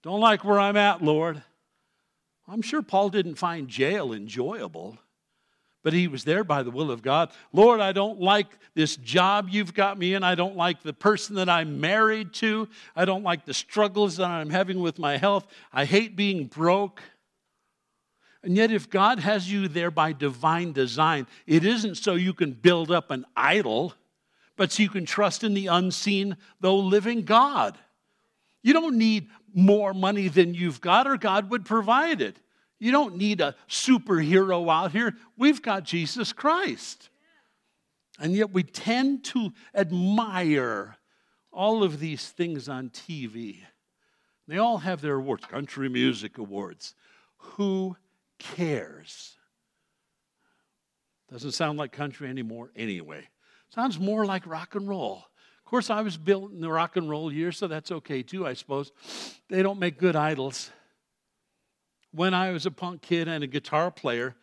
Don't 0.03 0.21
like 0.21 0.45
where 0.45 0.59
I'm 0.59 0.77
at, 0.77 1.03
Lord. 1.03 1.43
I'm 2.49 2.63
sure 2.63 2.81
Paul 2.81 3.11
didn't 3.11 3.35
find 3.35 3.69
jail 3.69 4.13
enjoyable, 4.13 4.99
but 5.83 5.93
he 5.93 6.09
was 6.09 6.25
there 6.25 6.45
by 6.45 6.63
the 6.63 6.71
will 6.71 6.91
of 6.91 7.03
God. 7.03 7.33
Lord, 7.53 7.81
I 7.81 7.93
don't 7.93 8.21
like 8.21 8.47
this 8.75 8.97
job 8.97 9.49
you've 9.51 9.75
got 9.75 9.99
me 9.99 10.15
in. 10.15 10.23
I 10.23 10.35
don't 10.35 10.57
like 10.57 10.83
the 10.83 10.93
person 10.93 11.37
that 11.37 11.49
I'm 11.49 11.81
married 11.81 12.33
to. 12.35 12.69
I 12.95 13.05
don't 13.05 13.25
like 13.25 13.45
the 13.45 13.55
struggles 13.55 14.17
that 14.17 14.27
I'm 14.27 14.51
having 14.51 14.81
with 14.81 14.99
my 14.99 15.17
health. 15.17 15.47
I 15.73 15.85
hate 15.85 16.15
being 16.15 16.47
broke. 16.47 17.03
And 18.43 18.57
yet, 18.57 18.71
if 18.71 18.89
God 18.89 19.19
has 19.21 19.51
you 19.51 19.69
there 19.69 19.91
by 19.91 20.13
divine 20.13 20.73
design, 20.73 21.27
it 21.47 21.65
isn't 21.65 21.97
so 21.97 22.15
you 22.15 22.33
can 22.33 22.53
build 22.53 22.91
up 22.91 23.11
an 23.11 23.25
idol, 23.37 23.95
but 24.57 24.73
so 24.73 24.83
you 24.83 24.89
can 24.89 25.07
trust 25.07 25.43
in 25.43 25.55
the 25.55 25.67
unseen, 25.67 26.37
though 26.61 26.79
living 26.79 27.23
God. 27.23 27.77
You 28.63 28.73
don't 28.73 28.99
need 28.99 29.29
more 29.55 29.95
money 29.95 30.29
than 30.29 30.55
you've 30.55 30.81
got, 30.81 31.07
or 31.07 31.17
God 31.17 31.51
would 31.51 31.65
provide 31.65 32.21
it. 32.21 32.37
You 32.79 32.93
don't 32.93 33.17
need 33.17 33.41
a 33.41 33.55
superhero 33.69 34.71
out 34.71 34.93
here. 34.93 35.17
We've 35.37 35.63
got 35.63 35.85
Jesus 35.85 36.33
Christ. 36.33 37.09
And 38.19 38.33
yet 38.33 38.51
we 38.51 38.63
tend 38.63 39.25
to 39.25 39.53
admire 39.75 40.97
all 41.53 41.83
of 41.83 42.01
these 42.01 42.29
things 42.29 42.69
on 42.69 42.91
TV. 42.91 43.61
They 44.47 44.59
all 44.59 44.79
have 44.79 45.01
their 45.01 45.17
awards, 45.17 45.47
country 45.47 45.89
music 45.89 46.39
awards. 46.39 46.95
Who 47.39 47.97
cares? 48.39 49.37
Doesn't 51.31 51.53
sound 51.53 51.79
like 51.79 51.93
country 51.93 52.29
anymore 52.29 52.71
anyway. 52.77 53.29
Sounds 53.71 53.99
more 53.99 54.25
like 54.25 54.47
rock 54.47 54.75
and 54.75 54.89
roll. 54.89 55.25
Of 55.59 55.71
course, 55.71 55.91
I 55.91 56.03
was 56.03 56.17
built 56.17 56.53
in 56.53 56.61
the 56.61 56.71
rock 56.71 56.97
and 56.97 57.11
roll 57.11 57.33
years, 57.33 57.59
so 57.59 57.67
that's 57.67 57.91
okay 57.91 58.23
too, 58.23 58.47
I 58.47 58.55
suppose. 58.55 58.93
They 59.49 59.63
don't 59.63 59.81
make 59.81 59.99
good 59.99 60.15
idols 60.15 60.71
when 62.17 62.33
I 62.33 62.51
was 62.51 62.65
a 62.65 62.71
punk 62.71 63.03
kid 63.03 63.29
and 63.29 63.45
a 63.45 63.47
guitar 63.47 63.91
player 63.91 64.35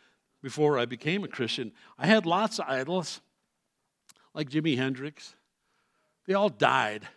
before 0.44 0.78
I 0.78 0.86
became 0.86 1.24
a 1.24 1.28
Christian, 1.28 1.72
I 1.98 2.06
had 2.06 2.26
lots 2.26 2.60
of 2.60 2.66
idols, 2.68 3.22
like 4.34 4.50
Jimi 4.50 4.78
Hendrix. 4.78 5.36
They 6.28 6.36
all 6.36 6.50
died. 6.50 7.08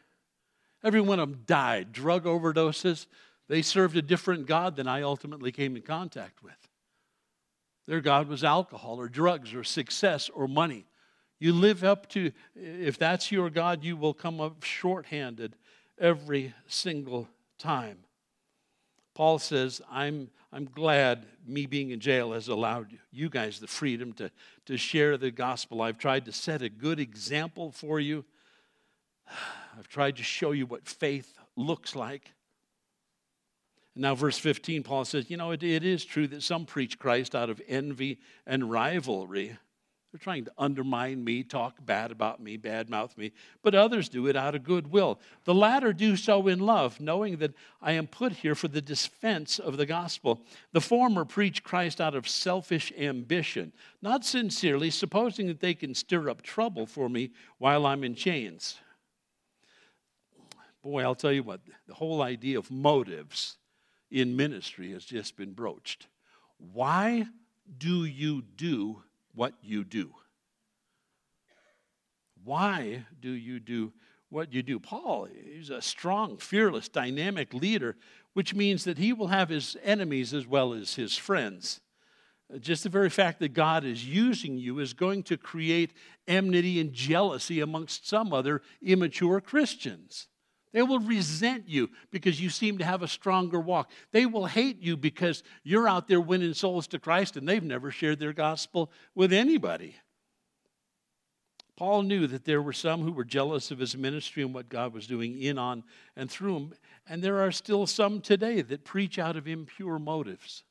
Every 0.83 1.01
one 1.01 1.19
of 1.19 1.29
them 1.29 1.43
died. 1.45 1.93
Drug 1.93 2.25
overdoses. 2.25 3.07
They 3.49 3.63
served 3.63 3.97
a 3.97 4.03
different 4.03 4.47
God 4.47 4.77
than 4.77 4.87
I 4.87 5.03
ultimately 5.03 5.53
came 5.53 5.77
in 5.77 5.83
contact 5.83 6.43
with. 6.43 6.66
Their 7.87 8.01
God 8.01 8.29
was 8.29 8.43
alcohol 8.43 9.01
or 9.01 9.09
drugs 9.09 9.55
or 9.55 9.65
success 9.65 10.29
or 10.29 10.49
money. 10.49 10.87
You 11.39 11.53
live 11.53 11.85
up 11.85 12.09
to, 12.11 12.33
if 12.55 12.99
that's 12.99 13.31
your 13.31 13.51
God, 13.51 13.85
you 13.85 13.97
will 13.97 14.15
come 14.15 14.41
up 14.41 14.63
shorthanded 14.63 15.55
every 15.99 16.55
single 16.67 17.29
time. 17.59 17.99
Paul 19.15 19.39
says, 19.39 19.81
I'm, 19.91 20.31
I'm 20.53 20.67
glad 20.67 21.27
me 21.47 21.67
being 21.67 21.91
in 21.91 22.01
jail 22.01 22.33
has 22.33 22.49
allowed 22.49 22.99
you 23.13 23.31
guys 23.31 23.61
the 23.61 23.67
freedom 23.67 24.13
to, 24.15 24.31
to 24.67 24.77
share 24.77 25.17
the 25.17 25.31
gospel. 25.31 25.81
I've 25.81 25.99
tried 25.99 26.27
to 26.27 26.33
set 26.33 26.63
a 26.63 26.69
good 26.69 27.01
example 27.01 27.71
for 27.71 28.01
you. 28.01 28.25
I've 29.79 29.89
tried 29.89 30.17
to 30.17 30.23
show 30.23 30.53
you 30.53 30.67
what 30.67 30.87
faith 30.87 31.39
looks 31.57 31.95
like. 31.95 32.33
Now, 33.99 34.15
verse 34.15 34.37
15, 34.37 34.83
Paul 34.83 35.07
says, 35.07 35.31
You 35.31 35.39
know, 35.39 35.53
it, 35.53 35.63
it 35.63 35.83
is 35.83 36.05
true 36.05 36.27
that 36.29 36.43
some 36.43 36.67
preach 36.67 36.99
Christ 36.99 37.35
out 37.35 37.49
of 37.49 37.63
envy 37.67 38.21
and 38.47 38.71
rivalry. 38.71 39.57
They're 40.13 40.19
trying 40.19 40.45
to 40.45 40.53
undermine 40.59 41.25
me, 41.25 41.43
talk 41.43 41.85
bad 41.85 42.11
about 42.11 42.41
me, 42.41 42.59
badmouth 42.59 43.17
me, 43.17 43.33
but 43.63 43.75
others 43.75 44.11
do 44.11 44.27
it 44.27 44.37
out 44.37 44.55
of 44.55 44.65
goodwill. 44.65 45.19
The 45.45 45.55
latter 45.55 45.95
do 45.95 46.17
so 46.17 46.47
in 46.47 46.59
love, 46.59 47.01
knowing 47.01 47.39
that 47.39 47.55
I 47.81 47.93
am 47.93 48.07
put 48.07 48.33
here 48.33 48.55
for 48.55 48.69
the 48.69 48.83
defense 48.83 49.59
of 49.59 49.79
the 49.79 49.87
gospel. 49.87 50.43
The 50.73 50.81
former 50.83 51.25
preach 51.25 51.65
Christ 51.65 52.01
out 52.01 52.15
of 52.15 52.29
selfish 52.29 52.93
ambition, 52.99 53.73
not 54.03 54.27
sincerely, 54.27 54.91
supposing 54.91 55.47
that 55.49 55.61
they 55.61 55.75
can 55.75 55.95
stir 55.95 56.29
up 56.29 56.43
trouble 56.43 56.87
for 56.87 57.09
me 57.09 57.33
while 57.59 57.87
I'm 57.87 58.05
in 58.05 58.15
chains. 58.15 58.79
Boy, 60.83 61.03
I'll 61.03 61.15
tell 61.15 61.33
you 61.33 61.43
what, 61.43 61.61
the 61.89 61.95
whole 61.95 62.23
idea 62.23 62.59
of 62.59 62.71
motives 62.71 63.57
in 64.11 64.37
ministry 64.37 64.93
has 64.93 65.05
just 65.05 65.37
been 65.37 65.53
broached. 65.53 66.07
Why 66.59 67.27
do 67.79 68.05
you 68.05 68.43
do 68.43 69.03
what 69.37 69.55
you 69.63 69.85
do. 69.85 70.11
Why 72.43 73.05
do 73.21 73.31
you 73.31 73.61
do 73.61 73.93
what 74.31 74.53
you 74.53 74.63
do? 74.63 74.81
Paul 74.81 75.29
is 75.31 75.71
a 75.71 75.83
strong, 75.83 76.39
fearless, 76.39 76.89
dynamic 76.89 77.55
leader, 77.55 77.97
which 78.33 78.55
means 78.55 78.85
that 78.85 78.99
he 78.99 79.13
will 79.13 79.29
have 79.29 79.51
his 79.51 79.77
enemies 79.85 80.35
as 80.35 80.47
well 80.47 80.73
as 80.73 80.95
his 80.95 81.17
friends. 81.17 81.81
Just 82.61 82.85
the 82.85 82.89
very 82.89 83.11
fact 83.11 83.41
that 83.41 83.53
God 83.53 83.85
is 83.85 84.07
using 84.07 84.57
you 84.57 84.79
is 84.79 84.95
going 84.95 85.25
to 85.25 85.37
create 85.37 85.93
enmity 86.29 86.81
and 86.81 86.93
jealousy 86.93 87.61
amongst 87.61 88.09
some 88.09 88.33
other 88.33 88.63
immature 88.81 89.41
Christians. 89.41 90.29
They 90.77 90.83
will 90.83 90.99
resent 90.99 91.71
you 91.71 91.89
because 92.11 92.39
you 92.39 92.51
seem 92.51 92.77
to 92.77 92.85
have 92.85 93.03
a 93.03 93.09
stronger 93.09 93.59
walk. 93.59 93.91
They 94.13 94.27
will 94.27 94.45
hate 94.45 94.83
you 94.83 94.99
because 94.99 95.43
you're 95.63 95.89
out 95.89 96.07
there 96.07 96.21
winning 96.21 96.53
souls 96.53 96.87
to 96.89 96.99
Christ 96.99 97.39
and 97.39 97.49
they've 97.49 97.65
never 97.65 97.91
shared 97.91 98.19
their 98.19 98.35
gospel 98.35 98.93
with 99.15 99.33
anybody. 99.33 99.97
Paul 101.79 102.03
knew 102.03 102.27
that 102.27 102.45
there 102.45 102.61
were 102.61 102.75
some 102.75 103.01
who 103.01 103.13
were 103.13 103.25
jealous 103.25 103.71
of 103.71 103.79
his 103.79 103.97
ministry 103.97 104.43
and 104.43 104.53
what 104.53 104.69
God 104.69 104.93
was 104.93 105.07
doing 105.07 105.41
in, 105.41 105.57
on, 105.57 105.83
and 106.15 106.31
through 106.31 106.57
him. 106.57 106.75
And 107.09 107.23
there 107.23 107.41
are 107.41 107.53
still 107.53 107.87
some 107.87 108.21
today 108.21 108.61
that 108.61 108.85
preach 108.85 109.19
out 109.19 109.39
of 109.39 109.49
impure 109.49 109.99
motives 109.99 110.63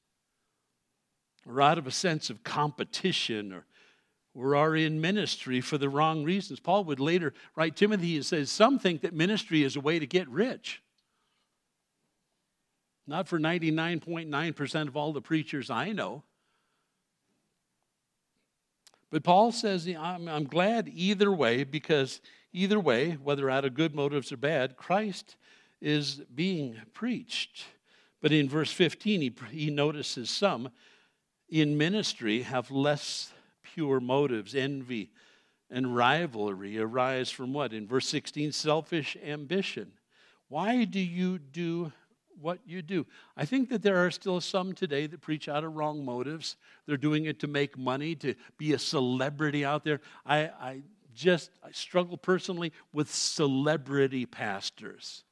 or 1.48 1.64
out 1.64 1.80
of 1.80 1.88
a 1.88 1.92
sense 1.92 2.30
of 2.30 2.44
competition 2.44 3.52
or 3.52 3.66
or 4.36 4.56
are 4.56 4.76
in 4.76 5.00
ministry 5.00 5.62
for 5.62 5.78
the 5.78 5.90
wrong 5.90 6.24
reasons. 6.24 6.60
Paul 6.60 6.84
would 6.84 7.00
later 7.00 7.34
write 7.56 7.76
Timothy 7.76 8.18
and 8.18 8.26
says, 8.26 8.52
Some 8.52 8.78
think 8.78 9.02
that 9.02 9.14
ministry 9.14 9.64
is 9.64 9.76
a 9.76 9.82
way 9.82 9.98
to 9.98 10.06
get 10.06 10.28
rich. 10.30 10.82
Not 13.08 13.28
for 13.28 13.40
99.9% 13.40 14.88
of 14.88 14.98
all 14.98 15.14
the 15.14 15.22
preachers 15.22 15.70
I 15.70 15.92
know. 15.92 16.24
But 19.12 19.24
Paul 19.24 19.52
says, 19.52 19.88
I'm, 19.88 20.28
I'm 20.28 20.46
glad 20.46 20.90
either 20.94 21.32
way, 21.32 21.64
because 21.64 22.20
either 22.52 22.80
way, 22.80 23.12
whether 23.12 23.50
out 23.50 23.64
of 23.64 23.74
good 23.74 23.96
motives 23.96 24.32
or 24.32 24.38
bad, 24.38 24.76
Christ 24.76 25.38
is 25.80 26.16
being 26.34 26.82
preached. 26.94 27.64
But 28.22 28.32
in 28.32 28.50
verse 28.50 28.72
15, 28.72 29.22
he, 29.22 29.34
he 29.52 29.70
notices 29.70 30.30
some 30.30 30.70
in 31.48 31.78
ministry 31.78 32.42
have 32.42 32.72
less 32.72 33.32
pure 33.76 34.00
motives, 34.00 34.56
envy, 34.56 35.12
and 35.70 35.94
rivalry 35.94 36.80
arise 36.80 37.30
from 37.30 37.52
what? 37.52 37.74
In 37.74 37.86
verse 37.86 38.08
16, 38.08 38.54
selfish 38.54 39.18
ambition. 39.22 39.92
Why 40.48 40.86
do 40.86 41.00
you 41.00 41.40
do 41.40 41.92
what 42.40 42.60
you 42.66 42.82
do? 42.82 43.06
I 43.36 43.44
think 43.44 43.68
that 43.70 43.82
there 43.82 44.06
are 44.06 44.12
still 44.12 44.40
some 44.40 44.72
today 44.72 45.08
that 45.08 45.20
preach 45.20 45.50
out 45.50 45.66
of 45.66 45.76
wrong 45.76 46.06
motives. 46.06 46.56
They're 46.86 46.96
doing 46.96 47.26
it 47.26 47.42
to 47.42 47.48
make 47.48 47.78
money, 47.78 48.16
to 48.16 48.36
be 48.58 48.72
a 48.72 48.80
celebrity 48.80 49.66
out 49.66 49.84
there. 49.84 50.00
I, 50.26 50.38
I 50.38 50.82
just 51.14 51.50
I 51.62 51.72
struggle 51.72 52.16
personally 52.16 52.72
with 52.94 53.14
celebrity 53.14 54.26
pastors 54.26 55.26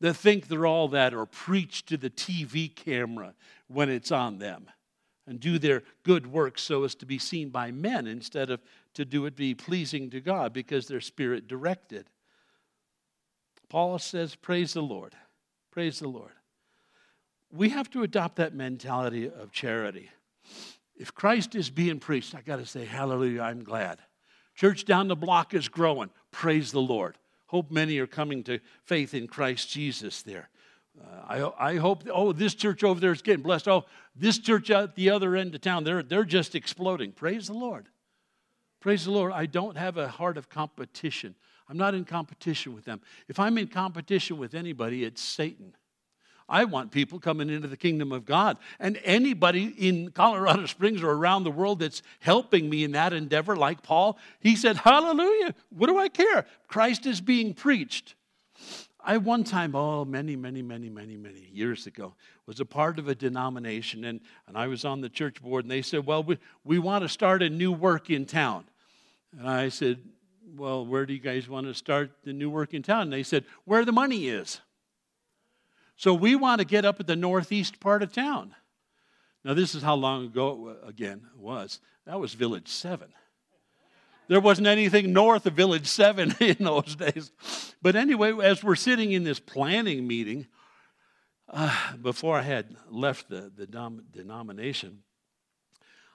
that 0.00 0.14
think 0.14 0.46
they're 0.46 0.66
all 0.66 0.88
that 0.88 1.14
or 1.14 1.26
preach 1.26 1.84
to 1.86 1.96
the 1.96 2.10
TV 2.10 2.72
camera 2.72 3.34
when 3.66 3.88
it's 3.88 4.12
on 4.12 4.38
them 4.38 4.68
and 5.26 5.38
do 5.38 5.58
their 5.58 5.82
good 6.02 6.26
works 6.26 6.62
so 6.62 6.84
as 6.84 6.94
to 6.96 7.06
be 7.06 7.18
seen 7.18 7.48
by 7.48 7.70
men 7.70 8.06
instead 8.06 8.50
of 8.50 8.60
to 8.94 9.04
do 9.04 9.26
it 9.26 9.36
be 9.36 9.54
pleasing 9.54 10.10
to 10.10 10.20
God 10.20 10.52
because 10.52 10.86
they're 10.86 11.00
spirit 11.00 11.46
directed. 11.46 12.06
Paul 13.68 13.98
says, 13.98 14.34
Praise 14.34 14.74
the 14.74 14.82
Lord. 14.82 15.14
Praise 15.70 16.00
the 16.00 16.08
Lord. 16.08 16.32
We 17.50 17.70
have 17.70 17.90
to 17.90 18.02
adopt 18.02 18.36
that 18.36 18.54
mentality 18.54 19.30
of 19.30 19.52
charity. 19.52 20.10
If 20.96 21.14
Christ 21.14 21.54
is 21.54 21.70
being 21.70 21.98
preached, 21.98 22.34
I 22.34 22.40
got 22.40 22.56
to 22.56 22.66
say, 22.66 22.84
Hallelujah, 22.84 23.42
I'm 23.42 23.64
glad. 23.64 23.98
Church 24.54 24.84
down 24.84 25.08
the 25.08 25.16
block 25.16 25.54
is 25.54 25.68
growing. 25.68 26.10
Praise 26.30 26.72
the 26.72 26.82
Lord. 26.82 27.16
Hope 27.46 27.70
many 27.70 27.98
are 27.98 28.06
coming 28.06 28.42
to 28.44 28.60
faith 28.84 29.14
in 29.14 29.26
Christ 29.26 29.70
Jesus 29.70 30.22
there. 30.22 30.48
I, 31.26 31.50
I 31.58 31.76
hope, 31.76 32.04
oh, 32.12 32.32
this 32.32 32.54
church 32.54 32.84
over 32.84 33.00
there 33.00 33.12
is 33.12 33.22
getting 33.22 33.42
blessed. 33.42 33.68
Oh, 33.68 33.86
this 34.14 34.38
church 34.38 34.70
at 34.70 34.94
the 34.94 35.10
other 35.10 35.34
end 35.36 35.54
of 35.54 35.60
town, 35.60 35.84
they're, 35.84 36.02
they're 36.02 36.24
just 36.24 36.54
exploding. 36.54 37.12
Praise 37.12 37.46
the 37.46 37.54
Lord. 37.54 37.88
Praise 38.80 39.04
the 39.04 39.12
Lord. 39.12 39.32
I 39.32 39.46
don't 39.46 39.76
have 39.76 39.96
a 39.96 40.08
heart 40.08 40.36
of 40.36 40.48
competition. 40.48 41.34
I'm 41.68 41.78
not 41.78 41.94
in 41.94 42.04
competition 42.04 42.74
with 42.74 42.84
them. 42.84 43.00
If 43.28 43.38
I'm 43.38 43.56
in 43.56 43.68
competition 43.68 44.36
with 44.36 44.54
anybody, 44.54 45.04
it's 45.04 45.22
Satan. 45.22 45.74
I 46.48 46.64
want 46.64 46.90
people 46.90 47.18
coming 47.18 47.48
into 47.48 47.68
the 47.68 47.76
kingdom 47.76 48.12
of 48.12 48.26
God. 48.26 48.58
And 48.78 49.00
anybody 49.04 49.74
in 49.78 50.10
Colorado 50.10 50.66
Springs 50.66 51.02
or 51.02 51.12
around 51.12 51.44
the 51.44 51.50
world 51.50 51.78
that's 51.78 52.02
helping 52.20 52.68
me 52.68 52.84
in 52.84 52.92
that 52.92 53.12
endeavor, 53.12 53.56
like 53.56 53.82
Paul, 53.82 54.18
he 54.40 54.56
said, 54.56 54.76
Hallelujah. 54.76 55.54
What 55.70 55.86
do 55.86 55.98
I 55.98 56.08
care? 56.08 56.44
Christ 56.68 57.06
is 57.06 57.20
being 57.20 57.54
preached. 57.54 58.14
I 59.04 59.16
one 59.16 59.44
time, 59.44 59.74
oh, 59.74 60.04
many, 60.04 60.36
many, 60.36 60.62
many, 60.62 60.88
many, 60.88 61.16
many 61.16 61.48
years 61.52 61.86
ago, 61.86 62.14
was 62.46 62.60
a 62.60 62.64
part 62.64 62.98
of 62.98 63.08
a 63.08 63.14
denomination, 63.14 64.04
and, 64.04 64.20
and 64.46 64.56
I 64.56 64.68
was 64.68 64.84
on 64.84 65.00
the 65.00 65.08
church 65.08 65.42
board, 65.42 65.64
and 65.64 65.70
they 65.70 65.82
said, 65.82 66.06
Well, 66.06 66.22
we, 66.22 66.38
we 66.64 66.78
want 66.78 67.02
to 67.02 67.08
start 67.08 67.42
a 67.42 67.50
new 67.50 67.72
work 67.72 68.10
in 68.10 68.26
town. 68.26 68.64
And 69.36 69.48
I 69.48 69.70
said, 69.70 69.98
Well, 70.56 70.86
where 70.86 71.04
do 71.04 71.12
you 71.12 71.20
guys 71.20 71.48
want 71.48 71.66
to 71.66 71.74
start 71.74 72.12
the 72.24 72.32
new 72.32 72.50
work 72.50 72.74
in 72.74 72.82
town? 72.82 73.02
And 73.02 73.12
they 73.12 73.24
said, 73.24 73.44
Where 73.64 73.84
the 73.84 73.92
money 73.92 74.28
is. 74.28 74.60
So 75.96 76.14
we 76.14 76.36
want 76.36 76.60
to 76.60 76.64
get 76.64 76.84
up 76.84 77.00
at 77.00 77.06
the 77.06 77.16
northeast 77.16 77.80
part 77.80 78.02
of 78.02 78.12
town. 78.12 78.54
Now, 79.44 79.54
this 79.54 79.74
is 79.74 79.82
how 79.82 79.94
long 79.94 80.26
ago, 80.26 80.76
again, 80.86 81.22
it 81.34 81.40
was. 81.40 81.80
That 82.06 82.20
was 82.20 82.34
Village 82.34 82.68
7. 82.68 83.08
There 84.28 84.40
wasn't 84.40 84.68
anything 84.68 85.12
north 85.12 85.46
of 85.46 85.54
Village 85.54 85.86
7 85.86 86.34
in 86.40 86.56
those 86.60 86.96
days. 86.96 87.32
But 87.80 87.96
anyway, 87.96 88.32
as 88.42 88.62
we're 88.62 88.76
sitting 88.76 89.12
in 89.12 89.24
this 89.24 89.40
planning 89.40 90.06
meeting, 90.06 90.46
uh, 91.48 91.96
before 91.96 92.38
I 92.38 92.42
had 92.42 92.76
left 92.88 93.28
the, 93.28 93.52
the 93.54 93.66
dom- 93.66 94.04
denomination, 94.10 95.02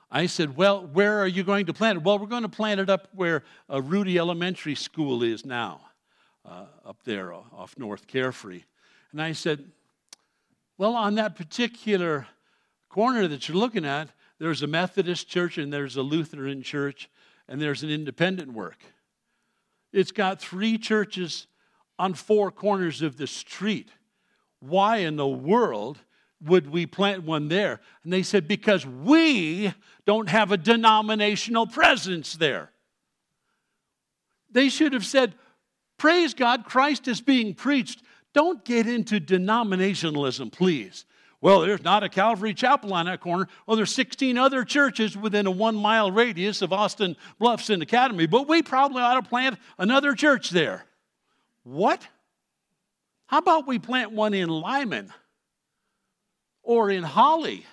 I 0.09 0.25
said, 0.27 0.55
Well, 0.55 0.85
where 0.87 1.19
are 1.19 1.27
you 1.27 1.43
going 1.43 1.65
to 1.65 1.73
plant 1.73 1.97
it? 1.97 2.03
Well, 2.03 2.17
we're 2.17 2.27
going 2.27 2.43
to 2.43 2.49
plant 2.49 2.79
it 2.79 2.89
up 2.89 3.09
where 3.13 3.43
uh, 3.71 3.81
Rudy 3.81 4.17
Elementary 4.17 4.75
School 4.75 5.21
is 5.21 5.45
now, 5.45 5.81
uh, 6.45 6.65
up 6.85 7.03
there 7.03 7.33
off 7.33 7.77
North 7.77 8.07
Carefree. 8.07 8.63
And 9.11 9.21
I 9.21 9.33
said, 9.33 9.65
Well, 10.77 10.95
on 10.95 11.15
that 11.15 11.35
particular 11.35 12.27
corner 12.89 13.27
that 13.27 13.47
you're 13.47 13.57
looking 13.57 13.85
at, 13.85 14.09
there's 14.39 14.63
a 14.63 14.67
Methodist 14.67 15.27
church 15.27 15.57
and 15.57 15.73
there's 15.73 15.97
a 15.97 16.01
Lutheran 16.01 16.61
church 16.61 17.09
and 17.47 17.61
there's 17.61 17.83
an 17.83 17.89
independent 17.89 18.53
work. 18.53 18.77
It's 19.93 20.11
got 20.11 20.39
three 20.41 20.77
churches 20.77 21.47
on 21.97 22.13
four 22.13 22.51
corners 22.51 23.01
of 23.01 23.17
the 23.17 23.27
street. 23.27 23.89
Why 24.59 24.97
in 24.97 25.15
the 25.15 25.27
world 25.27 25.99
would 26.43 26.69
we 26.69 26.85
plant 26.85 27.23
one 27.23 27.47
there? 27.47 27.79
And 28.03 28.13
they 28.13 28.23
said, 28.23 28.47
because 28.47 28.85
we 28.85 29.73
don't 30.05 30.29
have 30.29 30.51
a 30.51 30.57
denominational 30.57 31.67
presence 31.67 32.33
there. 32.33 32.71
They 34.51 34.69
should 34.69 34.93
have 34.93 35.05
said, 35.05 35.35
Praise 35.97 36.35
God, 36.35 36.63
Christ 36.63 37.07
is 37.07 37.21
being 37.21 37.55
preached. 37.55 38.03
Don't 38.33 38.63
get 38.63 38.87
into 38.87 39.19
denominationalism, 39.19 40.51
please. 40.51 41.05
Well, 41.39 41.61
there's 41.61 41.83
not 41.83 42.03
a 42.03 42.09
Calvary 42.09 42.53
Chapel 42.53 42.93
on 42.93 43.05
that 43.05 43.21
corner. 43.21 43.47
Well, 43.65 43.77
there's 43.77 43.93
16 43.93 44.37
other 44.37 44.63
churches 44.63 45.15
within 45.15 45.45
a 45.45 45.51
one 45.51 45.75
mile 45.75 46.11
radius 46.11 46.61
of 46.61 46.73
Austin 46.73 47.15
Bluffs 47.37 47.69
and 47.69 47.83
Academy, 47.83 48.25
but 48.25 48.47
we 48.47 48.63
probably 48.63 49.03
ought 49.03 49.21
to 49.21 49.29
plant 49.29 49.59
another 49.77 50.15
church 50.15 50.49
there. 50.49 50.85
What? 51.63 52.07
How 53.27 53.37
about 53.37 53.67
we 53.67 53.77
plant 53.77 54.13
one 54.13 54.33
in 54.33 54.49
Limon 54.49 55.13
or 56.63 56.89
in 56.89 57.03
Holly 57.03 57.65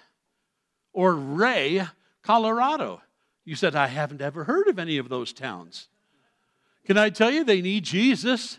or 0.92 1.14
Wray, 1.14 1.86
Colorado? 2.22 3.00
You 3.44 3.54
said, 3.54 3.74
I 3.74 3.86
haven't 3.86 4.20
ever 4.20 4.44
heard 4.44 4.68
of 4.68 4.78
any 4.78 4.98
of 4.98 5.08
those 5.08 5.32
towns. 5.32 5.88
Can 6.84 6.98
I 6.98 7.08
tell 7.08 7.30
you, 7.30 7.44
they 7.44 7.62
need 7.62 7.84
Jesus? 7.84 8.58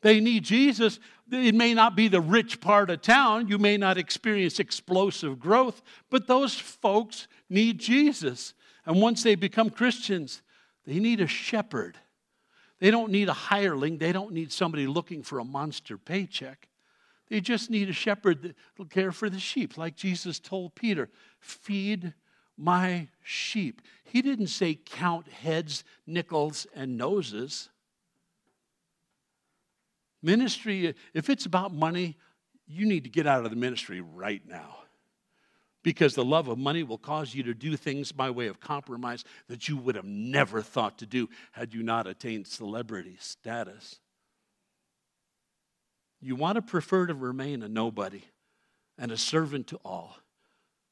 They 0.00 0.20
need 0.20 0.44
Jesus. 0.44 0.98
It 1.30 1.54
may 1.54 1.72
not 1.72 1.96
be 1.96 2.08
the 2.08 2.20
rich 2.20 2.60
part 2.60 2.90
of 2.90 3.00
town. 3.00 3.48
You 3.48 3.58
may 3.58 3.76
not 3.76 3.96
experience 3.96 4.60
explosive 4.60 5.38
growth, 5.38 5.82
but 6.10 6.26
those 6.26 6.54
folks 6.54 7.28
need 7.48 7.78
Jesus. 7.78 8.52
And 8.84 9.00
once 9.00 9.22
they 9.22 9.34
become 9.34 9.70
Christians, 9.70 10.42
they 10.86 10.98
need 10.98 11.20
a 11.20 11.26
shepherd. 11.26 11.96
They 12.78 12.90
don't 12.90 13.10
need 13.10 13.28
a 13.28 13.34
hireling. 13.34 13.98
They 13.98 14.12
don't 14.12 14.32
need 14.32 14.52
somebody 14.52 14.86
looking 14.86 15.22
for 15.22 15.38
a 15.38 15.44
monster 15.44 15.96
paycheck. 15.96 16.68
They 17.28 17.40
just 17.40 17.70
need 17.70 17.88
a 17.88 17.94
shepherd 17.94 18.42
that 18.42 18.56
will 18.76 18.84
care 18.84 19.10
for 19.10 19.30
the 19.30 19.38
sheep, 19.38 19.78
like 19.78 19.96
Jesus 19.96 20.38
told 20.38 20.74
Peter 20.74 21.08
feed 21.40 22.12
my 22.56 23.08
sheep. 23.22 23.80
He 24.04 24.20
didn't 24.20 24.48
say 24.48 24.74
count 24.74 25.28
heads, 25.28 25.84
nickels, 26.06 26.66
and 26.74 26.98
noses. 26.98 27.70
Ministry, 30.24 30.94
if 31.12 31.28
it's 31.28 31.44
about 31.44 31.74
money, 31.74 32.16
you 32.66 32.86
need 32.86 33.04
to 33.04 33.10
get 33.10 33.26
out 33.26 33.44
of 33.44 33.50
the 33.50 33.56
ministry 33.56 34.00
right 34.00 34.40
now. 34.48 34.78
Because 35.82 36.14
the 36.14 36.24
love 36.24 36.48
of 36.48 36.56
money 36.56 36.82
will 36.82 36.96
cause 36.96 37.34
you 37.34 37.42
to 37.42 37.52
do 37.52 37.76
things 37.76 38.10
by 38.10 38.30
way 38.30 38.46
of 38.46 38.58
compromise 38.58 39.22
that 39.48 39.68
you 39.68 39.76
would 39.76 39.96
have 39.96 40.06
never 40.06 40.62
thought 40.62 40.96
to 40.98 41.06
do 41.06 41.28
had 41.52 41.74
you 41.74 41.82
not 41.82 42.06
attained 42.06 42.46
celebrity 42.46 43.18
status. 43.20 44.00
You 46.22 46.36
want 46.36 46.56
to 46.56 46.62
prefer 46.62 47.06
to 47.06 47.14
remain 47.14 47.62
a 47.62 47.68
nobody 47.68 48.22
and 48.96 49.12
a 49.12 49.18
servant 49.18 49.66
to 49.68 49.80
all. 49.84 50.16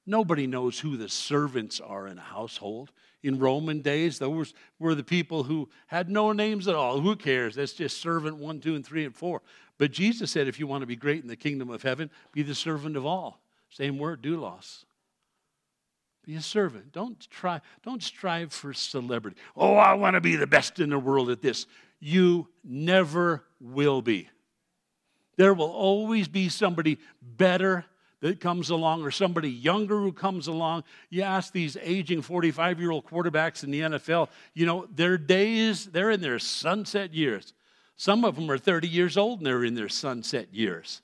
Nobody 0.04 0.46
knows 0.46 0.78
who 0.78 0.98
the 0.98 1.08
servants 1.08 1.80
are 1.80 2.06
in 2.06 2.18
a 2.18 2.22
household. 2.22 2.92
In 3.22 3.38
Roman 3.38 3.82
days, 3.82 4.18
those 4.18 4.52
were 4.78 4.94
the 4.94 5.04
people 5.04 5.44
who 5.44 5.68
had 5.86 6.10
no 6.10 6.32
names 6.32 6.66
at 6.66 6.74
all. 6.74 7.00
Who 7.00 7.14
cares? 7.14 7.54
That's 7.54 7.72
just 7.72 8.00
servant 8.00 8.36
one, 8.36 8.60
two, 8.60 8.74
and 8.74 8.84
three, 8.84 9.04
and 9.04 9.14
four. 9.14 9.42
But 9.78 9.92
Jesus 9.92 10.30
said, 10.30 10.48
if 10.48 10.58
you 10.58 10.66
want 10.66 10.82
to 10.82 10.86
be 10.86 10.96
great 10.96 11.22
in 11.22 11.28
the 11.28 11.36
kingdom 11.36 11.70
of 11.70 11.82
heaven, 11.82 12.10
be 12.32 12.42
the 12.42 12.54
servant 12.54 12.96
of 12.96 13.06
all. 13.06 13.40
Same 13.70 13.98
word, 13.98 14.22
doulos. 14.22 14.84
Be 16.24 16.34
a 16.36 16.40
servant. 16.40 16.92
Don't 16.92 17.28
try, 17.30 17.60
don't 17.84 18.02
strive 18.02 18.52
for 18.52 18.72
celebrity. 18.72 19.36
Oh, 19.56 19.74
I 19.74 19.94
want 19.94 20.14
to 20.14 20.20
be 20.20 20.36
the 20.36 20.46
best 20.46 20.78
in 20.78 20.90
the 20.90 20.98
world 20.98 21.30
at 21.30 21.42
this. 21.42 21.66
You 22.00 22.48
never 22.64 23.44
will 23.60 24.02
be. 24.02 24.28
There 25.36 25.54
will 25.54 25.70
always 25.70 26.28
be 26.28 26.48
somebody 26.48 26.98
better 27.20 27.84
that 28.22 28.38
comes 28.38 28.70
along 28.70 29.02
or 29.02 29.10
somebody 29.10 29.50
younger 29.50 29.98
who 29.98 30.12
comes 30.12 30.46
along. 30.46 30.84
You 31.10 31.22
ask 31.22 31.52
these 31.52 31.76
aging 31.82 32.22
45 32.22 32.80
year 32.80 32.92
old 32.92 33.04
quarterbacks 33.04 33.64
in 33.64 33.70
the 33.72 33.80
NFL, 33.80 34.28
you 34.54 34.64
know, 34.64 34.86
their 34.94 35.18
days, 35.18 35.86
they're 35.86 36.12
in 36.12 36.20
their 36.20 36.38
sunset 36.38 37.12
years. 37.12 37.52
Some 37.96 38.24
of 38.24 38.36
them 38.36 38.48
are 38.50 38.58
30 38.58 38.88
years 38.88 39.16
old 39.16 39.40
and 39.40 39.46
they're 39.46 39.64
in 39.64 39.74
their 39.74 39.88
sunset 39.88 40.54
years. 40.54 41.02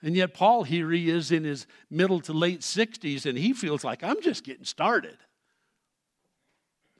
And 0.00 0.16
yet, 0.16 0.34
Paul 0.34 0.64
here 0.64 0.90
he 0.90 1.10
is 1.10 1.30
in 1.30 1.44
his 1.44 1.66
middle 1.90 2.20
to 2.20 2.32
late 2.32 2.60
60s 2.60 3.26
and 3.26 3.36
he 3.36 3.52
feels 3.52 3.84
like 3.84 4.02
I'm 4.04 4.20
just 4.22 4.44
getting 4.44 4.64
started. 4.64 5.18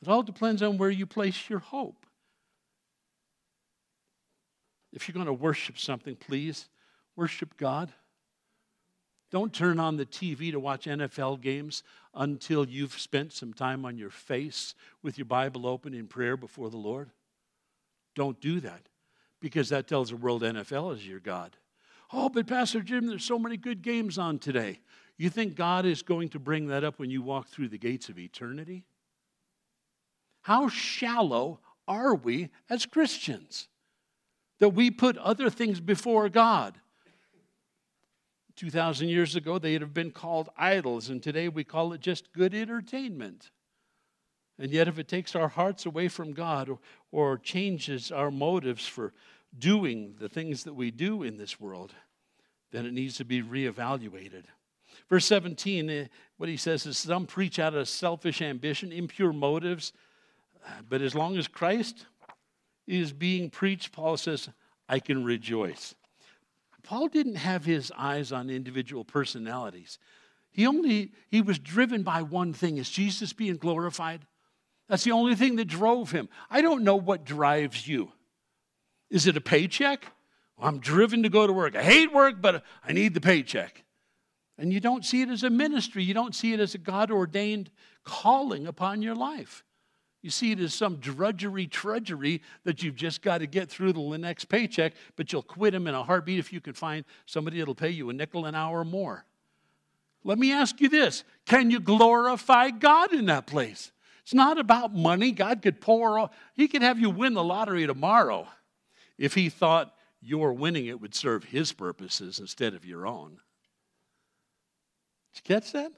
It 0.02 0.08
all 0.08 0.24
depends 0.24 0.62
on 0.62 0.78
where 0.78 0.90
you 0.90 1.06
place 1.06 1.48
your 1.48 1.61
hope. 1.61 2.06
If 4.92 5.06
you're 5.06 5.14
going 5.14 5.26
to 5.26 5.32
worship 5.32 5.78
something, 5.78 6.16
please 6.16 6.68
worship 7.14 7.56
God. 7.56 7.92
Don't 9.32 9.52
turn 9.52 9.80
on 9.80 9.96
the 9.96 10.04
TV 10.04 10.52
to 10.52 10.60
watch 10.60 10.84
NFL 10.84 11.40
games 11.40 11.82
until 12.14 12.68
you've 12.68 12.98
spent 13.00 13.32
some 13.32 13.54
time 13.54 13.86
on 13.86 13.96
your 13.96 14.10
face 14.10 14.74
with 15.02 15.16
your 15.16 15.24
Bible 15.24 15.66
open 15.66 15.94
in 15.94 16.06
prayer 16.06 16.36
before 16.36 16.68
the 16.68 16.76
Lord. 16.76 17.10
Don't 18.14 18.38
do 18.42 18.60
that 18.60 18.82
because 19.40 19.70
that 19.70 19.88
tells 19.88 20.10
the 20.10 20.16
world 20.16 20.42
NFL 20.42 20.94
is 20.94 21.08
your 21.08 21.18
God. 21.18 21.56
Oh, 22.12 22.28
but 22.28 22.46
Pastor 22.46 22.82
Jim, 22.82 23.06
there's 23.06 23.24
so 23.24 23.38
many 23.38 23.56
good 23.56 23.80
games 23.80 24.18
on 24.18 24.38
today. 24.38 24.80
You 25.16 25.30
think 25.30 25.54
God 25.54 25.86
is 25.86 26.02
going 26.02 26.28
to 26.30 26.38
bring 26.38 26.66
that 26.66 26.84
up 26.84 26.98
when 26.98 27.10
you 27.10 27.22
walk 27.22 27.48
through 27.48 27.68
the 27.68 27.78
gates 27.78 28.10
of 28.10 28.18
eternity? 28.18 28.84
How 30.42 30.68
shallow 30.68 31.60
are 31.88 32.14
we 32.14 32.50
as 32.68 32.84
Christians 32.84 33.68
that 34.58 34.70
we 34.70 34.90
put 34.90 35.16
other 35.16 35.48
things 35.48 35.80
before 35.80 36.28
God? 36.28 36.74
2,000 38.56 39.08
years 39.08 39.36
ago, 39.36 39.58
they'd 39.58 39.80
have 39.80 39.94
been 39.94 40.10
called 40.10 40.48
idols, 40.56 41.08
and 41.08 41.22
today 41.22 41.48
we 41.48 41.64
call 41.64 41.92
it 41.92 42.00
just 42.00 42.32
good 42.32 42.54
entertainment. 42.54 43.50
And 44.58 44.70
yet, 44.70 44.88
if 44.88 44.98
it 44.98 45.08
takes 45.08 45.34
our 45.34 45.48
hearts 45.48 45.86
away 45.86 46.08
from 46.08 46.32
God 46.32 46.68
or, 46.68 46.78
or 47.10 47.38
changes 47.38 48.12
our 48.12 48.30
motives 48.30 48.86
for 48.86 49.12
doing 49.58 50.14
the 50.18 50.28
things 50.28 50.64
that 50.64 50.74
we 50.74 50.90
do 50.90 51.22
in 51.22 51.36
this 51.36 51.60
world, 51.60 51.92
then 52.70 52.86
it 52.86 52.92
needs 52.92 53.16
to 53.16 53.24
be 53.24 53.42
reevaluated. 53.42 54.44
Verse 55.08 55.26
17, 55.26 55.90
eh, 55.90 56.06
what 56.36 56.48
he 56.48 56.56
says 56.56 56.86
is 56.86 56.98
some 56.98 57.26
preach 57.26 57.58
out 57.58 57.74
of 57.74 57.88
selfish 57.88 58.40
ambition, 58.40 58.92
impure 58.92 59.32
motives, 59.32 59.92
but 60.88 61.02
as 61.02 61.14
long 61.14 61.36
as 61.36 61.48
Christ 61.48 62.06
is 62.86 63.12
being 63.12 63.50
preached, 63.50 63.92
Paul 63.92 64.16
says, 64.16 64.48
I 64.88 65.00
can 65.00 65.24
rejoice. 65.24 65.94
Paul 66.82 67.08
didn't 67.08 67.36
have 67.36 67.64
his 67.64 67.92
eyes 67.96 68.32
on 68.32 68.50
individual 68.50 69.04
personalities. 69.04 69.98
He 70.50 70.66
only 70.66 71.12
he 71.30 71.40
was 71.40 71.58
driven 71.58 72.02
by 72.02 72.22
one 72.22 72.52
thing 72.52 72.76
is 72.76 72.90
Jesus 72.90 73.32
being 73.32 73.56
glorified. 73.56 74.26
That's 74.88 75.04
the 75.04 75.12
only 75.12 75.34
thing 75.34 75.56
that 75.56 75.66
drove 75.66 76.10
him. 76.10 76.28
I 76.50 76.60
don't 76.60 76.84
know 76.84 76.96
what 76.96 77.24
drives 77.24 77.88
you. 77.88 78.12
Is 79.10 79.26
it 79.26 79.36
a 79.36 79.40
paycheck? 79.40 80.04
Well, 80.56 80.68
I'm 80.68 80.80
driven 80.80 81.22
to 81.22 81.28
go 81.28 81.46
to 81.46 81.52
work. 81.52 81.76
I 81.76 81.82
hate 81.82 82.12
work, 82.12 82.42
but 82.42 82.64
I 82.84 82.92
need 82.92 83.14
the 83.14 83.20
paycheck. 83.20 83.84
And 84.58 84.72
you 84.72 84.80
don't 84.80 85.04
see 85.04 85.22
it 85.22 85.30
as 85.30 85.42
a 85.42 85.50
ministry. 85.50 86.02
You 86.04 86.14
don't 86.14 86.34
see 86.34 86.52
it 86.52 86.60
as 86.60 86.74
a 86.74 86.78
God 86.78 87.10
ordained 87.10 87.70
calling 88.04 88.66
upon 88.66 89.02
your 89.02 89.14
life. 89.14 89.64
You 90.22 90.30
see 90.30 90.52
it 90.52 90.61
as 90.61 90.72
some 90.72 90.96
drudgery, 90.96 91.66
trudgery 91.66 92.42
that 92.62 92.82
you've 92.82 92.94
just 92.94 93.22
got 93.22 93.38
to 93.38 93.46
get 93.46 93.68
through 93.68 93.92
the 93.92 94.18
next 94.18 94.44
paycheck, 94.44 94.94
but 95.16 95.32
you'll 95.32 95.42
quit 95.42 95.72
them 95.72 95.88
in 95.88 95.94
a 95.94 96.02
heartbeat 96.04 96.38
if 96.38 96.52
you 96.52 96.61
can 96.61 96.74
find 96.74 97.04
somebody 97.26 97.58
that'll 97.58 97.74
pay 97.74 97.90
you 97.90 98.08
a 98.08 98.12
nickel 98.12 98.46
an 98.46 98.54
hour 98.54 98.85
more. 98.85 99.24
Let 100.22 100.38
me 100.38 100.52
ask 100.52 100.80
you 100.80 100.88
this 100.88 101.24
can 101.44 101.72
you 101.72 101.80
glorify 101.80 102.70
God 102.70 103.12
in 103.12 103.26
that 103.26 103.48
place? 103.48 103.90
It's 104.22 104.35
not 104.35 104.58
about 104.58 104.94
money. 104.94 105.32
God 105.32 105.61
could 105.62 105.80
pour, 105.80 106.30
He 106.54 106.68
could 106.68 106.82
have 106.82 107.00
you 107.00 107.11
win 107.11 107.35
the 107.35 107.42
lottery 107.42 107.85
tomorrow 107.88 108.46
if 109.18 109.35
He 109.35 109.48
thought 109.48 109.92
your 110.20 110.52
winning 110.52 110.87
it 110.87 111.00
would 111.00 111.16
serve 111.16 111.42
His 111.42 111.72
purposes 111.72 112.38
instead 112.38 112.74
of 112.74 112.85
your 112.85 113.08
own. 113.08 113.40
Did 115.35 115.42
you 115.48 115.54
catch 115.56 115.72
that? 115.72 115.90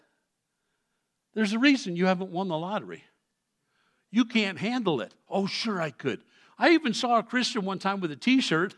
There's 1.34 1.52
a 1.52 1.58
reason 1.58 1.96
you 1.96 2.06
haven't 2.06 2.30
won 2.30 2.48
the 2.48 2.56
lottery. 2.56 3.04
You 4.14 4.24
can't 4.24 4.58
handle 4.58 5.00
it. 5.00 5.12
Oh, 5.28 5.48
sure, 5.48 5.82
I 5.82 5.90
could. 5.90 6.20
I 6.56 6.70
even 6.70 6.94
saw 6.94 7.18
a 7.18 7.22
Christian 7.24 7.64
one 7.64 7.80
time 7.80 7.98
with 7.98 8.12
a 8.12 8.16
t 8.16 8.40
shirt, 8.40 8.76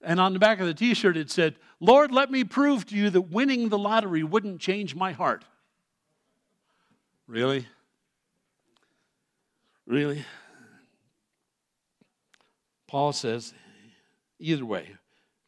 and 0.00 0.20
on 0.20 0.32
the 0.32 0.38
back 0.38 0.60
of 0.60 0.66
the 0.68 0.74
t 0.74 0.94
shirt 0.94 1.16
it 1.16 1.28
said, 1.28 1.56
Lord, 1.80 2.12
let 2.12 2.30
me 2.30 2.44
prove 2.44 2.86
to 2.86 2.94
you 2.94 3.10
that 3.10 3.32
winning 3.32 3.68
the 3.68 3.76
lottery 3.76 4.22
wouldn't 4.22 4.60
change 4.60 4.94
my 4.94 5.10
heart. 5.10 5.44
Really? 7.26 7.66
Really? 9.88 10.24
Paul 12.86 13.12
says, 13.12 13.52
either 14.38 14.64
way, 14.64 14.86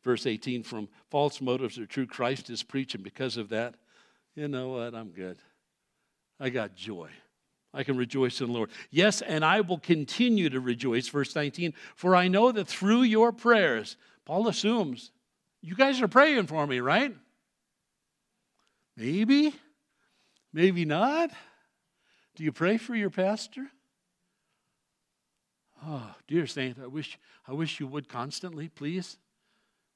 verse 0.03 0.27
18, 0.27 0.65
from 0.65 0.89
false 1.11 1.41
motives 1.41 1.79
or 1.79 1.87
true, 1.87 2.09
Christ 2.09 2.51
is 2.51 2.65
preaching. 2.65 3.03
Because 3.03 3.37
of 3.37 3.51
that, 3.51 3.77
you 4.35 4.49
know 4.49 4.71
what? 4.71 4.97
I'm 4.97 5.11
good. 5.11 5.39
I 6.41 6.51
got 6.51 6.75
joy. 6.75 7.11
I 7.75 7.85
can 7.85 7.97
rejoice 7.97 8.41
in 8.41 8.49
the 8.49 8.53
Lord. 8.53 8.71
Yes, 8.91 9.23
and 9.23 9.45
I 9.45 9.63
will 9.63 9.79
continue 9.79 10.51
to 10.51 10.61
rejoice. 10.61 11.09
Verse 11.09 11.35
19, 11.35 11.73
for 11.97 12.15
I 12.15 12.29
know 12.29 12.53
that 12.53 12.69
through 12.69 13.03
your 13.03 13.33
prayers, 13.33 13.97
Paul 14.25 14.49
assumes, 14.49 15.11
you 15.63 15.75
guys 15.75 16.03
are 16.03 16.09
praying 16.09 16.47
for 16.47 16.67
me, 16.67 16.81
right? 16.81 17.15
Maybe, 18.97 19.55
maybe 20.53 20.85
not. 20.85 21.31
Do 22.35 22.45
you 22.45 22.53
pray 22.53 22.77
for 22.77 22.95
your 22.95 23.11
pastor? 23.11 23.67
Oh, 25.85 26.15
dear 26.29 26.47
saint, 26.47 26.79
I 26.79 26.87
wish, 26.87 27.19
I 27.47 27.53
wish 27.53 27.81
you 27.81 27.87
would 27.87 28.09
constantly, 28.09 28.69
please. 28.69 29.19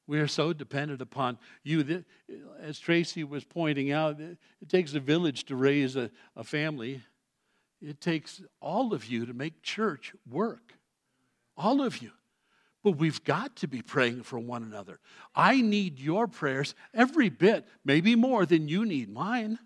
We 0.06 0.18
are 0.20 0.28
so 0.28 0.52
dependent 0.52 1.02
upon 1.02 1.38
you. 1.62 2.04
As 2.60 2.78
Tracy 2.78 3.24
was 3.24 3.44
pointing 3.44 3.92
out, 3.92 4.20
it 4.20 4.38
takes 4.68 4.94
a 4.94 5.00
village 5.00 5.44
to 5.46 5.56
raise 5.56 5.96
a, 5.96 6.10
a 6.36 6.44
family. 6.44 7.02
It 7.80 8.00
takes 8.00 8.42
all 8.60 8.94
of 8.94 9.06
you 9.06 9.26
to 9.26 9.34
make 9.34 9.62
church 9.62 10.14
work. 10.28 10.74
All 11.56 11.82
of 11.82 12.02
you. 12.02 12.10
But 12.82 12.92
we've 12.92 13.22
got 13.24 13.56
to 13.56 13.68
be 13.68 13.82
praying 13.82 14.22
for 14.22 14.38
one 14.38 14.62
another. 14.62 15.00
I 15.34 15.60
need 15.60 15.98
your 15.98 16.28
prayers 16.28 16.74
every 16.94 17.28
bit, 17.28 17.66
maybe 17.84 18.14
more 18.14 18.46
than 18.46 18.68
you 18.68 18.84
need 18.84 19.08
mine. 19.08 19.58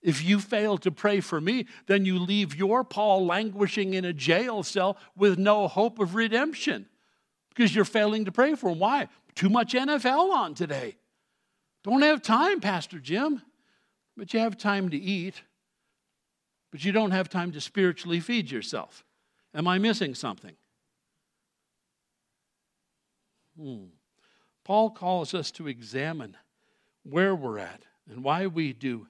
If 0.00 0.24
you 0.24 0.38
fail 0.38 0.78
to 0.78 0.92
pray 0.92 1.20
for 1.20 1.40
me, 1.40 1.66
then 1.86 2.04
you 2.04 2.18
leave 2.18 2.54
your 2.54 2.84
Paul 2.84 3.26
languishing 3.26 3.94
in 3.94 4.04
a 4.04 4.12
jail 4.12 4.62
cell 4.62 4.96
with 5.16 5.38
no 5.38 5.66
hope 5.66 5.98
of 5.98 6.14
redemption 6.14 6.86
because 7.48 7.74
you're 7.74 7.84
failing 7.84 8.24
to 8.26 8.32
pray 8.32 8.54
for 8.54 8.70
him. 8.70 8.78
Why? 8.78 9.08
Too 9.34 9.48
much 9.48 9.72
NFL 9.72 10.32
on 10.32 10.54
today. 10.54 10.96
Don't 11.82 12.02
have 12.02 12.22
time, 12.22 12.60
Pastor 12.60 13.00
Jim. 13.00 13.42
But 14.16 14.32
you 14.32 14.40
have 14.40 14.56
time 14.56 14.90
to 14.90 14.96
eat, 14.96 15.42
but 16.70 16.84
you 16.84 16.92
don't 16.92 17.10
have 17.10 17.28
time 17.28 17.52
to 17.52 17.60
spiritually 17.60 18.20
feed 18.20 18.50
yourself. 18.50 19.04
Am 19.54 19.66
I 19.66 19.78
missing 19.78 20.14
something? 20.14 20.54
Hmm. 23.58 23.84
Paul 24.64 24.90
calls 24.90 25.34
us 25.34 25.50
to 25.52 25.66
examine 25.66 26.36
where 27.02 27.34
we're 27.34 27.58
at 27.58 27.82
and 28.08 28.22
why 28.22 28.46
we 28.46 28.72
do 28.72 29.06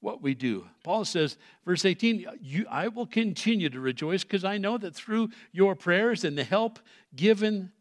what 0.00 0.22
we 0.22 0.34
do. 0.34 0.66
Paul 0.82 1.04
says, 1.04 1.36
verse 1.64 1.84
18, 1.84 2.26
I 2.70 2.88
will 2.88 3.06
continue 3.06 3.68
to 3.68 3.80
rejoice 3.80 4.24
because 4.24 4.44
I 4.44 4.56
know 4.56 4.78
that 4.78 4.94
through 4.94 5.30
your 5.52 5.74
prayers 5.74 6.24
and 6.24 6.38
the 6.38 6.44
help 6.44 6.78
given 7.14 7.72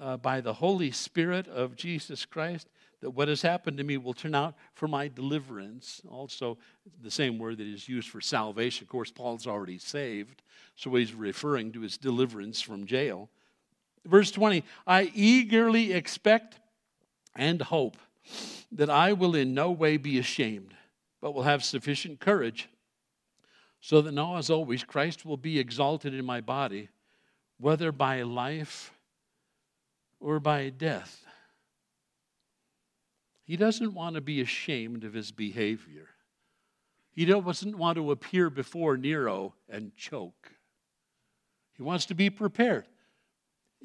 uh, 0.00 0.16
by 0.16 0.40
the 0.40 0.54
Holy 0.54 0.90
Spirit 0.90 1.48
of 1.48 1.76
Jesus 1.76 2.24
Christ, 2.24 2.68
that 3.00 3.10
what 3.10 3.28
has 3.28 3.42
happened 3.42 3.78
to 3.78 3.84
me 3.84 3.96
will 3.96 4.14
turn 4.14 4.34
out 4.34 4.54
for 4.74 4.88
my 4.88 5.08
deliverance. 5.08 6.00
Also, 6.10 6.56
the 7.02 7.10
same 7.10 7.38
word 7.38 7.58
that 7.58 7.66
is 7.66 7.88
used 7.88 8.08
for 8.08 8.20
salvation. 8.20 8.84
Of 8.84 8.88
course, 8.88 9.10
Paul's 9.10 9.46
already 9.46 9.78
saved, 9.78 10.42
so 10.76 10.94
he's 10.94 11.14
referring 11.14 11.72
to 11.72 11.80
his 11.80 11.98
deliverance 11.98 12.60
from 12.60 12.86
jail. 12.86 13.28
Verse 14.04 14.30
20 14.30 14.64
I 14.86 15.10
eagerly 15.14 15.92
expect 15.92 16.60
and 17.34 17.60
hope 17.60 17.96
that 18.72 18.90
I 18.90 19.12
will 19.12 19.34
in 19.34 19.54
no 19.54 19.70
way 19.70 19.96
be 19.96 20.18
ashamed, 20.18 20.74
but 21.20 21.34
will 21.34 21.42
have 21.42 21.64
sufficient 21.64 22.18
courage, 22.18 22.68
so 23.80 24.00
that 24.00 24.12
now, 24.12 24.36
as 24.36 24.50
always, 24.50 24.82
Christ 24.82 25.24
will 25.24 25.36
be 25.36 25.58
exalted 25.58 26.14
in 26.14 26.24
my 26.24 26.40
body, 26.40 26.88
whether 27.58 27.92
by 27.92 28.22
life 28.22 28.92
or 30.20 30.40
by 30.40 30.68
death. 30.70 31.24
He 33.44 33.56
doesn't 33.56 33.94
want 33.94 34.16
to 34.16 34.20
be 34.20 34.40
ashamed 34.40 35.04
of 35.04 35.14
his 35.14 35.30
behavior. 35.30 36.08
He 37.12 37.24
doesn't 37.24 37.78
want 37.78 37.96
to 37.96 38.10
appear 38.10 38.50
before 38.50 38.96
Nero 38.96 39.54
and 39.68 39.96
choke. 39.96 40.52
He 41.74 41.82
wants 41.82 42.06
to 42.06 42.14
be 42.14 42.28
prepared. 42.28 42.86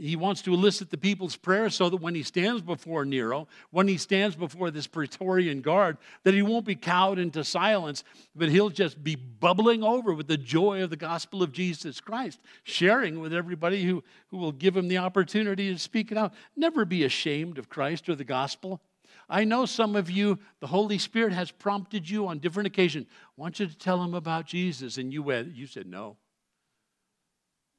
He 0.01 0.15
wants 0.15 0.41
to 0.43 0.53
elicit 0.53 0.89
the 0.89 0.97
people's 0.97 1.35
prayers 1.35 1.75
so 1.75 1.87
that 1.87 2.01
when 2.01 2.15
he 2.15 2.23
stands 2.23 2.63
before 2.63 3.05
Nero, 3.05 3.47
when 3.69 3.87
he 3.87 3.97
stands 3.97 4.35
before 4.35 4.71
this 4.71 4.87
Praetorian 4.87 5.61
guard, 5.61 5.97
that 6.23 6.33
he 6.33 6.41
won't 6.41 6.65
be 6.65 6.75
cowed 6.75 7.19
into 7.19 7.43
silence, 7.43 8.03
but 8.35 8.49
he'll 8.49 8.71
just 8.71 9.03
be 9.03 9.15
bubbling 9.15 9.83
over 9.83 10.15
with 10.15 10.27
the 10.27 10.39
joy 10.39 10.81
of 10.81 10.89
the 10.89 10.95
gospel 10.95 11.43
of 11.43 11.51
Jesus 11.51 12.01
Christ, 12.01 12.39
sharing 12.63 13.19
with 13.19 13.31
everybody 13.31 13.83
who, 13.83 14.03
who 14.29 14.37
will 14.37 14.51
give 14.51 14.75
him 14.75 14.87
the 14.87 14.97
opportunity 14.97 15.71
to 15.71 15.77
speak 15.77 16.11
it 16.11 16.17
out. 16.17 16.33
Never 16.55 16.83
be 16.83 17.03
ashamed 17.03 17.59
of 17.59 17.69
Christ 17.69 18.09
or 18.09 18.15
the 18.15 18.23
gospel. 18.23 18.81
I 19.29 19.43
know 19.43 19.67
some 19.67 19.95
of 19.95 20.09
you, 20.09 20.39
the 20.61 20.67
Holy 20.67 20.97
Spirit 20.97 21.31
has 21.33 21.51
prompted 21.51 22.09
you 22.09 22.25
on 22.25 22.39
different 22.39 22.65
occasions. 22.65 23.05
I 23.37 23.41
want 23.41 23.59
you 23.59 23.67
to 23.67 23.77
tell 23.77 24.01
them 24.01 24.15
about 24.15 24.47
Jesus. 24.47 24.97
And 24.97 25.13
you, 25.13 25.21
went, 25.21 25.53
you 25.55 25.67
said 25.67 25.85
no. 25.85 26.17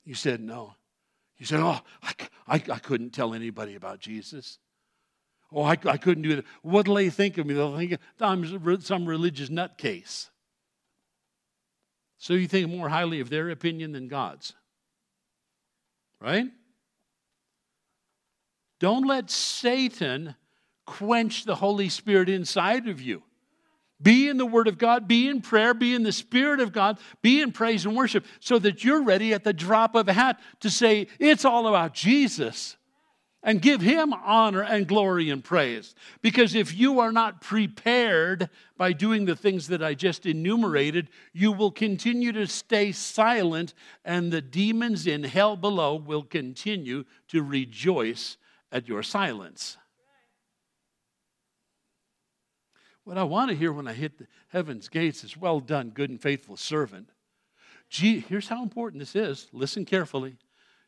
You 0.04 0.14
said 0.14 0.40
no. 0.40 0.76
You 1.42 1.46
said, 1.46 1.58
Oh, 1.58 1.80
I, 2.04 2.12
I, 2.46 2.54
I 2.54 2.78
couldn't 2.78 3.10
tell 3.10 3.34
anybody 3.34 3.74
about 3.74 3.98
Jesus. 3.98 4.60
Oh, 5.52 5.64
I, 5.64 5.72
I 5.72 5.96
couldn't 5.96 6.22
do 6.22 6.36
that. 6.36 6.44
What'll 6.62 6.94
they 6.94 7.10
think 7.10 7.36
of 7.36 7.46
me? 7.46 7.54
They'll 7.54 7.76
think 7.76 7.98
I'm 8.20 8.80
some 8.80 9.06
religious 9.06 9.48
nutcase. 9.48 10.28
So 12.16 12.34
you 12.34 12.46
think 12.46 12.70
more 12.70 12.88
highly 12.88 13.18
of 13.18 13.28
their 13.28 13.50
opinion 13.50 13.90
than 13.90 14.06
God's. 14.06 14.52
Right? 16.20 16.46
Don't 18.78 19.08
let 19.08 19.28
Satan 19.28 20.36
quench 20.86 21.44
the 21.44 21.56
Holy 21.56 21.88
Spirit 21.88 22.28
inside 22.28 22.86
of 22.86 23.00
you. 23.00 23.24
Be 24.02 24.28
in 24.28 24.36
the 24.36 24.46
Word 24.46 24.68
of 24.68 24.78
God, 24.78 25.06
be 25.06 25.28
in 25.28 25.40
prayer, 25.40 25.74
be 25.74 25.94
in 25.94 26.02
the 26.02 26.12
Spirit 26.12 26.60
of 26.60 26.72
God, 26.72 26.98
be 27.22 27.40
in 27.40 27.52
praise 27.52 27.86
and 27.86 27.96
worship 27.96 28.24
so 28.40 28.58
that 28.58 28.82
you're 28.82 29.02
ready 29.02 29.32
at 29.32 29.44
the 29.44 29.52
drop 29.52 29.94
of 29.94 30.08
a 30.08 30.12
hat 30.12 30.40
to 30.60 30.70
say, 30.70 31.06
It's 31.18 31.44
all 31.44 31.68
about 31.68 31.94
Jesus 31.94 32.76
and 33.42 33.60
give 33.60 33.80
Him 33.80 34.12
honor 34.12 34.62
and 34.62 34.86
glory 34.86 35.30
and 35.30 35.42
praise. 35.42 35.94
Because 36.20 36.54
if 36.54 36.74
you 36.74 37.00
are 37.00 37.12
not 37.12 37.40
prepared 37.40 38.48
by 38.76 38.92
doing 38.92 39.24
the 39.24 39.36
things 39.36 39.68
that 39.68 39.82
I 39.82 39.94
just 39.94 40.26
enumerated, 40.26 41.08
you 41.32 41.52
will 41.52 41.70
continue 41.70 42.32
to 42.32 42.46
stay 42.46 42.92
silent, 42.92 43.74
and 44.04 44.32
the 44.32 44.42
demons 44.42 45.06
in 45.06 45.24
hell 45.24 45.56
below 45.56 45.96
will 45.96 46.22
continue 46.22 47.04
to 47.28 47.42
rejoice 47.42 48.36
at 48.70 48.88
your 48.88 49.02
silence. 49.02 49.76
What 53.04 53.18
I 53.18 53.24
want 53.24 53.50
to 53.50 53.56
hear 53.56 53.72
when 53.72 53.88
I 53.88 53.92
hit 53.92 54.18
the 54.18 54.26
heaven's 54.48 54.88
gates 54.88 55.24
is, 55.24 55.36
Well 55.36 55.60
done, 55.60 55.90
good 55.90 56.10
and 56.10 56.20
faithful 56.20 56.56
servant. 56.56 57.10
Gee, 57.88 58.20
here's 58.20 58.48
how 58.48 58.62
important 58.62 59.00
this 59.00 59.16
is. 59.16 59.48
Listen 59.52 59.84
carefully. 59.84 60.36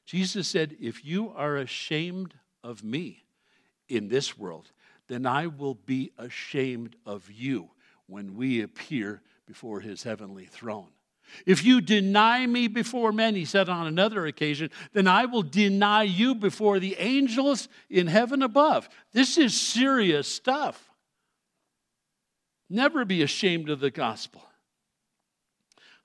Jesus 0.07 0.49
said, 0.49 0.77
If 0.81 1.05
you 1.05 1.31
are 1.31 1.57
ashamed 1.57 2.35
of 2.63 2.85
me 2.85 3.25
in 3.89 4.09
this 4.09 4.39
world, 4.39 4.71
then 5.09 5.27
I 5.27 5.49
will 5.49 5.75
be 5.75 6.13
ashamed 6.17 6.97
of 7.05 7.31
you 7.31 7.71
when 8.07 8.35
we 8.37 8.63
appear 8.63 9.23
before 9.47 9.81
his 9.81 10.03
heavenly 10.03 10.47
throne. 10.47 10.89
If 11.47 11.65
you 11.65 11.81
deny 11.81 12.47
me 12.47 12.69
before 12.69 13.13
men, 13.13 13.35
he 13.35 13.45
said 13.45 13.69
on 13.69 13.87
another 13.87 14.27
occasion, 14.27 14.71
then 14.93 15.07
I 15.07 15.25
will 15.25 15.43
deny 15.43 16.03
you 16.03 16.35
before 16.35 16.79
the 16.79 16.97
angels 16.99 17.69
in 17.91 18.07
heaven 18.07 18.43
above. 18.43 18.89
This 19.13 19.37
is 19.39 19.59
serious 19.59 20.29
stuff. 20.29 20.91
Never 22.75 23.05
be 23.05 23.23
ashamed 23.23 23.71
of 23.71 23.79
the 23.79 23.93
gospel. 23.93 24.43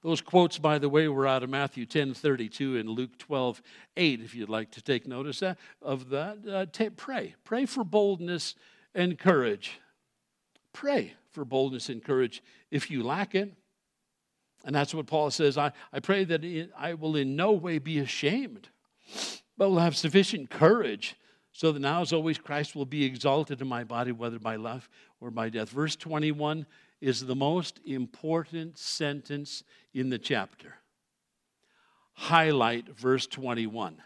Those 0.04 0.22
quotes, 0.22 0.60
by 0.60 0.78
the 0.78 0.88
way, 0.88 1.08
were 1.08 1.26
out 1.26 1.42
of 1.42 1.50
Matthew 1.50 1.88
10 1.88 2.14
32 2.14 2.78
and 2.78 2.88
Luke 2.88 3.18
12 3.18 3.64
8, 3.98 4.22
if 4.22 4.36
you'd 4.36 4.50
like 4.50 4.70
to 4.74 4.82
take 4.84 5.08
notice 5.08 5.42
of 5.82 6.10
that. 6.10 6.38
Uh, 6.48 6.68
t- 6.72 6.92
pray. 6.92 7.34
Pray 7.44 7.66
for 7.66 7.84
boldness 7.84 8.54
and 8.94 9.18
courage. 9.18 9.80
Pray 10.72 11.16
for 11.32 11.44
boldness 11.44 11.90
and 11.90 12.04
courage 12.04 12.44
if 12.70 12.92
you 12.92 13.02
lack 13.02 13.34
it. 13.34 13.52
And 14.64 14.76
that's 14.76 14.94
what 14.94 15.08
Paul 15.08 15.32
says 15.32 15.58
I, 15.58 15.72
I 15.92 16.00
pray 16.00 16.24
that 16.24 16.70
I 16.78 16.94
will 16.94 17.16
in 17.16 17.36
no 17.36 17.52
way 17.52 17.80
be 17.80 17.98
ashamed, 17.98 18.70
but 19.58 19.72
will 19.72 19.80
have 19.80 19.98
sufficient 19.98 20.52
courage 20.52 21.16
so 21.60 21.74
that 21.74 21.82
now, 21.82 22.00
as 22.00 22.14
always, 22.14 22.38
Christ 22.38 22.74
will 22.74 22.86
be 22.86 23.04
exalted 23.04 23.60
in 23.60 23.68
my 23.68 23.84
body, 23.84 24.14
whether 24.14 24.40
by 24.40 24.56
life 24.56 24.90
or 25.20 25.30
by 25.30 25.50
death. 25.50 25.68
Verse 25.68 25.98
21 25.98 26.66
is 27.02 27.26
the 27.26 27.36
most 27.36 27.82
important 27.86 28.78
sentence 28.78 29.66
in 29.94 30.10
the 30.10 30.18
chapter. 30.18 30.76
Highlight 32.14 32.98
verse 32.98 33.28
21, 33.28 34.02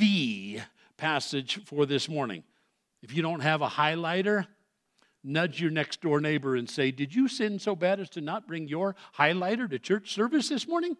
the 0.00 0.58
passage 0.96 1.64
for 1.64 1.86
this 1.86 2.08
morning. 2.08 2.42
If 3.02 3.14
you 3.14 3.22
don't 3.22 3.38
have 3.38 3.62
a 3.62 3.68
highlighter, 3.68 4.48
nudge 5.22 5.60
your 5.60 5.70
next 5.70 6.00
door 6.00 6.20
neighbor 6.20 6.56
and 6.56 6.68
say, 6.68 6.90
Did 6.90 7.14
you 7.14 7.28
sin 7.28 7.60
so 7.60 7.76
bad 7.76 8.00
as 8.00 8.10
to 8.10 8.20
not 8.20 8.48
bring 8.48 8.66
your 8.66 8.96
highlighter 9.16 9.70
to 9.70 9.78
church 9.78 10.12
service 10.12 10.48
this 10.48 10.66
morning? 10.66 10.96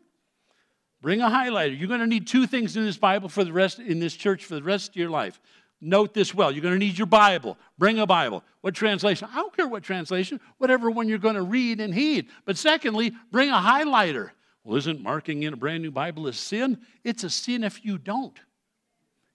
Bring 1.01 1.21
a 1.21 1.29
highlighter. 1.29 1.79
You're 1.79 1.89
going 1.89 2.01
to 2.01 2.07
need 2.07 2.27
two 2.27 2.47
things 2.47 2.77
in 2.77 2.85
this 2.85 2.97
Bible 2.97 3.29
for 3.29 3.45
the 3.45 3.53
rest 3.53 3.79
in 3.79 4.01
this 4.01 4.15
church 4.15 4.45
for 4.45 4.55
the 4.55 4.63
rest 4.63 4.91
of 4.91 4.97
your 4.97 5.11
life. 5.11 5.41
Note 5.81 6.13
this 6.13 6.35
well. 6.35 6.51
You're 6.51 6.63
going 6.63 6.75
to 6.75 6.79
need 6.79 6.99
your 6.99 7.07
Bible. 7.07 7.57
Bring 7.79 8.01
a 8.01 8.07
Bible. 8.07 8.43
What 8.63 8.75
translation? 8.75 9.29
I 9.31 9.37
don't 9.37 9.57
care 9.57 9.69
what 9.69 9.85
translation, 9.85 10.41
whatever 10.59 10.91
one 10.91 11.09
you're 11.09 11.19
going 11.19 11.37
to 11.37 11.43
read 11.43 11.81
and 11.81 11.95
heed. 11.95 12.27
But 12.45 12.57
secondly, 12.57 13.13
bring 13.31 13.51
a 13.51 13.55
highlighter. 13.55 14.31
Well, 14.65 14.77
isn't 14.77 15.01
marking 15.01 15.45
in 15.45 15.53
a 15.53 15.57
brand 15.57 15.83
new 15.85 15.93
Bible 15.93 16.27
a 16.27 16.33
sin? 16.33 16.79
It's 17.05 17.23
a 17.23 17.31
sin 17.31 17.63
if 17.63 17.85
you 17.85 17.97
don't. 17.97 18.39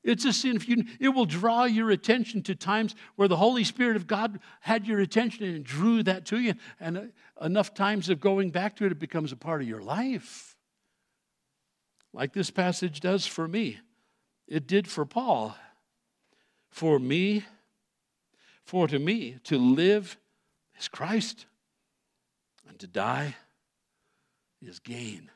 It's 0.03 0.25
a 0.25 0.33
sin 0.33 0.57
if 0.57 0.67
you 0.67 0.83
it 0.99 1.09
will 1.09 1.25
draw 1.25 1.63
your 1.63 1.89
attention 1.91 2.43
to 2.43 2.55
times 2.55 2.93
where 3.15 3.29
the 3.29 3.37
Holy 3.37 3.63
Spirit 3.63 3.95
of 3.95 4.05
God 4.05 4.39
had 4.59 4.85
your 4.85 4.99
attention 4.99 5.45
and 5.45 5.63
drew 5.63 6.03
that 6.03 6.25
to 6.25 6.39
you. 6.39 6.55
And 6.81 6.97
uh, 6.97 7.01
enough 7.41 7.73
times 7.73 8.09
of 8.09 8.19
going 8.19 8.51
back 8.51 8.75
to 8.75 8.85
it, 8.85 8.91
it 8.91 8.99
becomes 8.99 9.31
a 9.31 9.37
part 9.37 9.61
of 9.61 9.67
your 9.67 9.81
life. 9.81 10.52
Like 12.13 12.33
this 12.33 12.51
passage 12.51 12.99
does 12.99 13.25
for 13.25 13.47
me. 13.47 13.79
It 14.47 14.67
did 14.67 14.87
for 14.87 15.05
Paul. 15.05 15.55
For 16.69 16.99
me, 16.99 17.43
for 18.63 18.87
to 18.87 18.99
me, 18.99 19.37
to 19.45 19.57
live 19.57 20.17
is 20.79 20.87
Christ, 20.87 21.45
and 22.67 22.79
to 22.79 22.87
die 22.87 23.35
is 24.61 24.79
gain. 24.79 25.29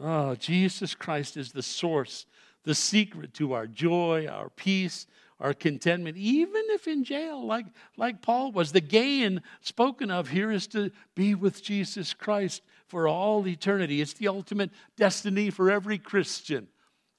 Oh, 0.00 0.34
Jesus 0.34 0.94
Christ 0.94 1.36
is 1.36 1.52
the 1.52 1.62
source, 1.62 2.26
the 2.64 2.74
secret 2.74 3.34
to 3.34 3.52
our 3.52 3.66
joy, 3.66 4.26
our 4.30 4.48
peace, 4.48 5.06
our 5.40 5.54
contentment, 5.54 6.16
even 6.16 6.62
if 6.68 6.86
in 6.86 7.02
jail, 7.02 7.44
like, 7.44 7.66
like 7.96 8.22
Paul 8.22 8.52
was. 8.52 8.72
The 8.72 8.80
gain 8.80 9.42
spoken 9.60 10.10
of 10.10 10.28
here 10.28 10.50
is 10.50 10.66
to 10.68 10.90
be 11.14 11.34
with 11.34 11.62
Jesus 11.62 12.14
Christ 12.14 12.62
for 12.90 13.06
all 13.08 13.46
eternity. 13.46 14.00
It's 14.00 14.12
the 14.12 14.28
ultimate 14.28 14.70
destiny 14.96 15.48
for 15.50 15.70
every 15.70 15.96
Christian. 15.96 16.68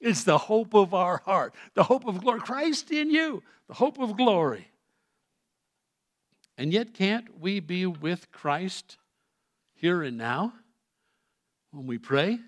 It's 0.00 0.24
the 0.24 0.38
hope 0.38 0.74
of 0.74 0.94
our 0.94 1.22
heart, 1.24 1.54
the 1.74 1.84
hope 1.84 2.06
of 2.06 2.20
glory. 2.20 2.40
Christ 2.40 2.90
in 2.90 3.10
you, 3.10 3.42
the 3.68 3.74
hope 3.74 3.98
of 3.98 4.16
glory. 4.16 4.68
And 6.58 6.72
yet, 6.72 6.92
can't 6.92 7.40
we 7.40 7.60
be 7.60 7.86
with 7.86 8.30
Christ 8.30 8.98
here 9.74 10.02
and 10.02 10.18
now 10.18 10.52
when 11.70 11.86
we 11.86 11.98
pray, 11.98 12.38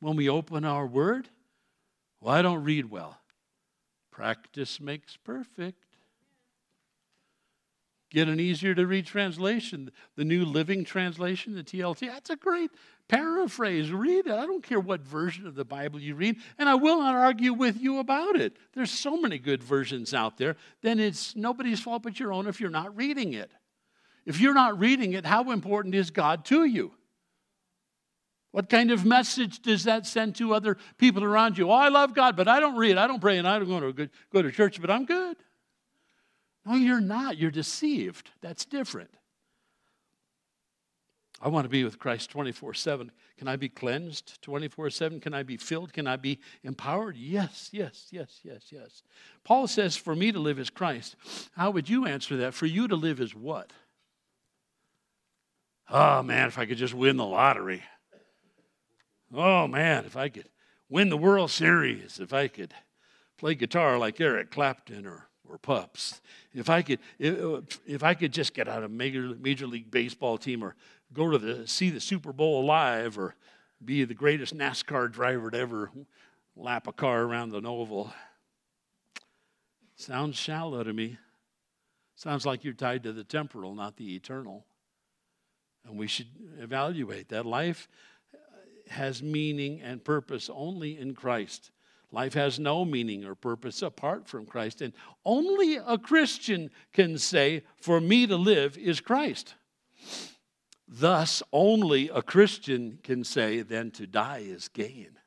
when 0.00 0.16
we 0.16 0.28
open 0.28 0.64
our 0.64 0.86
word? 0.86 1.28
Well, 2.20 2.34
I 2.34 2.42
don't 2.42 2.64
read 2.64 2.90
well. 2.90 3.18
Practice 4.10 4.80
makes 4.80 5.16
perfect. 5.16 5.84
Get 8.10 8.28
an 8.28 8.40
easier 8.40 8.74
to 8.74 8.86
read 8.86 9.06
translation, 9.06 9.90
the 10.16 10.24
New 10.24 10.46
Living 10.46 10.84
Translation, 10.84 11.54
the 11.54 11.62
TLT. 11.62 12.08
That's 12.08 12.30
a 12.30 12.36
great 12.36 12.70
paraphrase. 13.06 13.92
Read 13.92 14.26
it. 14.26 14.32
I 14.32 14.46
don't 14.46 14.62
care 14.62 14.80
what 14.80 15.02
version 15.02 15.46
of 15.46 15.54
the 15.54 15.64
Bible 15.64 16.00
you 16.00 16.14
read, 16.14 16.36
and 16.58 16.70
I 16.70 16.74
will 16.74 17.00
not 17.00 17.14
argue 17.14 17.52
with 17.52 17.78
you 17.78 17.98
about 17.98 18.36
it. 18.36 18.56
There's 18.72 18.90
so 18.90 19.20
many 19.20 19.38
good 19.38 19.62
versions 19.62 20.14
out 20.14 20.38
there. 20.38 20.56
Then 20.80 20.98
it's 20.98 21.36
nobody's 21.36 21.80
fault 21.80 22.02
but 22.02 22.18
your 22.18 22.32
own 22.32 22.46
if 22.46 22.60
you're 22.60 22.70
not 22.70 22.96
reading 22.96 23.34
it. 23.34 23.52
If 24.24 24.40
you're 24.40 24.54
not 24.54 24.78
reading 24.78 25.12
it, 25.12 25.26
how 25.26 25.50
important 25.50 25.94
is 25.94 26.10
God 26.10 26.46
to 26.46 26.64
you? 26.64 26.92
What 28.52 28.70
kind 28.70 28.90
of 28.90 29.04
message 29.04 29.60
does 29.60 29.84
that 29.84 30.06
send 30.06 30.36
to 30.36 30.54
other 30.54 30.78
people 30.96 31.22
around 31.22 31.58
you? 31.58 31.70
Oh, 31.70 31.74
I 31.74 31.88
love 31.88 32.14
God, 32.14 32.36
but 32.36 32.48
I 32.48 32.58
don't 32.60 32.76
read, 32.76 32.96
I 32.96 33.06
don't 33.06 33.20
pray, 33.20 33.36
and 33.36 33.46
I 33.46 33.58
don't 33.58 33.68
go 33.68 33.80
to, 33.80 33.92
good, 33.92 34.10
go 34.32 34.40
to 34.40 34.50
church, 34.50 34.80
but 34.80 34.90
I'm 34.90 35.04
good. 35.04 35.36
No, 36.68 36.74
you're 36.74 37.00
not. 37.00 37.38
You're 37.38 37.50
deceived. 37.50 38.30
That's 38.42 38.66
different. 38.66 39.10
I 41.40 41.48
want 41.48 41.64
to 41.64 41.70
be 41.70 41.82
with 41.82 41.98
Christ 41.98 42.30
24 42.30 42.74
7. 42.74 43.10
Can 43.38 43.48
I 43.48 43.56
be 43.56 43.70
cleansed 43.70 44.42
24 44.42 44.90
7? 44.90 45.20
Can 45.20 45.32
I 45.32 45.44
be 45.44 45.56
filled? 45.56 45.94
Can 45.94 46.06
I 46.06 46.16
be 46.16 46.40
empowered? 46.62 47.16
Yes, 47.16 47.70
yes, 47.72 48.08
yes, 48.10 48.40
yes, 48.42 48.66
yes. 48.70 49.02
Paul 49.44 49.66
says, 49.66 49.96
For 49.96 50.14
me 50.14 50.30
to 50.30 50.38
live 50.38 50.58
is 50.58 50.68
Christ. 50.68 51.16
How 51.56 51.70
would 51.70 51.88
you 51.88 52.04
answer 52.04 52.36
that? 52.38 52.52
For 52.52 52.66
you 52.66 52.86
to 52.88 52.96
live 52.96 53.20
is 53.20 53.34
what? 53.34 53.72
Oh, 55.88 56.22
man, 56.22 56.48
if 56.48 56.58
I 56.58 56.66
could 56.66 56.76
just 56.76 56.92
win 56.92 57.16
the 57.16 57.24
lottery. 57.24 57.82
Oh, 59.32 59.66
man, 59.66 60.04
if 60.04 60.18
I 60.18 60.28
could 60.28 60.50
win 60.90 61.08
the 61.08 61.16
World 61.16 61.50
Series, 61.50 62.20
if 62.20 62.34
I 62.34 62.48
could 62.48 62.74
play 63.38 63.54
guitar 63.54 63.96
like 63.96 64.20
Eric 64.20 64.50
Clapton 64.50 65.06
or 65.06 65.27
or 65.48 65.58
pups. 65.58 66.20
If 66.54 66.68
I 66.68 66.82
could, 66.82 66.98
if, 67.18 67.80
if 67.86 68.02
I 68.02 68.14
could 68.14 68.32
just 68.32 68.54
get 68.54 68.68
on 68.68 68.84
a 68.84 68.88
major, 68.88 69.34
major 69.40 69.66
league 69.66 69.90
baseball 69.90 70.38
team 70.38 70.62
or 70.62 70.74
go 71.12 71.30
to 71.30 71.38
the 71.38 71.66
see 71.66 71.90
the 71.90 72.00
Super 72.00 72.32
Bowl 72.32 72.64
live 72.64 73.18
or 73.18 73.34
be 73.84 74.04
the 74.04 74.14
greatest 74.14 74.56
NASCAR 74.56 75.10
driver 75.10 75.50
to 75.50 75.58
ever 75.58 75.90
lap 76.56 76.86
a 76.86 76.92
car 76.92 77.22
around 77.22 77.50
the 77.50 77.62
oval. 77.62 78.12
Sounds 79.96 80.36
shallow 80.36 80.82
to 80.82 80.92
me. 80.92 81.18
Sounds 82.16 82.44
like 82.44 82.64
you're 82.64 82.74
tied 82.74 83.04
to 83.04 83.12
the 83.12 83.24
temporal, 83.24 83.74
not 83.74 83.96
the 83.96 84.16
eternal. 84.16 84.64
And 85.86 85.96
we 85.96 86.08
should 86.08 86.28
evaluate 86.60 87.28
that. 87.28 87.46
Life 87.46 87.88
has 88.88 89.22
meaning 89.22 89.80
and 89.80 90.02
purpose 90.02 90.50
only 90.52 90.98
in 90.98 91.14
Christ. 91.14 91.70
Life 92.10 92.34
has 92.34 92.58
no 92.58 92.84
meaning 92.84 93.24
or 93.24 93.34
purpose 93.34 93.82
apart 93.82 94.26
from 94.26 94.46
Christ. 94.46 94.80
And 94.80 94.94
only 95.24 95.76
a 95.76 95.98
Christian 95.98 96.70
can 96.92 97.18
say, 97.18 97.64
For 97.80 98.00
me 98.00 98.26
to 98.26 98.36
live 98.36 98.78
is 98.78 99.00
Christ. 99.00 99.54
Thus, 100.86 101.42
only 101.52 102.08
a 102.08 102.22
Christian 102.22 102.98
can 103.02 103.24
say, 103.24 103.60
Then 103.60 103.90
to 103.92 104.06
die 104.06 104.42
is 104.46 104.68
gain. 104.68 105.18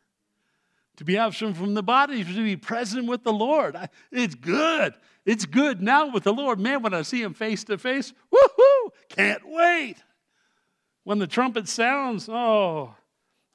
To 0.98 1.06
be 1.06 1.18
absent 1.18 1.56
from 1.56 1.76
the 1.76 1.84
body, 1.84 2.24
to 2.24 2.44
be 2.44 2.58
present 2.58 3.08
with 3.08 3.24
the 3.24 3.34
Lord. 3.34 3.78
It's 4.12 4.36
good. 4.36 4.94
It's 5.24 5.46
good 5.46 5.82
now 5.82 6.12
with 6.12 6.24
the 6.24 6.34
Lord. 6.34 6.60
Man, 6.60 6.82
when 6.82 6.96
I 6.96 7.04
see 7.04 7.22
him 7.22 7.36
face 7.36 7.64
to 7.66 7.78
face, 7.78 8.12
woohoo, 8.34 8.90
can't 9.08 9.44
wait. 9.46 9.98
When 11.04 11.20
the 11.20 11.28
trumpet 11.28 11.68
sounds, 11.68 12.28
oh, 12.28 12.96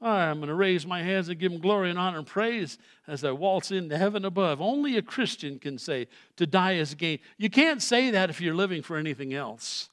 I'm 0.01 0.39
going 0.39 0.49
to 0.49 0.55
raise 0.55 0.87
my 0.87 1.03
hands 1.03 1.29
and 1.29 1.39
give 1.39 1.53
him 1.53 1.61
glory 1.61 1.89
and 1.89 1.99
honor 1.99 2.19
and 2.19 2.27
praise 2.27 2.77
as 3.07 3.25
I 3.25 3.31
waltz 3.31 3.71
into 3.71 3.97
heaven 3.97 4.27
above. 4.27 4.61
Only 4.61 4.99
a 4.99 5.03
Christian 5.03 5.59
can 5.59 5.79
say, 5.79 6.09
to 6.37 6.47
die 6.47 6.75
is 6.75 6.95
gain. 6.95 7.19
You 7.39 7.49
can't 7.49 7.81
say 7.81 8.11
that 8.11 8.29
if 8.29 8.41
you're 8.41 8.55
living 8.55 8.83
for 8.83 8.99
anything 8.99 9.33
else 9.33 9.89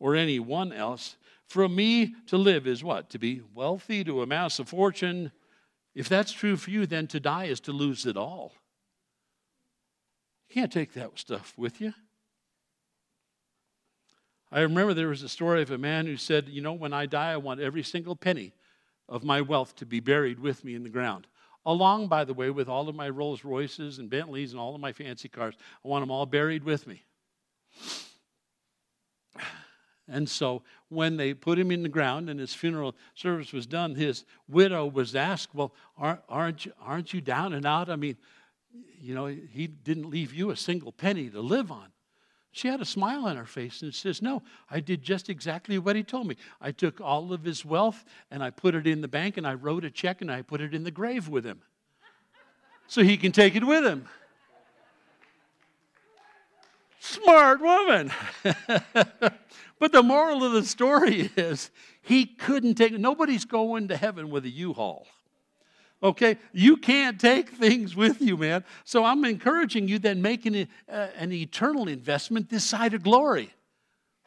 or 0.00 0.16
anyone 0.16 0.72
else. 0.72 1.16
For 1.46 1.68
me 1.68 2.14
to 2.26 2.36
live 2.36 2.66
is 2.66 2.82
what? 2.82 3.10
To 3.10 3.18
be 3.18 3.42
wealthy, 3.54 4.02
to 4.04 4.22
amass 4.22 4.58
a 4.58 4.64
fortune. 4.64 5.30
If 5.94 6.08
that's 6.08 6.32
true 6.32 6.56
for 6.56 6.70
you, 6.70 6.84
then 6.84 7.06
to 7.08 7.20
die 7.20 7.44
is 7.44 7.60
to 7.60 7.72
lose 7.72 8.06
it 8.06 8.16
all. 8.16 8.54
You 10.48 10.54
can't 10.54 10.72
take 10.72 10.94
that 10.94 11.16
stuff 11.16 11.54
with 11.56 11.80
you. 11.80 11.94
I 14.50 14.60
remember 14.60 14.94
there 14.94 15.08
was 15.08 15.22
a 15.22 15.28
story 15.28 15.62
of 15.62 15.70
a 15.70 15.78
man 15.78 16.06
who 16.06 16.16
said, 16.16 16.48
You 16.48 16.60
know, 16.60 16.72
when 16.72 16.92
I 16.92 17.06
die, 17.06 17.32
I 17.32 17.36
want 17.36 17.60
every 17.60 17.82
single 17.82 18.16
penny 18.16 18.52
of 19.08 19.24
my 19.24 19.40
wealth 19.40 19.76
to 19.76 19.86
be 19.86 20.00
buried 20.00 20.40
with 20.40 20.64
me 20.64 20.74
in 20.74 20.82
the 20.82 20.88
ground. 20.88 21.26
Along, 21.66 22.08
by 22.08 22.24
the 22.24 22.34
way, 22.34 22.50
with 22.50 22.68
all 22.68 22.88
of 22.88 22.94
my 22.94 23.08
Rolls 23.08 23.44
Royces 23.44 23.98
and 23.98 24.10
Bentleys 24.10 24.52
and 24.52 24.60
all 24.60 24.74
of 24.74 24.80
my 24.80 24.92
fancy 24.92 25.28
cars. 25.28 25.54
I 25.84 25.88
want 25.88 26.02
them 26.02 26.10
all 26.10 26.26
buried 26.26 26.64
with 26.64 26.86
me. 26.86 27.02
And 30.06 30.28
so 30.28 30.62
when 30.90 31.16
they 31.16 31.32
put 31.32 31.58
him 31.58 31.70
in 31.70 31.82
the 31.82 31.88
ground 31.88 32.28
and 32.28 32.38
his 32.38 32.52
funeral 32.52 32.94
service 33.14 33.52
was 33.52 33.66
done, 33.66 33.94
his 33.94 34.24
widow 34.48 34.86
was 34.86 35.16
asked, 35.16 35.54
Well, 35.54 35.72
aren't 35.96 36.66
you, 36.66 36.72
aren't 36.80 37.14
you 37.14 37.22
down 37.22 37.54
and 37.54 37.64
out? 37.64 37.88
I 37.88 37.96
mean, 37.96 38.18
you 39.00 39.14
know, 39.14 39.26
he 39.26 39.66
didn't 39.66 40.10
leave 40.10 40.34
you 40.34 40.50
a 40.50 40.56
single 40.56 40.92
penny 40.92 41.30
to 41.30 41.40
live 41.40 41.72
on. 41.72 41.93
She 42.54 42.68
had 42.68 42.80
a 42.80 42.84
smile 42.84 43.26
on 43.26 43.36
her 43.36 43.46
face 43.46 43.82
and 43.82 43.92
says, 43.92 44.22
No, 44.22 44.44
I 44.70 44.78
did 44.78 45.02
just 45.02 45.28
exactly 45.28 45.76
what 45.76 45.96
he 45.96 46.04
told 46.04 46.28
me. 46.28 46.36
I 46.60 46.70
took 46.70 47.00
all 47.00 47.32
of 47.32 47.42
his 47.42 47.64
wealth 47.64 48.04
and 48.30 48.44
I 48.44 48.50
put 48.50 48.76
it 48.76 48.86
in 48.86 49.00
the 49.00 49.08
bank 49.08 49.36
and 49.36 49.44
I 49.44 49.54
wrote 49.54 49.84
a 49.84 49.90
check 49.90 50.22
and 50.22 50.30
I 50.30 50.42
put 50.42 50.60
it 50.60 50.72
in 50.72 50.84
the 50.84 50.92
grave 50.92 51.28
with 51.28 51.44
him 51.44 51.62
so 52.86 53.02
he 53.02 53.16
can 53.16 53.32
take 53.32 53.56
it 53.56 53.66
with 53.66 53.84
him. 53.84 54.06
Smart 57.00 57.60
woman. 57.60 58.12
but 58.44 59.90
the 59.90 60.04
moral 60.04 60.44
of 60.44 60.52
the 60.52 60.64
story 60.64 61.32
is 61.36 61.72
he 62.02 62.24
couldn't 62.24 62.76
take 62.76 62.92
nobody's 62.92 63.44
going 63.44 63.88
to 63.88 63.96
heaven 63.96 64.30
with 64.30 64.44
a 64.44 64.50
U-Haul. 64.50 65.08
Okay? 66.04 66.36
You 66.52 66.76
can't 66.76 67.18
take 67.18 67.48
things 67.48 67.96
with 67.96 68.20
you, 68.20 68.36
man. 68.36 68.62
So 68.84 69.04
I'm 69.04 69.24
encouraging 69.24 69.88
you 69.88 69.98
then 69.98 70.20
make 70.20 70.44
an, 70.44 70.68
uh, 70.86 71.08
an 71.16 71.32
eternal 71.32 71.88
investment 71.88 72.50
this 72.50 72.64
side 72.64 72.92
of 72.92 73.02
glory. 73.02 73.54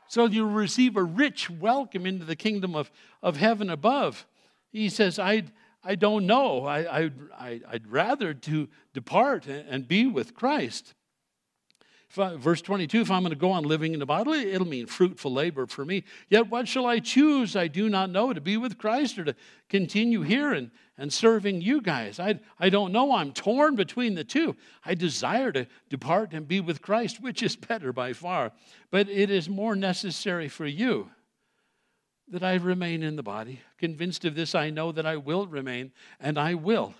So 0.09 0.25
you'll 0.25 0.49
receive 0.49 0.97
a 0.97 1.03
rich 1.03 1.49
welcome 1.49 2.07
into 2.07 2.25
the 2.25 2.35
kingdom 2.35 2.75
of, 2.75 2.89
of 3.21 3.37
heaven 3.37 3.69
above. 3.69 4.25
He 4.71 4.89
says, 4.89 5.19
I, 5.19 5.43
I 5.83 5.95
don't 5.95 6.25
know. 6.25 6.65
I, 6.65 7.01
I, 7.01 7.11
I, 7.37 7.61
would 7.73 7.91
rather 7.91 8.33
to 8.33 8.67
depart 8.93 9.45
and 9.45 9.87
be 9.87 10.07
with 10.07 10.33
Christ. 10.33 10.95
Verse 12.09 12.61
22 12.61 13.01
if 13.01 13.11
I'm 13.11 13.21
going 13.21 13.31
to 13.31 13.35
go 13.35 13.51
on 13.51 13.63
living 13.63 13.93
in 13.93 13.99
the 13.99 14.05
body, 14.05 14.51
it'll 14.51 14.67
mean 14.67 14.87
fruitful 14.87 15.31
labor 15.31 15.67
for 15.67 15.83
me. 15.83 16.03
Yet 16.29 16.49
what 16.49 16.67
shall 16.67 16.85
I 16.85 16.99
choose? 16.99 17.55
I 17.55 17.67
do 17.67 17.89
not 17.89 18.09
know 18.09 18.31
to 18.31 18.39
be 18.39 18.55
with 18.55 18.77
Christ 18.77 19.19
or 19.19 19.25
to 19.25 19.35
continue 19.67 20.21
here 20.21 20.53
and, 20.53 20.71
and 20.97 21.11
serving 21.11 21.61
you 21.61 21.81
guys. 21.81 22.19
I, 22.19 22.39
I 22.59 22.69
don't 22.69 22.93
know. 22.93 23.13
I'm 23.13 23.33
torn 23.33 23.75
between 23.75 24.15
the 24.15 24.23
two. 24.23 24.55
I 24.85 24.95
desire 24.95 25.51
to 25.51 25.67
depart 25.89 26.33
and 26.33 26.47
be 26.47 26.61
with 26.61 26.81
Christ, 26.81 27.21
which 27.21 27.43
is 27.43 27.57
better 27.57 27.91
by 27.91 28.13
far. 28.13 28.53
But 28.89 29.09
it 29.09 29.29
is 29.29 29.49
more 29.49 29.75
necessary 29.75 30.47
for 30.47 30.65
you 30.65 31.09
that 32.29 32.43
I 32.43 32.55
remain 32.55 33.03
in 33.03 33.17
the 33.17 33.23
body. 33.23 33.61
Convinced 33.77 34.23
of 34.23 34.33
this, 34.33 34.55
I 34.55 34.69
know 34.69 34.93
that 34.93 35.05
I 35.05 35.17
will 35.17 35.45
remain, 35.45 35.91
and 36.19 36.37
I 36.37 36.53
will 36.53 36.93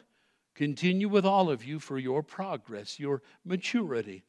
continue 0.53 1.07
with 1.07 1.25
all 1.25 1.49
of 1.49 1.63
you 1.63 1.79
for 1.79 1.97
your 1.97 2.23
progress, 2.23 2.99
your 2.99 3.21
maturity 3.45 4.23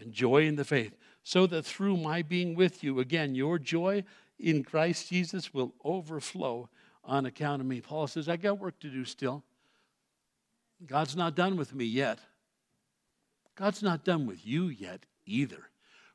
and 0.00 0.12
joy 0.12 0.46
in 0.46 0.56
the 0.56 0.64
faith, 0.64 0.96
so 1.22 1.46
that 1.46 1.64
through 1.64 1.96
my 1.96 2.22
being 2.22 2.54
with 2.54 2.82
you, 2.82 3.00
again, 3.00 3.34
your 3.34 3.58
joy 3.58 4.04
in 4.38 4.64
Christ 4.64 5.08
Jesus 5.08 5.52
will 5.52 5.74
overflow 5.84 6.68
on 7.04 7.26
account 7.26 7.60
of 7.60 7.66
me. 7.66 7.80
Paul 7.80 8.06
says, 8.06 8.28
I 8.28 8.36
got 8.36 8.58
work 8.58 8.78
to 8.80 8.88
do 8.88 9.04
still. 9.04 9.44
God's 10.86 11.16
not 11.16 11.34
done 11.34 11.56
with 11.56 11.74
me 11.74 11.84
yet. 11.84 12.18
God's 13.54 13.82
not 13.82 14.04
done 14.04 14.26
with 14.26 14.46
you 14.46 14.68
yet 14.68 15.04
either. 15.26 15.68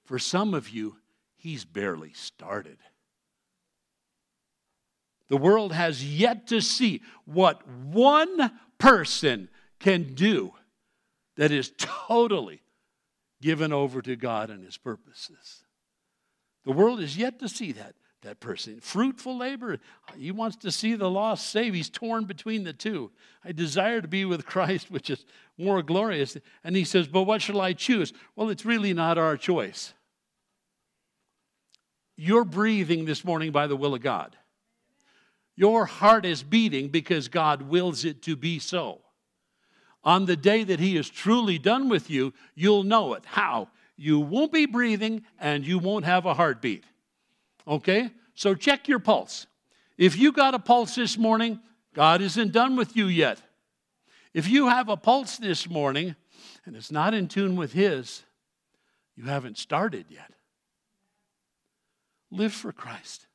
For 0.03 0.17
some 0.17 0.53
of 0.53 0.69
you, 0.69 0.97
He's 1.38 1.65
barely 1.65 2.13
started. 2.13 2.77
The 5.27 5.38
world 5.38 5.73
has 5.73 6.03
yet 6.03 6.47
to 6.47 6.61
see 6.61 7.01
what 7.25 7.67
one 7.67 8.51
person 8.77 9.49
can 9.79 10.13
do 10.13 10.53
that 11.36 11.51
is 11.51 11.71
totally 11.77 12.61
given 13.46 13.72
over 13.72 14.02
to 14.02 14.16
God 14.16 14.50
and 14.50 14.66
His 14.66 14.76
purposes. 14.76 15.64
The 16.66 16.72
world 16.72 17.00
is 17.00 17.16
yet 17.16 17.38
to 17.39 17.48
see 17.48 17.74
that, 17.74 17.93
that 18.24 18.39
person. 18.39 18.80
Fruitful 18.82 19.38
labor, 19.38 19.78
he 20.18 20.32
wants 20.32 20.56
to 20.58 20.72
see 20.72 20.96
the 20.96 21.12
lost 21.12 21.52
saved. 21.52 21.76
He's 21.76 21.91
torn 21.91 22.26
between 22.26 22.64
the 22.64 22.74
two. 22.74 23.12
I 23.43 23.52
desire 23.52 24.02
to 24.02 24.08
be 24.08 24.26
with 24.26 24.46
Christ, 24.48 24.89
which 24.89 25.12
is 25.12 25.26
more 25.60 25.84
glorious. 25.84 26.36
And 26.64 26.76
he 26.76 26.84
says, 26.84 27.08
But 27.08 27.24
what 27.24 27.39
shall 27.39 27.62
I 27.62 27.74
choose? 27.74 28.14
Well, 28.36 28.50
it's 28.50 28.66
really 28.66 28.96
not 28.96 29.20
our 29.20 29.38
choice. 29.38 29.93
You're 32.18 32.46
breathing 32.46 33.06
this 33.06 33.24
morning 33.24 33.52
by 33.52 33.68
the 33.68 33.76
will 33.76 33.93
of 33.93 34.02
God. 34.02 34.36
Your 35.56 35.86
heart 35.86 36.26
is 36.26 36.41
beating 36.41 36.88
because 36.88 37.28
God 37.28 37.62
wills 37.62 38.06
it 38.06 38.24
to 38.24 38.36
be 38.36 38.58
so. 38.58 39.02
On 40.06 40.26
the 40.26 40.36
day 40.36 40.64
that 40.64 40.80
He 40.80 40.95
is 40.95 41.10
truly 41.10 41.58
done 41.58 41.89
with 41.89 42.10
you, 42.10 42.34
you'll 42.53 42.84
know 42.84 43.16
it. 43.16 43.24
How? 43.26 43.70
You 43.97 44.20
won't 44.20 44.51
be 44.51 44.68
breathing 44.68 45.24
and 45.39 45.66
you 45.66 45.80
won't 45.80 46.06
have 46.06 46.26
a 46.26 46.34
heartbeat. 46.34 46.84
Okay? 47.68 48.12
So 48.36 48.53
check 48.53 48.88
your 48.88 48.99
pulse. 48.99 49.47
If 49.97 50.18
you 50.18 50.32
got 50.32 50.53
a 50.53 50.60
pulse 50.60 50.95
this 50.95 51.18
morning, 51.18 51.60
God 51.93 52.22
isn't 52.22 52.51
done 52.51 52.76
with 52.76 52.95
you 52.95 53.08
yet. 53.08 53.41
If 54.34 54.49
you 54.49 54.68
have 54.68 54.89
a 54.89 54.97
pulse 54.97 55.38
this 55.38 55.70
morning 55.70 56.16
and 56.66 56.76
it's 56.76 56.91
not 56.91 57.14
in 57.14 57.28
tune 57.28 57.56
with 57.56 57.74
His, 57.74 58.24
you 59.16 59.24
haven't 59.24 59.58
started 59.58 60.06
yet. 60.10 60.32
Live 62.30 62.53
for 62.53 62.74
Christ. 62.74 63.28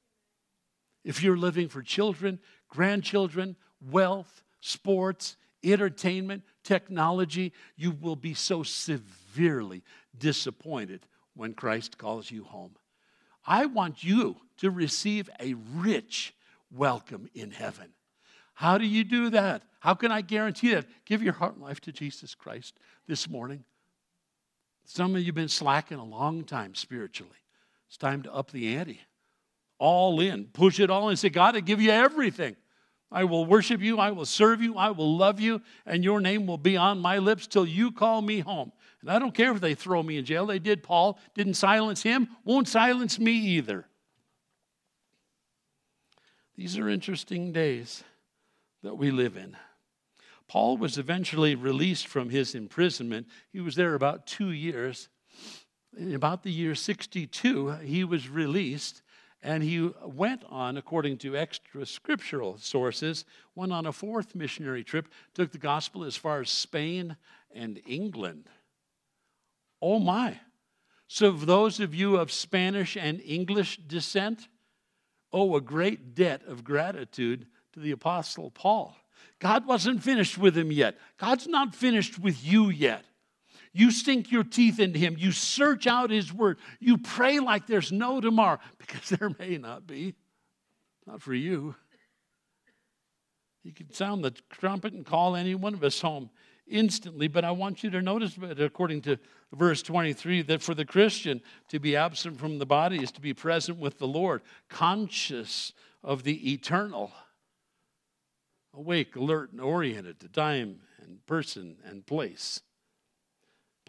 If 1.04 1.22
you're 1.22 1.38
living 1.38 1.68
for 1.68 1.82
children, 1.82 2.38
grandchildren, 2.68 3.56
wealth, 3.80 4.42
sports, 4.60 5.36
entertainment, 5.62 6.42
technology, 6.62 7.52
you 7.76 7.90
will 7.90 8.16
be 8.16 8.34
so 8.34 8.62
severely 8.62 9.82
disappointed 10.16 11.06
when 11.34 11.54
Christ 11.54 11.98
calls 11.98 12.30
you 12.30 12.44
home. 12.44 12.76
I 13.46 13.66
want 13.66 14.04
you 14.04 14.36
to 14.58 14.70
receive 14.70 15.30
a 15.40 15.54
rich 15.54 16.34
welcome 16.70 17.28
in 17.34 17.50
heaven. 17.50 17.92
How 18.54 18.78
do 18.78 18.86
you 18.86 19.04
do 19.04 19.30
that? 19.30 19.62
How 19.80 19.94
can 19.94 20.12
I 20.12 20.20
guarantee 20.20 20.74
that? 20.74 20.86
Give 21.06 21.22
your 21.22 21.32
heart 21.32 21.54
and 21.54 21.62
life 21.62 21.80
to 21.82 21.92
Jesus 21.92 22.34
Christ 22.34 22.78
this 23.06 23.28
morning. 23.28 23.64
Some 24.84 25.14
of 25.14 25.20
you 25.20 25.26
have 25.26 25.34
been 25.34 25.48
slacking 25.48 25.98
a 25.98 26.04
long 26.04 26.44
time 26.44 26.74
spiritually. 26.74 27.38
It's 27.88 27.96
time 27.96 28.22
to 28.24 28.34
up 28.34 28.50
the 28.50 28.76
ante. 28.76 29.00
All 29.78 30.20
in. 30.20 30.44
Push 30.46 30.78
it 30.78 30.90
all 30.90 31.08
in. 31.08 31.16
Say, 31.16 31.30
God, 31.30 31.56
I 31.56 31.60
give 31.60 31.80
you 31.80 31.90
everything. 31.90 32.56
I 33.12 33.24
will 33.24 33.44
worship 33.44 33.80
you, 33.80 33.98
I 33.98 34.12
will 34.12 34.26
serve 34.26 34.62
you, 34.62 34.76
I 34.76 34.90
will 34.90 35.16
love 35.16 35.40
you, 35.40 35.62
and 35.84 36.04
your 36.04 36.20
name 36.20 36.46
will 36.46 36.58
be 36.58 36.76
on 36.76 37.00
my 37.00 37.18
lips 37.18 37.46
till 37.46 37.66
you 37.66 37.90
call 37.90 38.22
me 38.22 38.40
home. 38.40 38.72
And 39.00 39.10
I 39.10 39.18
don't 39.18 39.34
care 39.34 39.52
if 39.52 39.60
they 39.60 39.74
throw 39.74 40.02
me 40.02 40.18
in 40.18 40.24
jail. 40.24 40.46
They 40.46 40.58
did 40.58 40.82
Paul, 40.82 41.18
didn't 41.34 41.54
silence 41.54 42.02
him, 42.02 42.28
won't 42.44 42.68
silence 42.68 43.18
me 43.18 43.32
either. 43.32 43.86
These 46.56 46.78
are 46.78 46.88
interesting 46.88 47.52
days 47.52 48.04
that 48.82 48.96
we 48.96 49.10
live 49.10 49.36
in. 49.36 49.56
Paul 50.46 50.76
was 50.76 50.98
eventually 50.98 51.54
released 51.54 52.06
from 52.06 52.28
his 52.28 52.54
imprisonment. 52.54 53.26
He 53.52 53.60
was 53.60 53.76
there 53.76 53.94
about 53.94 54.26
two 54.26 54.50
years. 54.50 55.08
In 55.96 56.14
about 56.14 56.42
the 56.42 56.52
year 56.52 56.74
62, 56.74 57.70
he 57.82 58.04
was 58.04 58.28
released 58.28 59.02
and 59.42 59.62
he 59.62 59.90
went 60.04 60.44
on, 60.48 60.76
according 60.76 61.18
to 61.18 61.36
extra 61.36 61.86
scriptural 61.86 62.58
sources, 62.58 63.24
went 63.54 63.72
on 63.72 63.86
a 63.86 63.92
fourth 63.92 64.34
missionary 64.34 64.84
trip, 64.84 65.08
took 65.34 65.50
the 65.50 65.58
gospel 65.58 66.04
as 66.04 66.16
far 66.16 66.40
as 66.40 66.50
Spain 66.50 67.16
and 67.54 67.80
England. 67.86 68.48
Oh 69.80 69.98
my. 69.98 70.38
So, 71.08 71.32
those 71.32 71.80
of 71.80 71.94
you 71.94 72.16
of 72.16 72.30
Spanish 72.30 72.96
and 72.96 73.20
English 73.22 73.78
descent 73.78 74.46
owe 75.32 75.56
a 75.56 75.60
great 75.60 76.14
debt 76.14 76.42
of 76.46 76.62
gratitude 76.62 77.46
to 77.72 77.80
the 77.80 77.90
Apostle 77.92 78.50
Paul. 78.50 78.94
God 79.38 79.66
wasn't 79.66 80.02
finished 80.02 80.38
with 80.38 80.56
him 80.56 80.70
yet. 80.70 80.98
God's 81.18 81.46
not 81.46 81.74
finished 81.74 82.18
with 82.18 82.44
you 82.44 82.68
yet. 82.68 83.04
You 83.72 83.90
sink 83.90 84.32
your 84.32 84.44
teeth 84.44 84.80
into 84.80 84.98
Him. 84.98 85.16
You 85.18 85.32
search 85.32 85.86
out 85.86 86.10
His 86.10 86.32
Word. 86.32 86.58
You 86.80 86.98
pray 86.98 87.38
like 87.38 87.66
there's 87.66 87.92
no 87.92 88.20
tomorrow 88.20 88.58
because 88.78 89.08
there 89.10 89.30
may 89.38 89.58
not 89.58 89.86
be. 89.86 90.14
Not 91.06 91.22
for 91.22 91.34
you. 91.34 91.74
You 93.62 93.72
can 93.72 93.92
sound 93.92 94.24
the 94.24 94.32
trumpet 94.50 94.92
and 94.92 95.04
call 95.04 95.36
any 95.36 95.54
one 95.54 95.74
of 95.74 95.84
us 95.84 96.00
home 96.00 96.30
instantly, 96.66 97.28
but 97.28 97.44
I 97.44 97.50
want 97.50 97.82
you 97.82 97.90
to 97.90 98.00
notice 98.00 98.38
according 98.58 99.02
to 99.02 99.18
verse 99.52 99.82
23 99.82 100.42
that 100.42 100.62
for 100.62 100.74
the 100.74 100.84
Christian 100.84 101.42
to 101.68 101.78
be 101.78 101.96
absent 101.96 102.38
from 102.38 102.58
the 102.58 102.66
body 102.66 103.02
is 103.02 103.12
to 103.12 103.20
be 103.20 103.34
present 103.34 103.78
with 103.78 103.98
the 103.98 104.08
Lord, 104.08 104.42
conscious 104.68 105.72
of 106.02 106.22
the 106.22 106.52
eternal, 106.52 107.12
awake, 108.72 109.16
alert, 109.16 109.52
and 109.52 109.60
oriented 109.60 110.20
to 110.20 110.28
time 110.28 110.80
and 111.02 111.24
person 111.26 111.76
and 111.84 112.06
place. 112.06 112.60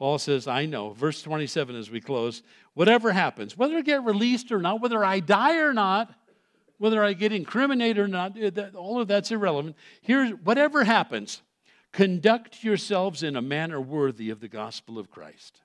Paul 0.02 0.18
says, 0.18 0.48
I 0.48 0.66
know. 0.66 0.94
Verse 0.94 1.22
27 1.22 1.76
as 1.76 1.92
we 1.92 2.02
close 2.02 2.42
whatever 2.74 3.12
happens, 3.12 3.56
whether 3.56 3.78
I 3.78 3.82
get 3.82 4.04
released 4.04 4.52
or 4.52 4.58
not, 4.58 4.82
whether 4.82 5.06
I 5.06 5.20
die 5.20 5.60
or 5.60 5.76
not, 5.76 6.12
whether 6.80 7.04
I 7.04 7.14
get 7.14 7.32
incriminated 7.32 8.00
or 8.00 8.08
not, 8.08 8.36
eh, 8.36 8.50
all 8.74 9.00
of 9.00 9.08
that's 9.08 9.30
irrelevant. 9.30 9.76
Here's 10.02 10.32
whatever 10.32 10.86
happens, 10.86 11.44
conduct 11.92 12.64
yourselves 12.64 13.22
in 13.22 13.36
a 13.36 13.44
manner 13.44 13.80
worthy 13.80 14.32
of 14.32 14.40
the 14.40 14.48
gospel 14.48 14.98
of 14.98 15.12
Christ. 15.12 15.62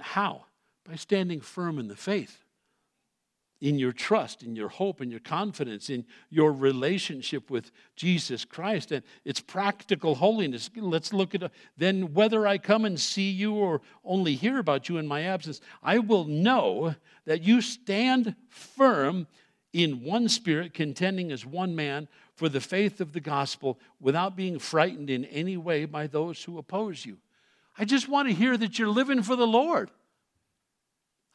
How? 0.00 0.46
By 0.82 0.94
standing 0.94 1.42
firm 1.42 1.78
in 1.78 1.88
the 1.88 1.94
faith, 1.94 2.42
in 3.66 3.80
your 3.80 3.90
trust, 3.90 4.44
in 4.44 4.54
your 4.54 4.68
hope, 4.68 5.00
in 5.00 5.10
your 5.10 5.18
confidence, 5.18 5.90
in 5.90 6.04
your 6.30 6.52
relationship 6.52 7.50
with 7.50 7.72
Jesus 7.96 8.44
Christ. 8.44 8.92
And 8.92 9.02
it's 9.24 9.40
practical 9.40 10.14
holiness. 10.14 10.70
Let's 10.76 11.12
look 11.12 11.34
at 11.34 11.50
then 11.76 12.14
whether 12.14 12.46
I 12.46 12.58
come 12.58 12.84
and 12.84 12.98
see 12.98 13.28
you 13.28 13.54
or 13.54 13.80
only 14.04 14.36
hear 14.36 14.60
about 14.60 14.88
you 14.88 14.98
in 14.98 15.08
my 15.08 15.22
absence, 15.22 15.60
I 15.82 15.98
will 15.98 16.26
know 16.26 16.94
that 17.24 17.42
you 17.42 17.60
stand 17.60 18.36
firm 18.48 19.26
in 19.72 20.04
one 20.04 20.28
spirit, 20.28 20.72
contending 20.72 21.32
as 21.32 21.44
one 21.44 21.74
man 21.74 22.06
for 22.36 22.48
the 22.48 22.60
faith 22.60 23.00
of 23.00 23.14
the 23.14 23.20
gospel 23.20 23.80
without 23.98 24.36
being 24.36 24.60
frightened 24.60 25.10
in 25.10 25.24
any 25.24 25.56
way 25.56 25.86
by 25.86 26.06
those 26.06 26.44
who 26.44 26.56
oppose 26.56 27.04
you. 27.04 27.18
I 27.76 27.84
just 27.84 28.08
want 28.08 28.28
to 28.28 28.34
hear 28.34 28.56
that 28.56 28.78
you're 28.78 28.86
living 28.88 29.24
for 29.24 29.34
the 29.34 29.44
Lord. 29.44 29.90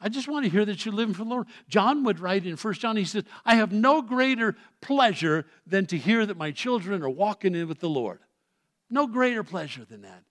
I 0.02 0.08
just 0.08 0.26
want 0.26 0.44
to 0.44 0.50
hear 0.50 0.64
that 0.64 0.84
you're 0.84 0.94
living 0.94 1.14
for 1.14 1.22
the 1.22 1.30
Lord. 1.30 1.46
John 1.68 2.02
would 2.04 2.18
write 2.18 2.44
in 2.44 2.56
1 2.56 2.74
John, 2.74 2.96
he 2.96 3.04
says, 3.04 3.22
I 3.44 3.54
have 3.54 3.72
no 3.72 4.02
greater 4.02 4.56
pleasure 4.80 5.46
than 5.64 5.86
to 5.86 5.96
hear 5.96 6.26
that 6.26 6.36
my 6.36 6.50
children 6.50 7.02
are 7.02 7.08
walking 7.08 7.54
in 7.54 7.68
with 7.68 7.78
the 7.78 7.88
Lord. 7.88 8.18
No 8.90 9.06
greater 9.06 9.44
pleasure 9.44 9.84
than 9.84 10.02
that. 10.02 10.24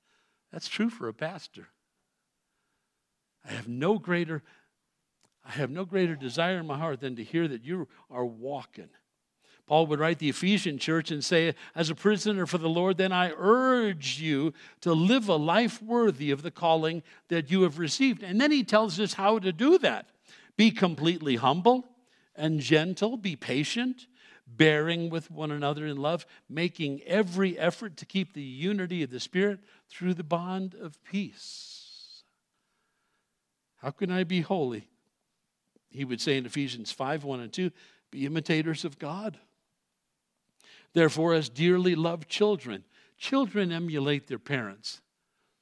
That's 0.52 0.68
true 0.68 0.90
for 0.90 1.08
a 1.08 1.14
pastor. 1.14 1.70
I 3.48 3.54
have 3.54 3.68
no 3.68 3.98
greater 3.98 4.44
I 5.44 5.54
have 5.54 5.72
no 5.72 5.86
greater 5.86 6.16
desire 6.16 6.60
in 6.60 6.68
my 6.68 6.78
heart 6.78 7.00
than 7.00 7.16
to 7.16 7.24
hear 7.24 7.48
that 7.48 7.66
you 7.66 7.88
are 8.12 8.26
walking 8.26 8.90
Paul 9.72 9.88
would 9.88 10.02
write 10.02 10.20
the 10.20 10.28
Ephesian 10.28 10.78
church 10.78 11.12
and 11.12 11.24
say, 11.24 11.56
As 11.74 11.90
a 11.90 11.96
prisoner 11.96 12.46
for 12.46 12.58
the 12.58 12.68
Lord, 12.68 12.98
then 12.98 13.14
I 13.14 13.32
urge 13.38 14.20
you 14.20 14.54
to 14.82 14.92
live 14.92 15.30
a 15.30 15.38
life 15.38 15.82
worthy 15.82 16.30
of 16.30 16.42
the 16.42 16.52
calling 16.52 17.04
that 17.30 17.50
you 17.50 17.62
have 17.62 17.80
received. 17.80 18.22
And 18.22 18.42
then 18.42 18.52
he 18.52 18.66
tells 18.66 19.00
us 19.00 19.14
how 19.14 19.40
to 19.40 19.54
do 19.54 19.78
that 19.78 20.10
be 20.58 20.72
completely 20.72 21.38
humble 21.38 21.86
and 22.36 22.60
gentle, 22.60 23.16
be 23.16 23.38
patient, 23.38 24.08
bearing 24.46 25.10
with 25.10 25.32
one 25.32 25.52
another 25.52 25.86
in 25.86 25.96
love, 25.96 26.26
making 26.50 27.02
every 27.04 27.58
effort 27.58 27.96
to 27.96 28.06
keep 28.06 28.34
the 28.34 28.42
unity 28.42 29.04
of 29.04 29.10
the 29.10 29.22
Spirit 29.22 29.62
through 29.90 30.16
the 30.16 30.22
bond 30.22 30.76
of 30.76 31.02
peace. 31.06 32.24
How 33.78 33.92
can 33.92 34.12
I 34.12 34.26
be 34.26 34.42
holy? 34.42 34.90
He 35.88 36.04
would 36.04 36.20
say 36.20 36.36
in 36.36 36.46
Ephesians 36.46 36.92
5 36.92 37.24
1 37.24 37.40
and 37.40 37.54
2 37.54 37.72
be 38.12 38.26
imitators 38.26 38.84
of 38.84 39.00
God 39.00 39.40
Therefore, 40.94 41.34
as 41.34 41.50
dearly 41.50 41.96
loved 41.96 42.28
children, 42.28 42.84
children 43.18 43.72
emulate 43.72 44.28
their 44.28 44.40
parents. 44.40 45.02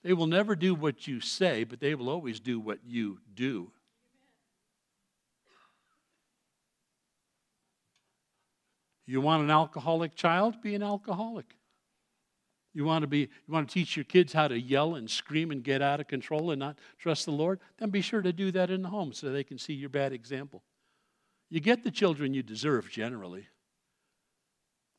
They 0.04 0.14
will 0.14 0.28
never 0.28 0.56
do 0.56 0.74
what 0.74 1.08
you 1.08 1.20
say, 1.20 1.64
but 1.64 1.80
they 1.80 1.94
will 1.94 2.10
always 2.10 2.40
do 2.40 2.60
what 2.60 2.80
you 2.86 3.20
do. 3.34 3.72
You 9.06 9.22
want 9.22 9.44
an 9.44 9.50
alcoholic 9.50 10.16
child? 10.16 10.62
Be 10.62 10.76
an 10.76 10.84
alcoholic. 10.84 11.56
You 12.74 12.86
want 12.86 13.02
to 13.02 13.08
be 13.08 13.22
you 13.22 13.54
want 13.54 13.68
to 13.68 13.74
teach 13.74 13.98
your 13.98 14.04
kids 14.04 14.32
how 14.32 14.48
to 14.48 14.60
yell 14.60 14.96
and 14.96 15.10
scream 15.10 15.50
and 15.50 15.64
get 15.64 15.82
out 15.82 16.00
of 16.00 16.08
control 16.08 16.52
and 16.52 16.60
not 16.60 16.78
trust 17.00 17.26
the 17.26 17.32
Lord? 17.32 17.60
Then 17.78 17.90
be 17.90 18.02
sure 18.02 18.22
to 18.22 18.32
do 18.32 18.52
that 18.52 18.70
in 18.70 18.84
the 18.84 18.90
home 18.90 19.12
so 19.12 19.32
they 19.32 19.44
can 19.44 19.58
see 19.58 19.74
your 19.74 19.90
bad 19.90 20.14
example. 20.14 20.64
You 21.50 21.60
get 21.60 21.84
the 21.84 21.90
children 21.92 22.36
you 22.36 22.44
deserve 22.44 22.90
generally. 22.92 23.48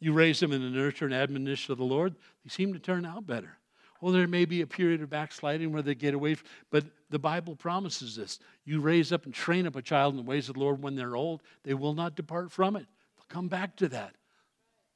You 0.00 0.12
raise 0.12 0.40
them 0.40 0.52
in 0.52 0.62
the 0.62 0.70
nurture 0.70 1.04
and 1.04 1.14
admonition 1.14 1.72
of 1.72 1.78
the 1.78 1.84
Lord, 1.84 2.14
they 2.42 2.48
seem 2.48 2.72
to 2.72 2.78
turn 2.78 3.04
out 3.04 3.26
better. 3.26 3.58
Well, 4.00 4.12
there 4.12 4.26
may 4.26 4.46
be 4.46 4.62
a 4.62 4.66
period 4.66 5.02
of 5.02 5.10
backsliding 5.10 5.72
where 5.72 5.82
they 5.82 5.94
get 5.94 6.14
away, 6.14 6.34
from, 6.34 6.48
but 6.70 6.86
the 7.10 7.18
Bible 7.18 7.54
promises 7.54 8.16
this. 8.16 8.38
You 8.64 8.80
raise 8.80 9.12
up 9.12 9.26
and 9.26 9.34
train 9.34 9.66
up 9.66 9.76
a 9.76 9.82
child 9.82 10.14
in 10.14 10.16
the 10.16 10.28
ways 10.28 10.48
of 10.48 10.54
the 10.54 10.60
Lord 10.60 10.82
when 10.82 10.96
they're 10.96 11.16
old, 11.16 11.42
they 11.64 11.74
will 11.74 11.92
not 11.92 12.16
depart 12.16 12.50
from 12.50 12.76
it. 12.76 12.86
They'll 13.16 13.26
come 13.28 13.48
back 13.48 13.76
to 13.76 13.88
that. 13.88 14.14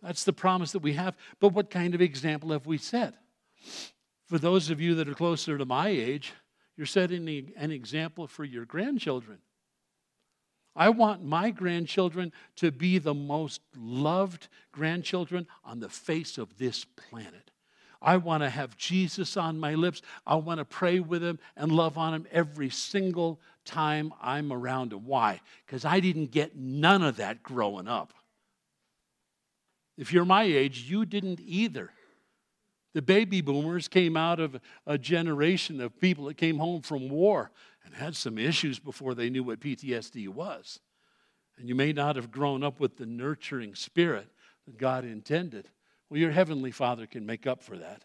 That's 0.03 0.25
the 0.25 0.33
promise 0.33 0.73
that 0.73 0.83
we 0.83 0.95
have. 0.95 1.17
But 1.39 1.53
what 1.53 1.71
kind 1.71 1.95
of 1.95 2.01
example 2.01 2.53
have 2.53 2.67
we 2.67 2.79
set? 2.79 3.15
For 4.27 4.39
those 4.39 4.71
of 4.71 4.81
you 4.81 4.95
that 4.95 5.09
are 5.09 5.15
closer 5.15 5.59
to 5.59 5.67
my 5.67 5.89
age, 5.89 6.33
you're 6.77 6.87
setting 6.87 7.53
an 7.57 7.71
example 7.71 8.27
for 8.27 8.45
your 8.45 8.65
grandchildren. 8.65 9.39
I 10.77 10.89
want 10.89 11.25
my 11.25 11.51
grandchildren 11.51 12.33
to 12.57 12.73
be 12.73 12.99
the 12.99 13.15
most 13.15 13.61
loved 13.77 14.49
grandchildren 14.73 15.47
on 15.65 15.81
the 15.81 15.89
face 15.89 16.37
of 16.37 16.59
this 16.59 16.85
planet. 16.85 17.51
I 18.03 18.19
want 18.19 18.43
to 18.43 18.51
have 18.51 18.77
Jesus 18.77 19.37
on 19.37 19.59
my 19.59 19.75
lips. 19.75 20.03
I 20.27 20.35
want 20.35 20.59
to 20.59 20.65
pray 20.65 21.01
with 21.01 21.23
him 21.23 21.39
and 21.57 21.73
love 21.73 21.97
on 21.97 22.13
him 22.13 22.27
every 22.31 22.69
single 22.69 23.41
time 23.65 24.13
I'm 24.21 24.53
around 24.53 24.93
him. 24.93 25.07
Why? 25.07 25.41
Because 25.65 25.85
I 25.85 26.01
didn't 26.01 26.31
get 26.31 26.57
none 26.57 27.03
of 27.03 27.17
that 27.17 27.43
growing 27.43 27.89
up. 27.89 28.13
If 29.97 30.13
you're 30.13 30.25
my 30.25 30.43
age, 30.43 30.83
you 30.89 31.07
didn't 31.07 31.41
either. 31.41 31.91
The 32.95 33.03
baby 33.03 33.41
boomers 33.41 33.89
came 33.89 34.17
out 34.17 34.39
of 34.39 34.61
a 34.87 34.99
generation 34.99 35.81
of 35.81 35.99
people 35.99 36.27
that 36.27 36.37
came 36.37 36.59
home 36.59 36.83
from 36.83 37.09
war 37.09 37.51
and 37.85 37.95
had 37.95 38.17
some 38.17 38.39
issues 38.39 38.79
before 38.79 39.15
they 39.15 39.31
knew 39.31 39.43
what 39.43 39.61
PTSD 39.61 40.29
was. 40.29 40.81
And 41.59 41.69
you 41.69 41.75
may 41.75 41.93
not 41.93 42.17
have 42.17 42.31
grown 42.31 42.63
up 42.63 42.81
with 42.81 42.97
the 42.97 43.07
nurturing 43.07 43.75
spirit 43.75 44.29
that 44.67 44.79
God 44.79 45.05
intended. 45.05 45.69
Well, 46.09 46.21
your 46.21 46.33
heavenly 46.33 46.71
Father 46.71 47.07
can 47.07 47.27
make 47.27 47.47
up 47.47 47.63
for 47.63 47.79
that. 47.79 48.05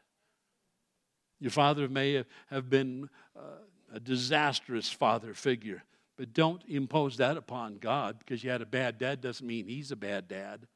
Your 1.40 1.52
father 1.52 1.88
may 1.88 2.24
have 2.50 2.70
been 2.70 3.10
uh, 3.36 3.62
a 3.94 4.00
disastrous 4.00 4.90
father 4.90 5.34
figure, 5.34 5.84
but 6.18 6.34
don't 6.34 6.62
impose 6.68 7.18
that 7.18 7.38
upon 7.38 7.78
God 7.78 8.20
because 8.20 8.44
you 8.44 8.50
had 8.50 8.62
a 8.62 8.66
bad 8.66 8.98
dad 8.98 9.22
doesn't 9.22 9.46
mean 9.46 9.66
he's 9.66 9.92
a 9.92 9.96
bad 9.96 10.28
dad. 10.28 10.68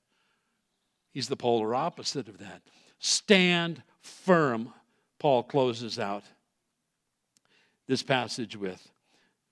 He's 1.11 1.27
the 1.27 1.35
polar 1.35 1.75
opposite 1.75 2.29
of 2.29 2.37
that. 2.39 2.61
Stand 2.99 3.83
firm, 3.99 4.73
Paul 5.19 5.43
closes 5.43 5.99
out 5.99 6.23
this 7.87 8.01
passage 8.01 8.55
with. 8.55 8.89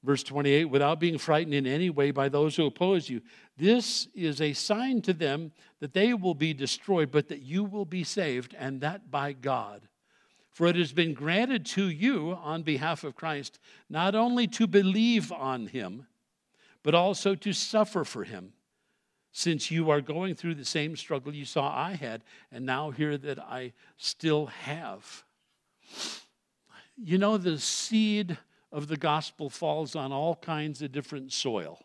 Verse 0.04 0.24
28 0.24 0.66
without 0.66 0.99
being 0.99 1.18
frightened 1.18 1.54
in 1.54 1.68
any 1.68 1.89
way 1.89 2.12
by 2.12 2.28
those 2.28 2.56
who 2.56 2.66
oppose 2.66 3.10
you. 3.10 3.22
This 3.58 4.08
is 4.16 4.41
a 4.41 4.54
sign 4.54 5.02
to 5.04 5.14
them 5.14 5.52
that 5.80 5.93
they 5.93 6.14
will 6.14 6.34
be 6.34 6.54
destroyed, 6.54 7.12
but 7.12 7.28
that 7.30 7.43
you 7.43 7.64
will 7.64 7.86
be 7.86 8.04
saved, 8.04 8.56
and 8.58 8.82
that 8.82 9.12
by 9.12 9.34
God. 9.34 9.88
For 10.52 10.68
it 10.68 10.76
has 10.76 10.91
been 10.91 11.14
granted 11.14 11.66
to 11.68 11.88
you 11.89 12.38
on 12.41 12.64
behalf 12.64 13.04
of 13.04 13.16
Christ 13.16 13.60
not 13.89 14.16
only 14.16 14.47
to 14.47 14.68
believe 14.68 15.32
on 15.32 15.68
him, 15.68 16.08
but 16.84 16.95
also 16.95 17.36
to 17.36 17.54
suffer 17.54 18.04
for 18.04 18.24
him, 18.24 18.54
since 19.32 19.72
you 19.72 19.89
are 19.91 20.02
going 20.02 20.36
through 20.36 20.56
the 20.56 20.66
same 20.66 20.95
struggle 20.95 21.34
you 21.34 21.45
saw 21.45 21.74
I 21.74 21.93
had, 21.93 22.24
and 22.52 22.66
now 22.66 22.89
hear 22.89 23.18
that 23.20 23.39
I 23.39 23.74
still 23.97 24.47
have. 24.47 25.24
You 26.97 27.18
know, 27.18 27.38
the 27.38 27.60
seed 27.60 28.38
of 28.72 28.88
the 28.88 28.98
gospel 28.98 29.50
falls 29.50 29.96
on 29.96 30.12
all 30.12 30.36
kinds 30.36 30.82
of 30.82 30.92
different 30.92 31.34
soil. 31.34 31.80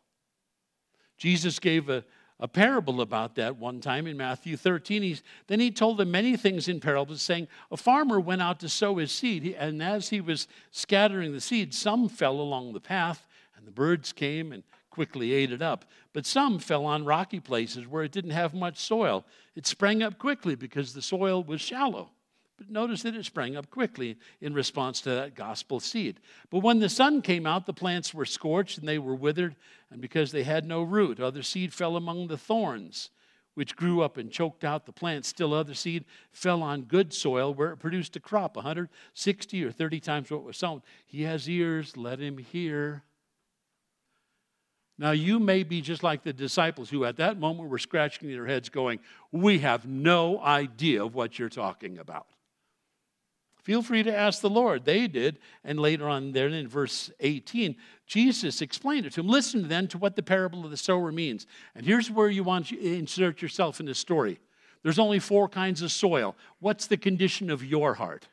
Jesus 1.19 1.59
gave 1.59 1.89
a, 1.89 2.05
a 2.39 2.47
parable 2.47 3.01
about 3.01 3.35
that 3.37 3.57
one 3.57 3.81
time 3.81 4.07
in 4.07 4.17
Matthew 4.17 4.57
13. 4.57 5.03
He's, 5.03 5.23
then 5.47 5.61
he 5.61 5.71
told 5.71 5.99
them 5.99 6.11
many 6.11 6.37
things 6.37 6.69
in 6.69 6.81
parables, 6.81 7.23
saying, 7.23 7.49
A 7.71 7.77
farmer 7.77 8.21
went 8.21 8.43
out 8.43 8.61
to 8.61 8.69
sow 8.69 8.97
his 8.97 9.11
seed, 9.11 9.57
and 9.59 9.83
as 9.83 10.11
he 10.11 10.21
was 10.21 10.47
scattering 10.71 11.33
the 11.33 11.41
seed, 11.41 11.75
some 11.75 12.09
fell 12.09 12.41
along 12.41 12.73
the 12.73 12.81
path, 12.81 13.27
and 13.57 13.67
the 13.67 13.73
birds 13.73 14.13
came 14.13 14.53
and 14.53 14.63
quickly 14.91 15.33
ate 15.33 15.53
it 15.53 15.63
up. 15.63 15.85
But 16.13 16.27
some 16.27 16.59
fell 16.59 16.87
on 16.87 17.05
rocky 17.05 17.41
places 17.41 17.87
where 17.87 18.05
it 18.05 18.13
didn't 18.13 18.31
have 18.31 18.55
much 18.55 18.79
soil. 18.79 19.25
It 19.55 19.67
sprang 19.67 20.03
up 20.03 20.19
quickly 20.19 20.55
because 20.55 20.93
the 20.93 21.03
soil 21.03 21.43
was 21.43 21.61
shallow. 21.61 22.11
But 22.57 22.71
notice 22.71 23.03
that 23.03 23.15
it 23.15 23.25
sprang 23.25 23.55
up 23.55 23.71
quickly 23.71 24.17
in 24.41 24.55
response 24.55 25.03
to 25.03 25.11
that 25.11 25.35
gospel 25.35 25.79
seed. 25.79 26.21
But 26.51 26.61
when 26.63 26.79
the 26.79 26.89
sun 26.89 27.21
came 27.21 27.47
out, 27.47 27.67
the 27.67 27.75
plants 27.75 28.15
were 28.15 28.25
scorched 28.25 28.79
and 28.79 28.89
they 28.89 28.99
were 28.99 29.15
withered, 29.15 29.57
and 29.91 30.01
because 30.01 30.33
they 30.33 30.43
had 30.43 30.65
no 30.65 30.83
root, 30.83 31.21
other 31.21 31.43
seed 31.43 31.75
fell 31.75 31.97
among 31.97 32.29
the 32.29 32.39
thorns, 32.39 33.11
which 33.55 33.77
grew 33.77 34.01
up 34.01 34.17
and 34.17 34.31
choked 34.31 34.65
out 34.65 34.87
the 34.87 34.93
plants. 34.93 35.29
Still, 35.29 35.53
other 35.53 35.75
seed 35.75 36.07
fell 36.33 36.63
on 36.63 36.83
good 36.83 37.13
soil 37.13 37.53
where 37.53 37.73
it 37.73 37.77
produced 37.77 38.17
a 38.17 38.21
crop 38.21 38.57
160 38.57 39.65
or 39.65 39.71
30 39.71 40.01
times 40.01 40.31
what 40.31 40.43
was 40.43 40.57
sown. 40.57 40.83
He 41.05 41.23
has 41.25 41.49
ears, 41.51 41.95
let 41.95 42.21
him 42.21 42.39
hear. 42.39 43.03
Now, 44.99 45.11
you 45.11 45.39
may 45.39 45.63
be 45.63 45.83
just 45.83 46.03
like 46.03 46.23
the 46.23 46.33
disciples 46.33 46.89
who 46.89 47.05
at 47.05 47.19
that 47.19 47.39
moment 47.39 47.69
were 47.69 47.79
scratching 47.79 48.31
their 48.31 48.47
heads, 48.47 48.71
going, 48.71 49.01
We 49.31 49.59
have 49.59 49.85
no 49.87 50.41
idea 50.41 51.05
of 51.05 51.15
what 51.15 51.39
you're 51.39 51.51
talking 51.51 51.99
about. 51.99 52.27
Feel 53.67 53.83
free 53.83 54.05
to 54.05 54.17
ask 54.17 54.43
the 54.43 54.49
Lord. 54.49 54.85
They 54.85 55.09
did. 55.09 55.41
And 55.65 55.81
later 55.81 56.09
on, 56.09 56.31
there 56.31 56.47
in 56.47 56.69
verse 56.69 57.11
18, 57.19 57.75
Jesus 58.07 58.63
explained 58.63 59.07
it 59.07 59.15
to 59.15 59.21
him. 59.23 59.27
Listen 59.27 59.67
then 59.67 59.89
to 59.89 59.99
what 59.99 60.15
the 60.15 60.23
parable 60.23 60.65
of 60.65 60.71
the 60.71 60.77
sower 60.77 61.11
means. 61.11 61.49
And 61.75 61.85
here's 61.85 62.09
where 62.09 62.29
you 62.29 62.45
want 62.45 62.69
to 62.69 62.81
insert 62.81 63.43
yourself 63.43 63.81
in 63.81 63.87
the 63.87 63.95
story. 63.97 64.39
There's 64.85 65.01
only 65.01 65.19
four 65.19 65.49
kinds 65.49 65.83
of 65.83 65.91
soil. 65.91 66.37
What's 66.61 66.87
the 66.87 66.97
condition 66.97 67.51
of 67.51 67.65
your 67.65 67.95
heart? 67.95 68.29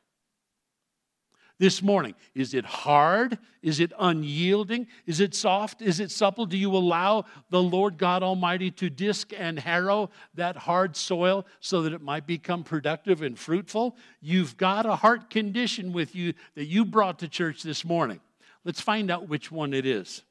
This 1.60 1.82
morning? 1.82 2.16
Is 2.34 2.54
it 2.54 2.66
hard? 2.66 3.38
Is 3.62 3.80
it 3.80 3.94
unyielding? 3.98 4.88
Is 5.06 5.20
it 5.20 5.36
soft? 5.36 5.82
Is 5.82 6.00
it 6.00 6.12
supple? 6.12 6.46
Do 6.46 6.58
you 6.58 6.76
allow 6.76 7.26
the 7.50 7.62
Lord 7.62 7.98
God 7.98 8.24
Almighty 8.24 8.72
to 8.72 8.90
disc 8.90 9.32
and 9.38 9.60
harrow 9.60 10.10
that 10.34 10.56
hard 10.58 10.96
soil 10.96 11.46
so 11.60 11.82
that 11.84 11.94
it 11.94 12.02
might 12.02 12.28
become 12.28 12.64
productive 12.64 13.22
and 13.22 13.38
fruitful? 13.38 13.96
You've 14.22 14.58
got 14.58 14.86
a 14.86 14.96
heart 14.96 15.30
condition 15.30 15.94
with 15.94 16.16
you 16.16 16.34
that 16.56 16.66
you 16.66 16.86
brought 16.86 17.20
to 17.20 17.28
church 17.28 17.64
this 17.64 17.86
morning. 17.86 18.20
Let's 18.66 18.82
find 18.82 19.12
out 19.12 19.30
which 19.30 19.52
one 19.52 19.74
it 19.74 19.86
is. 19.86 20.24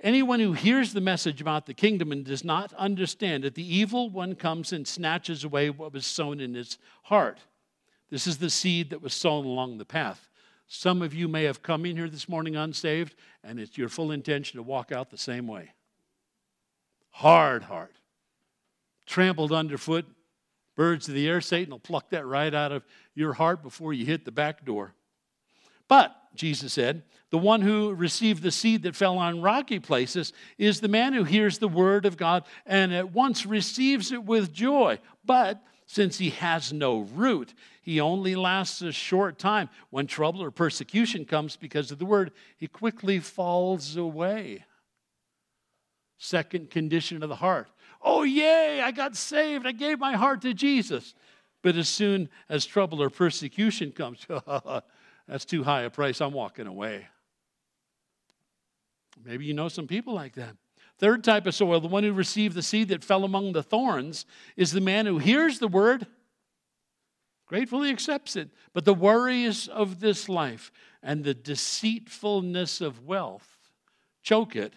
Anyone 0.00 0.38
who 0.38 0.52
hears 0.52 0.92
the 0.92 1.00
message 1.00 1.40
about 1.40 1.66
the 1.66 1.74
kingdom 1.74 2.12
and 2.12 2.24
does 2.24 2.44
not 2.44 2.72
understand 2.74 3.44
it, 3.44 3.56
the 3.56 3.76
evil 3.76 4.10
one 4.10 4.36
comes 4.36 4.72
and 4.72 4.86
snatches 4.86 5.42
away 5.42 5.70
what 5.70 5.92
was 5.92 6.06
sown 6.06 6.38
in 6.38 6.54
his 6.54 6.78
heart. 7.02 7.40
This 8.10 8.26
is 8.26 8.38
the 8.38 8.50
seed 8.50 8.90
that 8.90 9.02
was 9.02 9.14
sown 9.14 9.44
along 9.44 9.78
the 9.78 9.84
path. 9.84 10.28
Some 10.66 11.02
of 11.02 11.14
you 11.14 11.28
may 11.28 11.44
have 11.44 11.62
come 11.62 11.86
in 11.86 11.96
here 11.96 12.08
this 12.08 12.28
morning 12.28 12.56
unsaved, 12.56 13.14
and 13.42 13.58
it's 13.58 13.78
your 13.78 13.88
full 13.88 14.12
intention 14.12 14.58
to 14.58 14.62
walk 14.62 14.92
out 14.92 15.10
the 15.10 15.18
same 15.18 15.46
way. 15.46 15.72
Hard 17.10 17.64
heart. 17.64 17.96
Trampled 19.06 19.52
underfoot, 19.52 20.06
birds 20.76 21.08
of 21.08 21.14
the 21.14 21.26
air, 21.26 21.40
Satan 21.40 21.72
will 21.72 21.78
pluck 21.78 22.10
that 22.10 22.26
right 22.26 22.54
out 22.54 22.72
of 22.72 22.84
your 23.14 23.32
heart 23.32 23.62
before 23.62 23.92
you 23.92 24.04
hit 24.04 24.24
the 24.24 24.30
back 24.30 24.64
door. 24.64 24.92
But, 25.88 26.14
Jesus 26.34 26.74
said, 26.74 27.02
the 27.30 27.38
one 27.38 27.62
who 27.62 27.94
received 27.94 28.42
the 28.42 28.50
seed 28.50 28.82
that 28.82 28.94
fell 28.94 29.18
on 29.18 29.42
rocky 29.42 29.80
places 29.80 30.32
is 30.56 30.80
the 30.80 30.88
man 30.88 31.12
who 31.12 31.24
hears 31.24 31.58
the 31.58 31.68
word 31.68 32.06
of 32.06 32.16
God 32.16 32.44
and 32.64 32.92
at 32.92 33.12
once 33.12 33.44
receives 33.44 34.12
it 34.12 34.24
with 34.24 34.52
joy. 34.52 34.98
But 35.24 35.62
since 35.86 36.18
he 36.18 36.30
has 36.30 36.72
no 36.72 37.00
root, 37.00 37.54
he 37.88 38.00
only 38.00 38.36
lasts 38.36 38.82
a 38.82 38.92
short 38.92 39.38
time. 39.38 39.70
When 39.88 40.06
trouble 40.06 40.42
or 40.42 40.50
persecution 40.50 41.24
comes 41.24 41.56
because 41.56 41.90
of 41.90 41.98
the 41.98 42.04
word, 42.04 42.32
he 42.58 42.66
quickly 42.66 43.18
falls 43.18 43.96
away. 43.96 44.66
Second 46.18 46.68
condition 46.68 47.22
of 47.22 47.30
the 47.30 47.36
heart. 47.36 47.70
Oh, 48.02 48.24
yay, 48.24 48.82
I 48.82 48.90
got 48.90 49.16
saved. 49.16 49.66
I 49.66 49.72
gave 49.72 49.98
my 49.98 50.16
heart 50.16 50.42
to 50.42 50.52
Jesus. 50.52 51.14
But 51.62 51.76
as 51.76 51.88
soon 51.88 52.28
as 52.50 52.66
trouble 52.66 53.02
or 53.02 53.08
persecution 53.08 53.92
comes, 53.92 54.26
that's 55.26 55.46
too 55.46 55.64
high 55.64 55.84
a 55.84 55.90
price. 55.90 56.20
I'm 56.20 56.34
walking 56.34 56.66
away. 56.66 57.06
Maybe 59.24 59.46
you 59.46 59.54
know 59.54 59.68
some 59.68 59.86
people 59.86 60.12
like 60.12 60.34
that. 60.34 60.54
Third 60.98 61.24
type 61.24 61.46
of 61.46 61.54
soil, 61.54 61.80
the 61.80 61.88
one 61.88 62.04
who 62.04 62.12
received 62.12 62.54
the 62.54 62.62
seed 62.62 62.88
that 62.88 63.02
fell 63.02 63.24
among 63.24 63.52
the 63.52 63.62
thorns, 63.62 64.26
is 64.58 64.72
the 64.72 64.82
man 64.82 65.06
who 65.06 65.16
hears 65.16 65.58
the 65.58 65.68
word, 65.68 66.06
gratefully 67.48 67.90
accepts 67.90 68.36
it, 68.36 68.50
but 68.72 68.84
the 68.84 68.94
worries 68.94 69.66
of 69.66 70.00
this 70.00 70.28
life 70.28 70.70
and 71.02 71.24
the 71.24 71.34
deceitfulness 71.34 72.80
of 72.80 73.06
wealth 73.06 73.56
choke 74.22 74.54
it, 74.54 74.74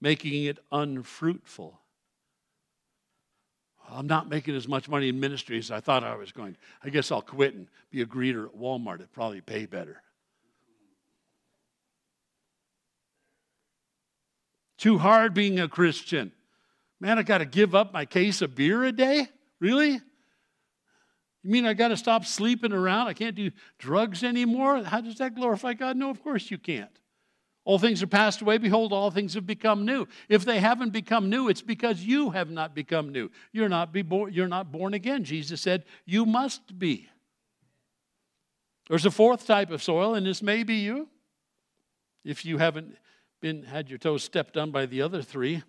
making 0.00 0.44
it 0.44 0.58
unfruitful. 0.72 1.78
I'm 3.90 4.06
not 4.06 4.30
making 4.30 4.56
as 4.56 4.66
much 4.66 4.88
money 4.88 5.10
in 5.10 5.20
ministry 5.20 5.58
as 5.58 5.70
I 5.70 5.80
thought 5.80 6.04
I 6.04 6.16
was 6.16 6.32
going. 6.32 6.56
I 6.82 6.88
guess 6.88 7.12
I'll 7.12 7.20
quit 7.20 7.54
and 7.54 7.68
be 7.90 8.00
a 8.00 8.06
greeter 8.06 8.46
at 8.46 8.56
Walmart. 8.56 8.96
It'd 8.96 9.12
probably 9.12 9.42
pay 9.42 9.66
better. 9.66 10.02
Too 14.78 14.98
hard 14.98 15.34
being 15.34 15.60
a 15.60 15.68
Christian. 15.68 16.32
Man, 16.98 17.18
I 17.18 17.22
got 17.22 17.38
to 17.38 17.44
give 17.44 17.74
up 17.74 17.92
my 17.92 18.06
case 18.06 18.40
of 18.40 18.54
beer 18.54 18.84
a 18.84 18.92
day? 18.92 19.28
Really? 19.60 20.00
You 21.44 21.50
mean 21.50 21.66
I 21.66 21.74
got 21.74 21.88
to 21.88 21.96
stop 21.96 22.24
sleeping 22.24 22.72
around? 22.72 23.06
I 23.06 23.12
can't 23.12 23.36
do 23.36 23.50
drugs 23.78 24.24
anymore? 24.24 24.82
How 24.82 25.02
does 25.02 25.18
that 25.18 25.34
glorify 25.34 25.74
God? 25.74 25.96
No, 25.96 26.08
of 26.08 26.22
course 26.22 26.50
you 26.50 26.56
can't. 26.56 26.98
All 27.66 27.78
things 27.78 28.02
are 28.02 28.06
passed 28.06 28.40
away. 28.40 28.58
Behold, 28.58 28.92
all 28.92 29.10
things 29.10 29.34
have 29.34 29.46
become 29.46 29.84
new. 29.84 30.06
If 30.28 30.44
they 30.44 30.58
haven't 30.58 30.90
become 30.90 31.28
new, 31.28 31.48
it's 31.48 31.62
because 31.62 32.02
you 32.02 32.30
have 32.30 32.50
not 32.50 32.74
become 32.74 33.10
new. 33.12 33.30
You're 33.52 33.68
not, 33.68 33.92
be 33.92 34.02
you're 34.30 34.48
not 34.48 34.72
born 34.72 34.94
again. 34.94 35.22
Jesus 35.22 35.60
said, 35.60 35.84
You 36.06 36.24
must 36.24 36.78
be. 36.78 37.08
There's 38.88 39.06
a 39.06 39.10
fourth 39.10 39.46
type 39.46 39.70
of 39.70 39.82
soil, 39.82 40.14
and 40.14 40.26
this 40.26 40.42
may 40.42 40.62
be 40.62 40.76
you. 40.76 41.08
If 42.24 42.44
you 42.44 42.58
haven't 42.58 42.96
been 43.40 43.64
had 43.64 43.90
your 43.90 43.98
toes 43.98 44.24
stepped 44.24 44.56
on 44.56 44.70
by 44.70 44.86
the 44.86 45.02
other 45.02 45.20
three. 45.20 45.62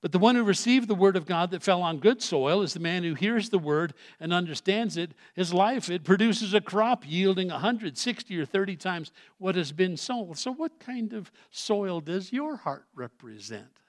But 0.00 0.12
the 0.12 0.18
one 0.18 0.34
who 0.34 0.44
received 0.44 0.88
the 0.88 0.94
word 0.94 1.16
of 1.16 1.26
God 1.26 1.50
that 1.50 1.62
fell 1.62 1.82
on 1.82 1.98
good 1.98 2.22
soil 2.22 2.62
is 2.62 2.72
the 2.72 2.80
man 2.80 3.02
who 3.02 3.14
hears 3.14 3.50
the 3.50 3.58
word 3.58 3.92
and 4.18 4.32
understands 4.32 4.96
it. 4.96 5.12
His 5.34 5.52
life, 5.52 5.90
it 5.90 6.04
produces 6.04 6.54
a 6.54 6.60
crop 6.60 7.04
yielding 7.06 7.48
160 7.48 8.38
or 8.38 8.46
30 8.46 8.76
times 8.76 9.12
what 9.36 9.56
has 9.56 9.72
been 9.72 9.98
sown. 9.98 10.34
So, 10.36 10.52
what 10.52 10.80
kind 10.80 11.12
of 11.12 11.30
soil 11.50 12.00
does 12.00 12.32
your 12.32 12.56
heart 12.56 12.86
represent? 12.94 13.80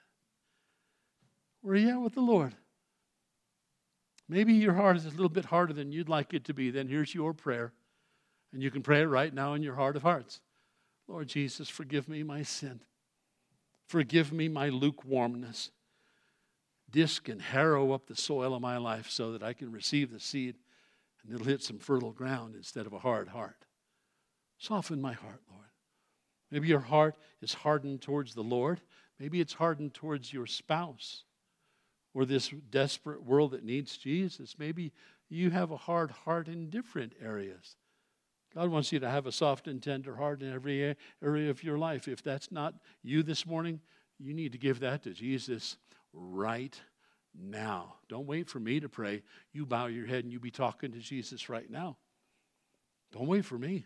Where 1.62 1.74
are 1.74 1.78
you 1.78 1.90
at 1.90 2.00
with 2.00 2.14
the 2.14 2.20
Lord? 2.20 2.54
Maybe 4.28 4.52
your 4.52 4.74
heart 4.74 4.96
is 4.96 5.06
a 5.06 5.10
little 5.10 5.28
bit 5.28 5.46
harder 5.46 5.72
than 5.72 5.92
you'd 5.92 6.08
like 6.08 6.34
it 6.34 6.44
to 6.44 6.54
be. 6.54 6.70
Then 6.70 6.88
here's 6.88 7.14
your 7.14 7.32
prayer. 7.32 7.72
And 8.52 8.62
you 8.62 8.70
can 8.70 8.82
pray 8.82 9.00
it 9.00 9.06
right 9.06 9.32
now 9.32 9.54
in 9.54 9.62
your 9.62 9.74
heart 9.74 9.96
of 9.96 10.02
hearts 10.02 10.40
Lord 11.08 11.28
Jesus, 11.28 11.68
forgive 11.68 12.08
me 12.08 12.22
my 12.22 12.42
sin. 12.42 12.80
Forgive 13.88 14.32
me 14.32 14.48
my 14.48 14.68
lukewarmness. 14.68 15.70
Disc 16.92 17.28
and 17.28 17.42
harrow 17.42 17.90
up 17.92 18.06
the 18.06 18.14
soil 18.14 18.54
of 18.54 18.62
my 18.62 18.76
life 18.76 19.10
so 19.10 19.32
that 19.32 19.42
I 19.42 19.54
can 19.54 19.72
receive 19.72 20.12
the 20.12 20.20
seed 20.20 20.54
and 21.24 21.34
it'll 21.34 21.46
hit 21.46 21.62
some 21.62 21.78
fertile 21.78 22.12
ground 22.12 22.54
instead 22.54 22.86
of 22.86 22.92
a 22.92 22.98
hard 22.98 23.28
heart. 23.28 23.64
Soften 24.58 25.00
my 25.00 25.12
heart, 25.12 25.40
Lord. 25.50 25.66
Maybe 26.50 26.68
your 26.68 26.80
heart 26.80 27.16
is 27.40 27.54
hardened 27.54 28.02
towards 28.02 28.34
the 28.34 28.42
Lord. 28.42 28.80
Maybe 29.18 29.40
it's 29.40 29.54
hardened 29.54 29.94
towards 29.94 30.32
your 30.32 30.46
spouse 30.46 31.24
or 32.14 32.24
this 32.24 32.50
desperate 32.70 33.24
world 33.24 33.52
that 33.52 33.64
needs 33.64 33.96
Jesus. 33.96 34.56
Maybe 34.58 34.92
you 35.28 35.50
have 35.50 35.70
a 35.70 35.76
hard 35.76 36.10
heart 36.10 36.48
in 36.48 36.68
different 36.68 37.14
areas. 37.22 37.76
God 38.54 38.68
wants 38.68 38.92
you 38.92 39.00
to 39.00 39.08
have 39.08 39.26
a 39.26 39.32
soft 39.32 39.66
and 39.66 39.82
tender 39.82 40.16
heart 40.16 40.42
in 40.42 40.52
every 40.52 40.94
area 41.22 41.50
of 41.50 41.64
your 41.64 41.78
life. 41.78 42.06
If 42.06 42.22
that's 42.22 42.52
not 42.52 42.74
you 43.02 43.22
this 43.22 43.46
morning, 43.46 43.80
you 44.18 44.34
need 44.34 44.52
to 44.52 44.58
give 44.58 44.80
that 44.80 45.02
to 45.04 45.10
Jesus 45.10 45.78
right 46.12 46.78
now. 47.34 47.96
Don't 48.08 48.26
wait 48.26 48.48
for 48.48 48.60
me 48.60 48.80
to 48.80 48.88
pray. 48.88 49.22
You 49.52 49.66
bow 49.66 49.86
your 49.86 50.06
head 50.06 50.24
and 50.24 50.32
you 50.32 50.40
be 50.40 50.50
talking 50.50 50.92
to 50.92 50.98
Jesus 50.98 51.48
right 51.48 51.70
now. 51.70 51.96
Don't 53.12 53.26
wait 53.26 53.44
for 53.44 53.58
me. 53.58 53.84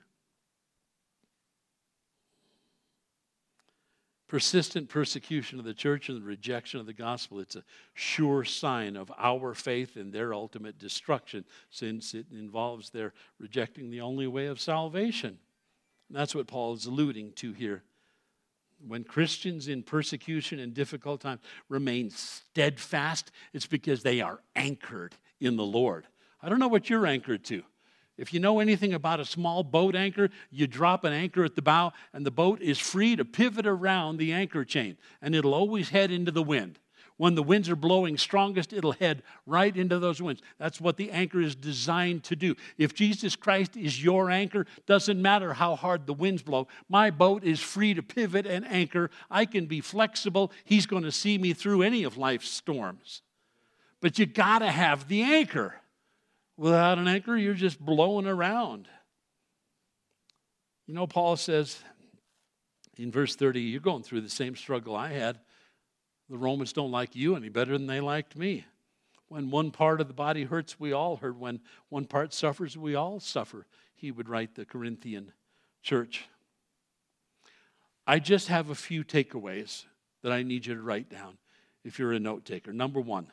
persistent 4.29 4.89
persecution 4.89 5.59
of 5.59 5.65
the 5.65 5.75
church 5.75 6.09
and 6.09 6.21
the 6.21 6.27
rejection 6.27 6.81
of 6.81 6.87
the 6.87 6.93
gospel. 6.93 7.41
It's 7.41 7.57
a 7.57 7.65
sure 7.95 8.45
sign 8.45 8.97
of 8.97 9.13
our 9.17 9.55
faith 9.55 9.97
in 9.97 10.11
their 10.11 10.35
ultimate 10.35 10.79
destruction, 10.79 11.45
since 11.71 12.15
it 12.15 12.27
involves 12.33 12.91
their 12.91 13.13
rejecting 13.39 13.91
the 13.91 14.01
only 14.01 14.27
way 14.27 14.47
of 14.47 14.61
salvation. 14.61 15.39
And 16.09 16.17
that's 16.17 16.35
what 16.35 16.49
Paul 16.49 16.75
is 16.75 16.87
alluding 16.87 17.33
to 17.37 17.53
here. 17.53 17.83
When 18.87 19.05
Christians 19.05 19.69
in 19.69 19.83
persecution 19.83 20.61
and 20.61 20.73
difficult 20.73 21.21
times 21.21 21.41
remain 21.69 22.11
steadfast, 22.11 23.33
it's 23.53 23.67
because 23.67 24.03
they 24.03 24.21
are 24.21 24.41
anchored 24.55 25.15
in 25.41 25.57
the 25.57 25.65
Lord. 25.65 26.07
I 26.41 26.49
don't 26.49 26.61
know 26.61 26.69
what 26.69 26.89
you're 26.89 27.07
anchored 27.07 27.45
to. 27.47 27.63
If 28.17 28.33
you 28.33 28.41
know 28.41 28.61
anything 28.61 28.95
about 28.95 29.21
a 29.21 29.25
small 29.25 29.63
boat 29.63 29.95
anchor, 29.95 30.31
you 30.51 30.67
drop 30.67 31.05
an 31.05 31.13
anchor 31.13 31.45
at 31.45 31.55
the 31.55 31.63
bow, 31.63 31.93
and 32.13 32.25
the 32.25 32.31
boat 32.31 32.63
is 32.63 32.79
free 32.79 33.15
to 33.17 33.25
pivot 33.25 33.67
around 33.67 34.17
the 34.17 34.33
anchor 34.33 34.65
chain, 34.65 34.97
and 35.21 35.35
it'll 35.35 35.53
always 35.53 35.91
head 35.91 36.11
into 36.11 36.31
the 36.31 36.43
wind. 36.43 36.79
When 37.19 37.35
the 37.35 37.43
winds 37.43 37.71
are 37.71 37.77
blowing 37.77 38.19
strongest, 38.19 38.75
it'll 38.75 38.93
head 38.93 39.23
right 39.47 39.75
into 39.75 39.99
those 39.99 40.21
winds. 40.21 40.43
That's 40.59 40.81
what 40.81 40.99
the 40.99 41.11
anchor 41.11 41.41
is 41.41 41.55
designed 41.55 42.25
to 42.25 42.37
do. 42.37 42.57
If 42.77 42.95
Jesus 42.95 43.37
Christ 43.37 43.77
is 43.77 44.03
your 44.03 44.31
anchor, 44.31 44.67
doesn't 44.87 45.21
matter 45.21 45.55
how 45.55 45.77
hard 45.77 46.07
the 46.07 46.13
winds 46.13 46.43
blow. 46.43 46.69
My 46.91 47.11
boat 47.11 47.43
is 47.43 47.59
free 47.59 47.95
to 47.95 48.03
pivot 48.03 48.47
and 48.47 48.67
anchor. 48.67 49.11
I 49.31 49.47
can 49.47 49.65
be 49.65 49.81
flexible. 49.81 50.53
He's 50.65 50.85
going 50.85 51.05
to 51.05 51.13
see 51.13 51.39
me 51.39 51.55
through 51.55 51.83
any 51.83 52.05
of 52.05 52.19
life's 52.19 52.51
storms. 52.51 53.23
But 54.03 54.19
you 54.19 54.27
got 54.27 54.59
to 54.59 54.71
have 54.71 55.09
the 55.09 55.23
anchor. 55.23 55.75
Without 56.59 56.99
an 56.99 57.09
anchor, 57.09 57.37
you're 57.37 57.55
just 57.55 57.81
blowing 57.81 58.27
around. 58.27 58.89
You 60.87 60.95
know, 60.95 61.07
Paul 61.07 61.37
says 61.37 61.79
in 62.99 63.11
verse 63.11 63.35
30, 63.37 63.63
you're 63.63 63.81
going 63.81 64.03
through 64.03 64.21
the 64.21 64.29
same 64.31 64.55
struggle 64.55 64.95
I 64.95 65.13
had. 65.13 65.39
The 66.29 66.39
Romans 66.39 66.73
don't 66.73 66.91
like 66.91 67.15
you 67.15 67.37
any 67.37 67.49
better 67.49 67.73
than 67.73 67.87
they 67.87 68.01
liked 68.01 68.37
me. 68.37 68.65
When 69.29 69.51
one 69.51 69.71
part 69.71 70.01
of 70.01 70.09
the 70.09 70.15
body 70.15 70.45
hurts, 70.45 70.79
we 70.79 70.93
all 70.93 71.17
hurt. 71.17 71.37
When 71.37 71.61
one 71.89 72.05
part 72.05 72.33
suffers, 72.33 72.77
we 72.77 72.95
all 72.95 73.21
suffer. 73.21 73.67
He 73.95 74.11
would 74.11 74.29
write 74.29 74.55
the 74.55 74.65
Corinthian 74.65 75.33
church. 75.83 76.27
I 78.07 78.19
just 78.19 78.49
have 78.49 78.71
a 78.71 78.75
few 78.75 79.05
takeaways 79.05 79.85
that 80.23 80.33
I 80.33 80.43
need 80.43 80.67
you 80.67 80.75
to 80.75 80.83
write 80.83 81.09
down 81.09 81.39
if 81.85 81.99
you're 81.99 82.13
a 82.13 82.21
note 82.21 82.45
taker. 82.45 82.73
Number 82.73 83.01
one, 83.01 83.31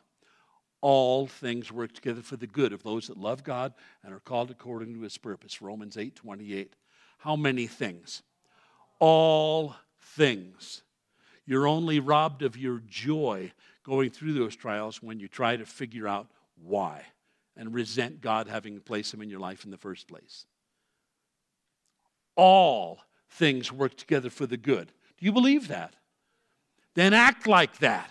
all 0.82 1.28
things 1.28 1.72
work 1.72 1.94
together 1.94 2.22
for 2.22 2.38
the 2.38 2.48
good 2.48 2.74
of 2.74 2.84
those 2.84 3.08
that 3.08 3.18
love 3.18 3.44
God 3.44 3.74
and 4.04 4.14
are 4.14 4.20
called 4.20 4.52
according 4.52 4.94
to 4.94 5.02
his 5.02 5.18
purpose. 5.18 5.62
Romans 5.62 5.98
8 5.98 6.16
28. 6.16 6.76
How 7.20 7.36
many 7.36 7.68
things? 7.68 8.22
All 9.00 9.76
things. 10.00 10.83
You're 11.46 11.68
only 11.68 12.00
robbed 12.00 12.42
of 12.42 12.58
your 12.58 12.82
joy 12.88 13.52
going 13.84 14.10
through 14.10 14.34
those 14.34 14.56
trials 14.56 15.04
when 15.04 15.20
you 15.20 15.28
try 15.28 15.58
to 15.58 15.66
figure 15.66 16.08
out 16.08 16.28
why 16.56 17.04
and 17.56 17.74
resent 17.74 18.22
God 18.22 18.48
having 18.48 18.80
placed 18.80 19.12
them 19.12 19.22
in 19.22 19.30
your 19.30 19.40
life 19.40 19.66
in 19.66 19.72
the 19.72 19.78
first 19.78 20.08
place. 20.08 20.46
All 22.36 23.00
things 23.30 23.72
work 23.72 23.96
together 23.96 24.30
for 24.30 24.46
the 24.46 24.58
good. 24.58 24.92
Do 25.18 25.26
you 25.26 25.32
believe 25.32 25.68
that? 25.68 25.96
Then 26.96 27.14
act 27.14 27.48
like 27.48 27.80
that. 27.80 28.10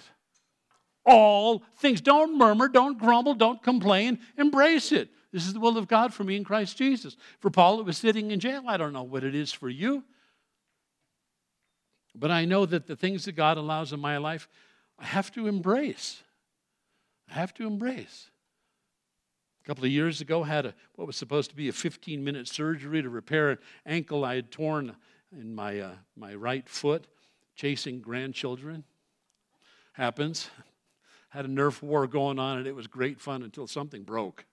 All 1.04 1.62
things. 1.78 2.00
Don't 2.00 2.38
murmur, 2.38 2.68
don't 2.68 2.98
grumble, 2.98 3.34
don't 3.34 3.62
complain. 3.62 4.20
Embrace 4.36 4.92
it. 4.92 5.08
This 5.32 5.46
is 5.46 5.54
the 5.54 5.60
will 5.60 5.78
of 5.78 5.88
God 5.88 6.12
for 6.12 6.24
me 6.24 6.36
in 6.36 6.44
Christ 6.44 6.76
Jesus. 6.76 7.16
For 7.40 7.50
Paul, 7.50 7.80
it 7.80 7.86
was 7.86 7.96
sitting 7.96 8.30
in 8.30 8.38
jail. 8.38 8.64
I 8.66 8.76
don't 8.76 8.92
know 8.92 9.02
what 9.02 9.24
it 9.24 9.34
is 9.34 9.50
for 9.52 9.68
you. 9.68 10.04
But 12.14 12.30
I 12.30 12.44
know 12.44 12.66
that 12.66 12.86
the 12.86 12.96
things 12.96 13.24
that 13.24 13.32
God 13.32 13.56
allows 13.56 13.92
in 13.92 14.00
my 14.00 14.18
life, 14.18 14.48
I 14.98 15.04
have 15.04 15.30
to 15.32 15.46
embrace. 15.46 16.22
I 17.30 17.34
have 17.34 17.54
to 17.54 17.66
embrace. 17.66 18.30
A 19.62 19.66
couple 19.66 19.84
of 19.84 19.90
years 19.90 20.20
ago, 20.20 20.42
had 20.42 20.66
a 20.66 20.74
what 20.96 21.06
was 21.06 21.16
supposed 21.16 21.50
to 21.50 21.56
be 21.56 21.68
a 21.68 21.72
15-minute 21.72 22.48
surgery 22.48 23.00
to 23.00 23.08
repair 23.08 23.50
an 23.50 23.58
ankle 23.86 24.24
I 24.24 24.34
had 24.34 24.50
torn 24.50 24.96
in 25.30 25.54
my 25.54 25.80
uh, 25.80 25.94
my 26.16 26.34
right 26.34 26.68
foot, 26.68 27.06
chasing 27.54 28.00
grandchildren. 28.00 28.84
Happens. 29.92 30.50
Had 31.28 31.46
a 31.46 31.48
nerf 31.48 31.80
war 31.80 32.06
going 32.06 32.38
on, 32.38 32.58
and 32.58 32.66
it 32.66 32.74
was 32.74 32.86
great 32.86 33.18
fun 33.18 33.42
until 33.42 33.66
something 33.66 34.02
broke. 34.02 34.44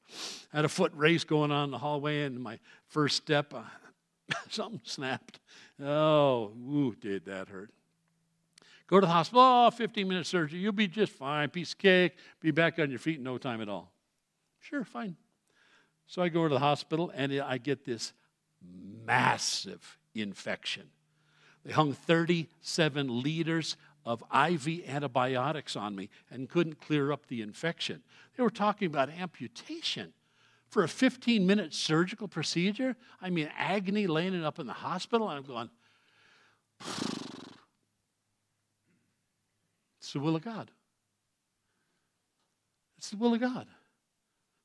Had 0.53 0.63
a 0.63 0.69
foot 0.69 0.93
race 0.95 1.25
going 1.25 1.51
on 1.51 1.65
in 1.65 1.71
the 1.71 1.77
hallway, 1.77 2.23
and 2.23 2.39
my 2.39 2.59
first 2.87 3.17
step, 3.17 3.53
uh, 3.53 3.63
something 4.49 4.81
snapped. 4.83 5.39
Oh, 5.81 6.51
ooh, 6.69 6.95
did 6.99 7.25
that 7.25 7.49
hurt. 7.49 7.71
Go 8.87 8.99
to 8.99 9.05
the 9.05 9.11
hospital, 9.11 9.43
oh, 9.43 9.69
15 9.69 10.07
minute 10.07 10.25
surgery, 10.25 10.59
you'll 10.59 10.71
be 10.71 10.87
just 10.87 11.11
fine, 11.11 11.49
piece 11.49 11.73
of 11.73 11.77
cake, 11.77 12.17
be 12.41 12.49
back 12.49 12.79
on 12.79 12.89
your 12.89 12.97
feet 12.97 13.17
in 13.17 13.23
no 13.23 13.37
time 13.37 13.61
at 13.61 13.69
all. 13.69 13.91
Sure, 14.59 14.83
fine. 14.83 15.15
So 16.07 16.23
I 16.23 16.29
go 16.29 16.47
to 16.47 16.53
the 16.53 16.59
hospital 16.59 17.11
and 17.13 17.31
I 17.33 17.59
get 17.59 17.85
this 17.85 18.13
massive 19.05 19.99
infection. 20.15 20.89
They 21.63 21.71
hung 21.71 21.93
37 21.93 23.21
liters 23.21 23.77
of 24.05 24.23
IV 24.33 24.89
antibiotics 24.89 25.75
on 25.75 25.95
me 25.95 26.09
and 26.31 26.49
couldn't 26.49 26.81
clear 26.81 27.11
up 27.11 27.27
the 27.27 27.43
infection. 27.43 28.01
They 28.35 28.43
were 28.43 28.49
talking 28.49 28.87
about 28.87 29.09
amputation 29.09 30.13
for 30.69 30.83
a 30.83 30.87
15 30.87 31.45
minute 31.45 31.73
surgical 31.73 32.27
procedure. 32.27 32.95
I 33.21 33.29
mean, 33.29 33.49
agony 33.57 34.07
laying 34.07 34.33
it 34.33 34.43
up 34.43 34.59
in 34.59 34.67
the 34.67 34.73
hospital. 34.73 35.29
And 35.29 35.37
I'm 35.37 35.45
going, 35.45 35.69
it's 39.99 40.13
the 40.13 40.19
will 40.19 40.35
of 40.35 40.43
God. 40.43 40.71
It's 42.97 43.09
the 43.09 43.17
will 43.17 43.33
of 43.33 43.39
God. 43.39 43.67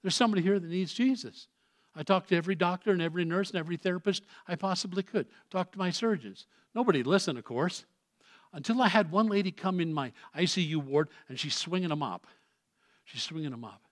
There's 0.03 0.15
somebody 0.15 0.43
here 0.43 0.59
that 0.59 0.71
needs 0.71 0.93
Jesus. 0.93 1.49
I 1.97 2.03
talked 2.03 2.29
to 2.31 2.37
every 2.37 2.57
doctor 2.57 2.91
and 2.91 3.01
every 3.01 3.25
nurse 3.25 3.51
and 3.51 3.59
every 3.59 3.77
therapist 3.77 4.25
I 4.49 4.57
possibly 4.57 5.03
could. 5.03 5.27
Talked 5.51 5.73
to 5.73 5.79
my 5.79 5.91
surgeons. 5.91 6.47
Nobody 6.75 7.03
listened, 7.03 7.39
of 7.39 7.45
course. 7.45 7.85
Until 8.53 8.83
I 8.83 8.89
had 8.89 9.11
one 9.11 9.29
lady 9.29 9.53
come 9.53 9.81
in 9.81 9.95
my 9.95 10.13
ICU 10.37 10.77
ward 10.77 11.09
and 11.29 11.39
she's 11.39 11.55
swinging 11.55 11.93
a 11.93 11.97
mop. 11.97 12.27
She's 13.05 13.23
swinging 13.23 13.53
a 13.53 13.57
mop. 13.57 13.84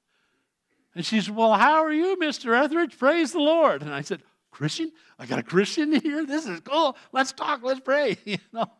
And 0.94 1.04
she 1.04 1.20
said, 1.20 1.34
Well, 1.34 1.54
how 1.54 1.82
are 1.84 1.92
you, 1.92 2.16
Mr. 2.16 2.58
Etheridge? 2.58 2.98
Praise 2.98 3.32
the 3.32 3.40
Lord. 3.40 3.82
And 3.82 3.92
I 3.92 4.02
said, 4.02 4.22
Christian? 4.50 4.92
I 5.18 5.26
got 5.26 5.38
a 5.38 5.42
Christian 5.42 5.92
here? 6.00 6.24
This 6.24 6.46
is 6.46 6.60
cool. 6.60 6.96
Let's 7.12 7.32
talk. 7.32 7.62
Let's 7.62 7.80
pray. 7.80 8.18
You 8.24 8.38
know, 8.52 8.70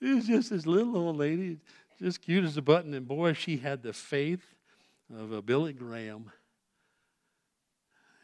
it 0.00 0.14
was 0.14 0.26
just 0.26 0.50
this 0.50 0.66
little 0.66 0.96
old 0.96 1.16
lady, 1.16 1.58
just 1.98 2.20
cute 2.20 2.44
as 2.44 2.56
a 2.56 2.62
button. 2.62 2.92
And 2.94 3.08
boy, 3.08 3.32
she 3.32 3.56
had 3.56 3.82
the 3.82 3.92
faith 3.92 4.44
of 5.14 5.32
a 5.32 5.40
Billy 5.40 5.72
Graham. 5.72 6.30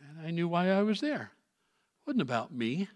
And 0.09 0.27
I 0.27 0.31
knew 0.31 0.49
why 0.49 0.71
I 0.71 0.83
was 0.83 1.01
there. 1.01 1.33
It 1.33 2.07
wasn't 2.07 2.23
about 2.23 2.53
me. 2.53 2.89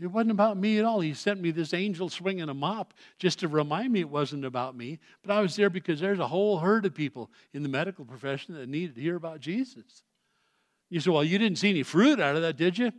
It 0.00 0.06
wasn't 0.06 0.30
about 0.30 0.56
me 0.56 0.78
at 0.78 0.84
all. 0.84 1.00
He 1.00 1.12
sent 1.12 1.40
me 1.40 1.50
this 1.50 1.74
angel 1.74 2.08
swinging 2.08 2.48
a 2.48 2.54
mop 2.54 2.94
just 3.18 3.40
to 3.40 3.48
remind 3.48 3.92
me 3.92 4.00
it 4.00 4.08
wasn't 4.08 4.44
about 4.44 4.76
me. 4.76 5.00
But 5.22 5.32
I 5.32 5.40
was 5.40 5.56
there 5.56 5.70
because 5.70 5.98
there's 5.98 6.20
a 6.20 6.28
whole 6.28 6.58
herd 6.58 6.86
of 6.86 6.94
people 6.94 7.30
in 7.52 7.64
the 7.64 7.68
medical 7.68 8.04
profession 8.04 8.54
that 8.54 8.68
needed 8.68 8.94
to 8.94 9.00
hear 9.00 9.16
about 9.16 9.40
Jesus. 9.40 10.04
You 10.88 11.00
say, 11.00 11.10
well, 11.10 11.24
you 11.24 11.38
didn't 11.38 11.58
see 11.58 11.70
any 11.70 11.82
fruit 11.82 12.20
out 12.20 12.36
of 12.36 12.42
that, 12.42 12.56
did 12.56 12.78
you? 12.78 12.92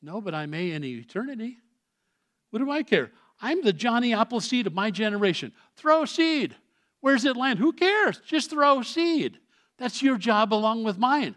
No, 0.00 0.20
but 0.20 0.34
I 0.34 0.46
may 0.46 0.70
in 0.70 0.84
eternity. 0.84 1.58
What 2.50 2.60
do 2.60 2.70
I 2.70 2.82
care? 2.82 3.10
I'm 3.40 3.62
the 3.62 3.72
Johnny 3.72 4.14
Appleseed 4.14 4.66
of 4.66 4.74
my 4.74 4.90
generation. 4.90 5.52
Throw 5.76 6.06
seed. 6.06 6.56
Where's 7.00 7.24
it 7.24 7.36
land? 7.36 7.58
Who 7.58 7.72
cares? 7.72 8.20
Just 8.26 8.50
throw 8.50 8.82
seed. 8.82 9.38
That's 9.76 10.02
your 10.02 10.16
job 10.16 10.52
along 10.52 10.84
with 10.84 10.98
mine. 10.98 11.36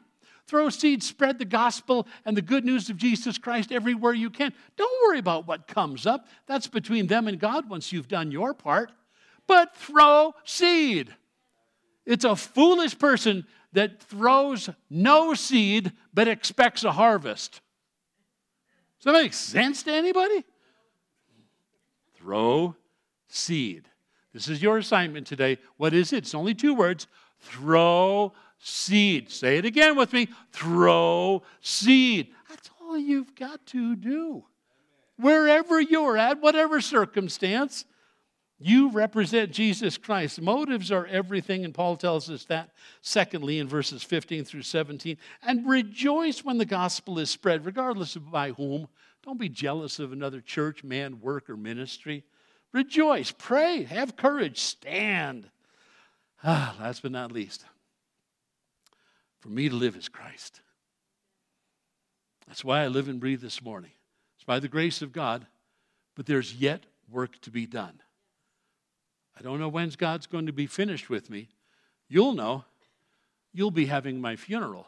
Throw 0.52 0.68
seed, 0.68 1.02
spread 1.02 1.40
the 1.40 1.46
gospel 1.46 2.06
and 2.26 2.36
the 2.36 2.42
good 2.42 2.66
news 2.66 2.90
of 2.90 2.98
Jesus 2.98 3.38
Christ 3.38 3.72
everywhere 3.72 4.12
you 4.12 4.30
can. 4.30 4.52
Don't 4.76 5.08
worry 5.08 5.18
about 5.18 5.48
what 5.48 5.66
comes 5.66 6.06
up. 6.06 6.28
That's 6.46 6.68
between 6.68 7.08
them 7.08 7.30
and 7.30 7.40
God 7.40 7.70
once 7.70 7.94
you've 7.94 8.10
done 8.10 8.34
your 8.34 8.54
part. 8.54 8.92
But 9.48 9.74
throw 9.78 10.36
seed. 10.44 11.16
It's 12.06 12.26
a 12.26 12.36
foolish 12.36 13.00
person 13.00 13.48
that 13.72 14.04
throws 14.04 14.70
no 14.90 15.36
seed 15.36 15.94
but 16.14 16.28
expects 16.28 16.84
a 16.84 16.92
harvest. 16.92 17.62
Does 19.00 19.06
that 19.06 19.14
make 19.14 19.32
sense 19.32 19.84
to 19.84 19.94
anybody? 19.94 20.44
Throw 22.16 22.76
seed. 23.30 23.88
This 24.34 24.50
is 24.50 24.62
your 24.62 24.80
assignment 24.80 25.28
today. 25.28 25.60
What 25.78 25.94
is 25.94 26.12
it? 26.12 26.18
It's 26.18 26.36
only 26.36 26.56
two 26.56 26.74
words. 26.74 27.08
Throw 27.40 28.34
seed. 28.62 29.30
Say 29.32 29.58
it 29.58 29.66
again 29.66 29.96
with 29.96 30.14
me. 30.14 30.28
Throw 30.52 31.44
seed. 31.62 32.34
That's 32.50 32.70
all 32.82 32.98
you've 32.98 33.36
got 33.36 33.66
to 33.68 33.96
do. 33.96 34.46
Wherever 35.18 35.80
you're 35.80 36.18
at, 36.18 36.42
whatever 36.42 36.82
circumstance, 36.82 37.86
you 38.64 38.92
represent 38.92 39.52
Jesus 39.52 39.98
Christ. 39.98 40.40
Motives 40.40 40.92
are 40.92 41.08
everything, 41.08 41.66
and 41.66 41.74
Paul 41.74 41.96
tells 41.96 42.30
us 42.30 42.46
that, 42.46 42.70
secondly, 43.02 43.58
in 43.58 43.68
verses 43.68 44.04
15 44.04 44.46
through 44.46 44.62
17. 44.62 45.18
And 45.42 45.68
rejoice 45.68 46.46
when 46.46 46.60
the 46.60 46.66
gospel 46.66 47.18
is 47.18 47.32
spread, 47.32 47.66
regardless 47.66 48.16
of 48.16 48.32
by 48.32 48.52
whom. 48.52 48.88
Don't 49.24 49.40
be 49.40 49.50
jealous 49.50 50.00
of 50.00 50.12
another 50.12 50.42
church, 50.42 50.84
man, 50.84 51.20
work, 51.22 51.50
or 51.50 51.58
ministry. 51.58 52.24
Rejoice, 52.72 53.32
pray, 53.32 53.84
have 53.84 54.16
courage, 54.16 54.60
stand. 54.60 55.50
Ah, 56.44 56.76
last 56.80 57.02
but 57.02 57.12
not 57.12 57.32
least, 57.32 57.66
for 59.42 59.50
me 59.50 59.68
to 59.68 59.76
live 59.76 59.96
is 59.96 60.08
Christ. 60.08 60.62
That's 62.48 62.64
why 62.64 62.84
I 62.84 62.88
live 62.88 63.10
and 63.10 63.20
breathe 63.20 63.42
this 63.42 63.62
morning. 63.62 63.92
It's 64.36 64.44
by 64.46 64.60
the 64.60 64.68
grace 64.68 65.02
of 65.02 65.12
God, 65.12 65.46
but 66.16 66.26
there's 66.26 66.56
yet 66.56 66.86
work 67.10 67.40
to 67.42 67.52
be 67.52 67.66
done. 67.66 68.02
I 69.38 69.42
don't 69.42 69.60
know 69.60 69.70
when 69.70 69.90
God's 69.90 70.28
going 70.28 70.46
to 70.46 70.54
be 70.54 70.68
finished 70.68 71.10
with 71.10 71.30
me. 71.30 71.50
You'll 72.08 72.34
know. 72.34 72.66
You'll 73.54 73.72
be 73.72 73.88
having 73.88 74.22
my 74.22 74.36
funeral. 74.36 74.88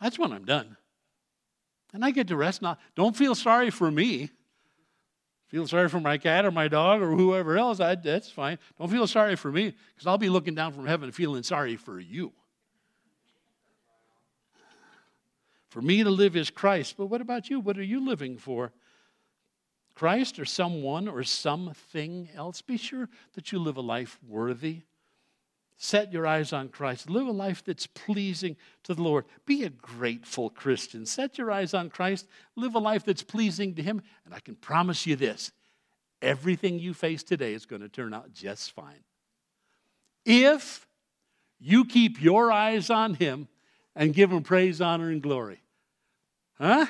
That's 0.00 0.18
when 0.18 0.32
I'm 0.32 0.44
done. 0.44 0.76
And 1.92 2.04
I 2.04 2.10
get 2.10 2.28
to 2.28 2.36
rest 2.36 2.62
now. 2.62 2.78
Don't 2.94 3.16
feel 3.16 3.34
sorry 3.34 3.70
for 3.70 3.90
me. 3.90 4.30
Feel 5.48 5.66
sorry 5.66 5.88
for 5.88 6.00
my 6.00 6.18
cat 6.18 6.44
or 6.44 6.50
my 6.50 6.68
dog 6.68 7.02
or 7.02 7.14
whoever 7.14 7.56
else. 7.56 7.78
I, 7.80 7.94
that's 7.94 8.30
fine. 8.30 8.58
Don't 8.78 8.90
feel 8.90 9.06
sorry 9.06 9.36
for 9.36 9.52
me 9.52 9.74
because 9.94 10.06
I'll 10.06 10.18
be 10.18 10.30
looking 10.30 10.54
down 10.54 10.72
from 10.72 10.86
heaven 10.86 11.12
feeling 11.12 11.42
sorry 11.42 11.76
for 11.76 12.00
you. 12.00 12.32
For 15.68 15.82
me 15.82 16.02
to 16.02 16.10
live 16.10 16.36
is 16.36 16.50
Christ. 16.50 16.96
But 16.96 17.06
what 17.06 17.20
about 17.20 17.50
you? 17.50 17.60
What 17.60 17.78
are 17.78 17.82
you 17.82 18.06
living 18.06 18.38
for? 18.38 18.72
Christ 19.94 20.38
or 20.38 20.44
someone 20.44 21.08
or 21.08 21.22
something 21.22 22.28
else, 22.34 22.62
be 22.62 22.76
sure 22.76 23.08
that 23.34 23.52
you 23.52 23.58
live 23.58 23.76
a 23.76 23.80
life 23.80 24.18
worthy. 24.26 24.82
Set 25.76 26.12
your 26.12 26.26
eyes 26.26 26.52
on 26.52 26.68
Christ. 26.68 27.10
Live 27.10 27.26
a 27.26 27.32
life 27.32 27.64
that's 27.64 27.86
pleasing 27.86 28.56
to 28.84 28.94
the 28.94 29.02
Lord. 29.02 29.24
Be 29.44 29.64
a 29.64 29.70
grateful 29.70 30.50
Christian. 30.50 31.04
Set 31.04 31.36
your 31.36 31.50
eyes 31.50 31.74
on 31.74 31.90
Christ. 31.90 32.26
Live 32.56 32.74
a 32.74 32.78
life 32.78 33.04
that's 33.04 33.22
pleasing 33.22 33.74
to 33.74 33.82
Him. 33.82 34.00
And 34.24 34.34
I 34.34 34.40
can 34.40 34.54
promise 34.54 35.06
you 35.06 35.16
this 35.16 35.52
everything 36.22 36.78
you 36.78 36.94
face 36.94 37.22
today 37.22 37.52
is 37.52 37.66
going 37.66 37.82
to 37.82 37.88
turn 37.88 38.14
out 38.14 38.32
just 38.32 38.72
fine. 38.72 39.02
If 40.24 40.86
you 41.58 41.84
keep 41.84 42.22
your 42.22 42.50
eyes 42.50 42.88
on 42.88 43.14
Him 43.14 43.48
and 43.94 44.14
give 44.14 44.32
Him 44.32 44.42
praise, 44.42 44.80
honor, 44.80 45.10
and 45.10 45.22
glory. 45.22 45.60
Huh? 46.58 46.86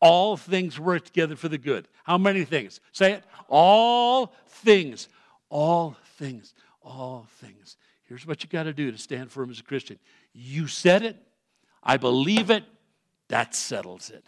All 0.00 0.36
things 0.36 0.78
work 0.78 1.04
together 1.04 1.36
for 1.36 1.48
the 1.48 1.58
good. 1.58 1.88
How 2.04 2.18
many 2.18 2.44
things? 2.44 2.80
Say 2.92 3.12
it. 3.12 3.24
All 3.48 4.34
things. 4.48 5.08
All 5.48 5.96
things. 6.16 6.52
All 6.86 7.26
things. 7.40 7.76
Here's 8.04 8.26
what 8.26 8.42
you 8.42 8.48
got 8.48 8.62
to 8.62 8.72
do 8.72 8.92
to 8.92 8.98
stand 8.98 9.32
firm 9.32 9.50
as 9.50 9.58
a 9.58 9.64
Christian. 9.64 9.98
You 10.32 10.68
said 10.68 11.02
it, 11.02 11.16
I 11.82 11.96
believe 11.96 12.50
it, 12.50 12.64
that 13.28 13.54
settles 13.54 14.10
it. 14.10 14.24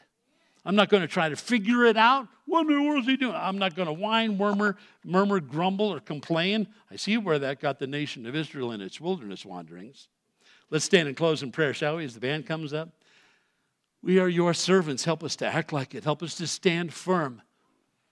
I'm 0.65 0.75
not 0.75 0.89
going 0.89 1.03
to 1.03 1.09
try 1.09 1.29
to 1.29 1.37
figure 1.37 1.85
it 1.85 1.97
out. 1.97 2.27
What 2.45 2.63
in 2.63 2.77
the 2.77 2.83
world 2.83 3.03
is 3.03 3.07
he 3.07 3.17
doing? 3.17 3.35
I'm 3.35 3.59
not 3.59 3.77
going 3.77 3.87
to 3.87 3.93
whine, 3.93 4.37
murmur, 4.37 4.77
murmur, 5.05 5.41
grumble, 5.41 5.93
or 5.93 6.01
complain. 6.01 6.67
I 6.91 6.97
see 6.97 7.17
where 7.17 7.39
that 7.39 7.61
got 7.61 7.79
the 7.79 7.87
nation 7.87 8.27
of 8.27 8.35
Israel 8.35 8.73
in 8.73 8.81
its 8.81 9.01
wilderness 9.01 9.47
wanderings. 9.47 10.09
Let's 10.71 10.85
stand 10.85 11.09
and 11.09 11.17
close 11.17 11.43
in 11.43 11.53
prayer, 11.53 11.73
shall 11.73 11.97
we, 11.97 12.05
as 12.05 12.15
the 12.15 12.21
band 12.21 12.47
comes 12.47 12.73
up? 12.73 12.91
We 14.03 14.19
are 14.19 14.29
your 14.29 14.53
servants. 14.53 15.05
Help 15.05 15.25
us 15.25 15.37
to 15.37 15.47
act 15.47 15.73
like 15.73 15.95
it. 15.95 16.05
Help 16.05 16.23
us 16.23 16.35
to 16.37 16.47
stand 16.47 16.93
firm. 16.93 17.41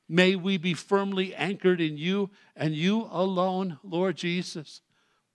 May 0.08 0.36
we 0.36 0.56
be 0.56 0.74
firmly 0.74 1.34
anchored 1.34 1.80
in 1.80 1.96
you 1.96 2.30
and 2.54 2.74
you 2.74 3.08
alone, 3.10 3.78
Lord 3.82 4.16
Jesus. 4.16 4.80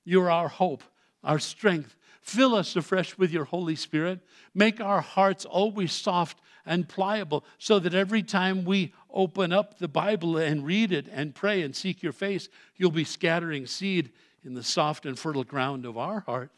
You're 0.04 0.32
our 0.32 0.48
hope, 0.48 0.84
our 1.24 1.40
strength. 1.40 1.96
Fill 2.22 2.56
us 2.56 2.76
afresh 2.76 3.18
with 3.18 3.32
your 3.32 3.46
Holy 3.46 3.76
Spirit. 3.76 4.22
Make 4.54 4.80
our 4.80 5.02
hearts 5.02 5.44
always 5.44 5.92
soft 5.92 6.40
and 6.66 6.88
pliable 6.88 7.44
so 7.58 7.80
that 7.80 7.94
every 7.94 8.24
time 8.24 8.64
we 8.64 8.94
open 9.10 9.52
up 9.52 9.80
the 9.80 9.88
Bible 9.88 10.38
and 10.38 10.66
read 10.66 10.92
it 10.92 11.08
and 11.12 11.36
pray 11.36 11.64
and 11.64 11.76
seek 11.76 12.02
your 12.02 12.14
face, 12.14 12.48
you'll 12.78 12.92
be 12.92 13.04
scattering 13.04 13.66
seed 13.66 14.12
in 14.44 14.54
the 14.54 14.64
soft 14.64 15.06
and 15.06 15.18
fertile 15.18 15.44
ground 15.44 15.86
of 15.86 15.98
our 15.98 16.22
heart. 16.22 16.52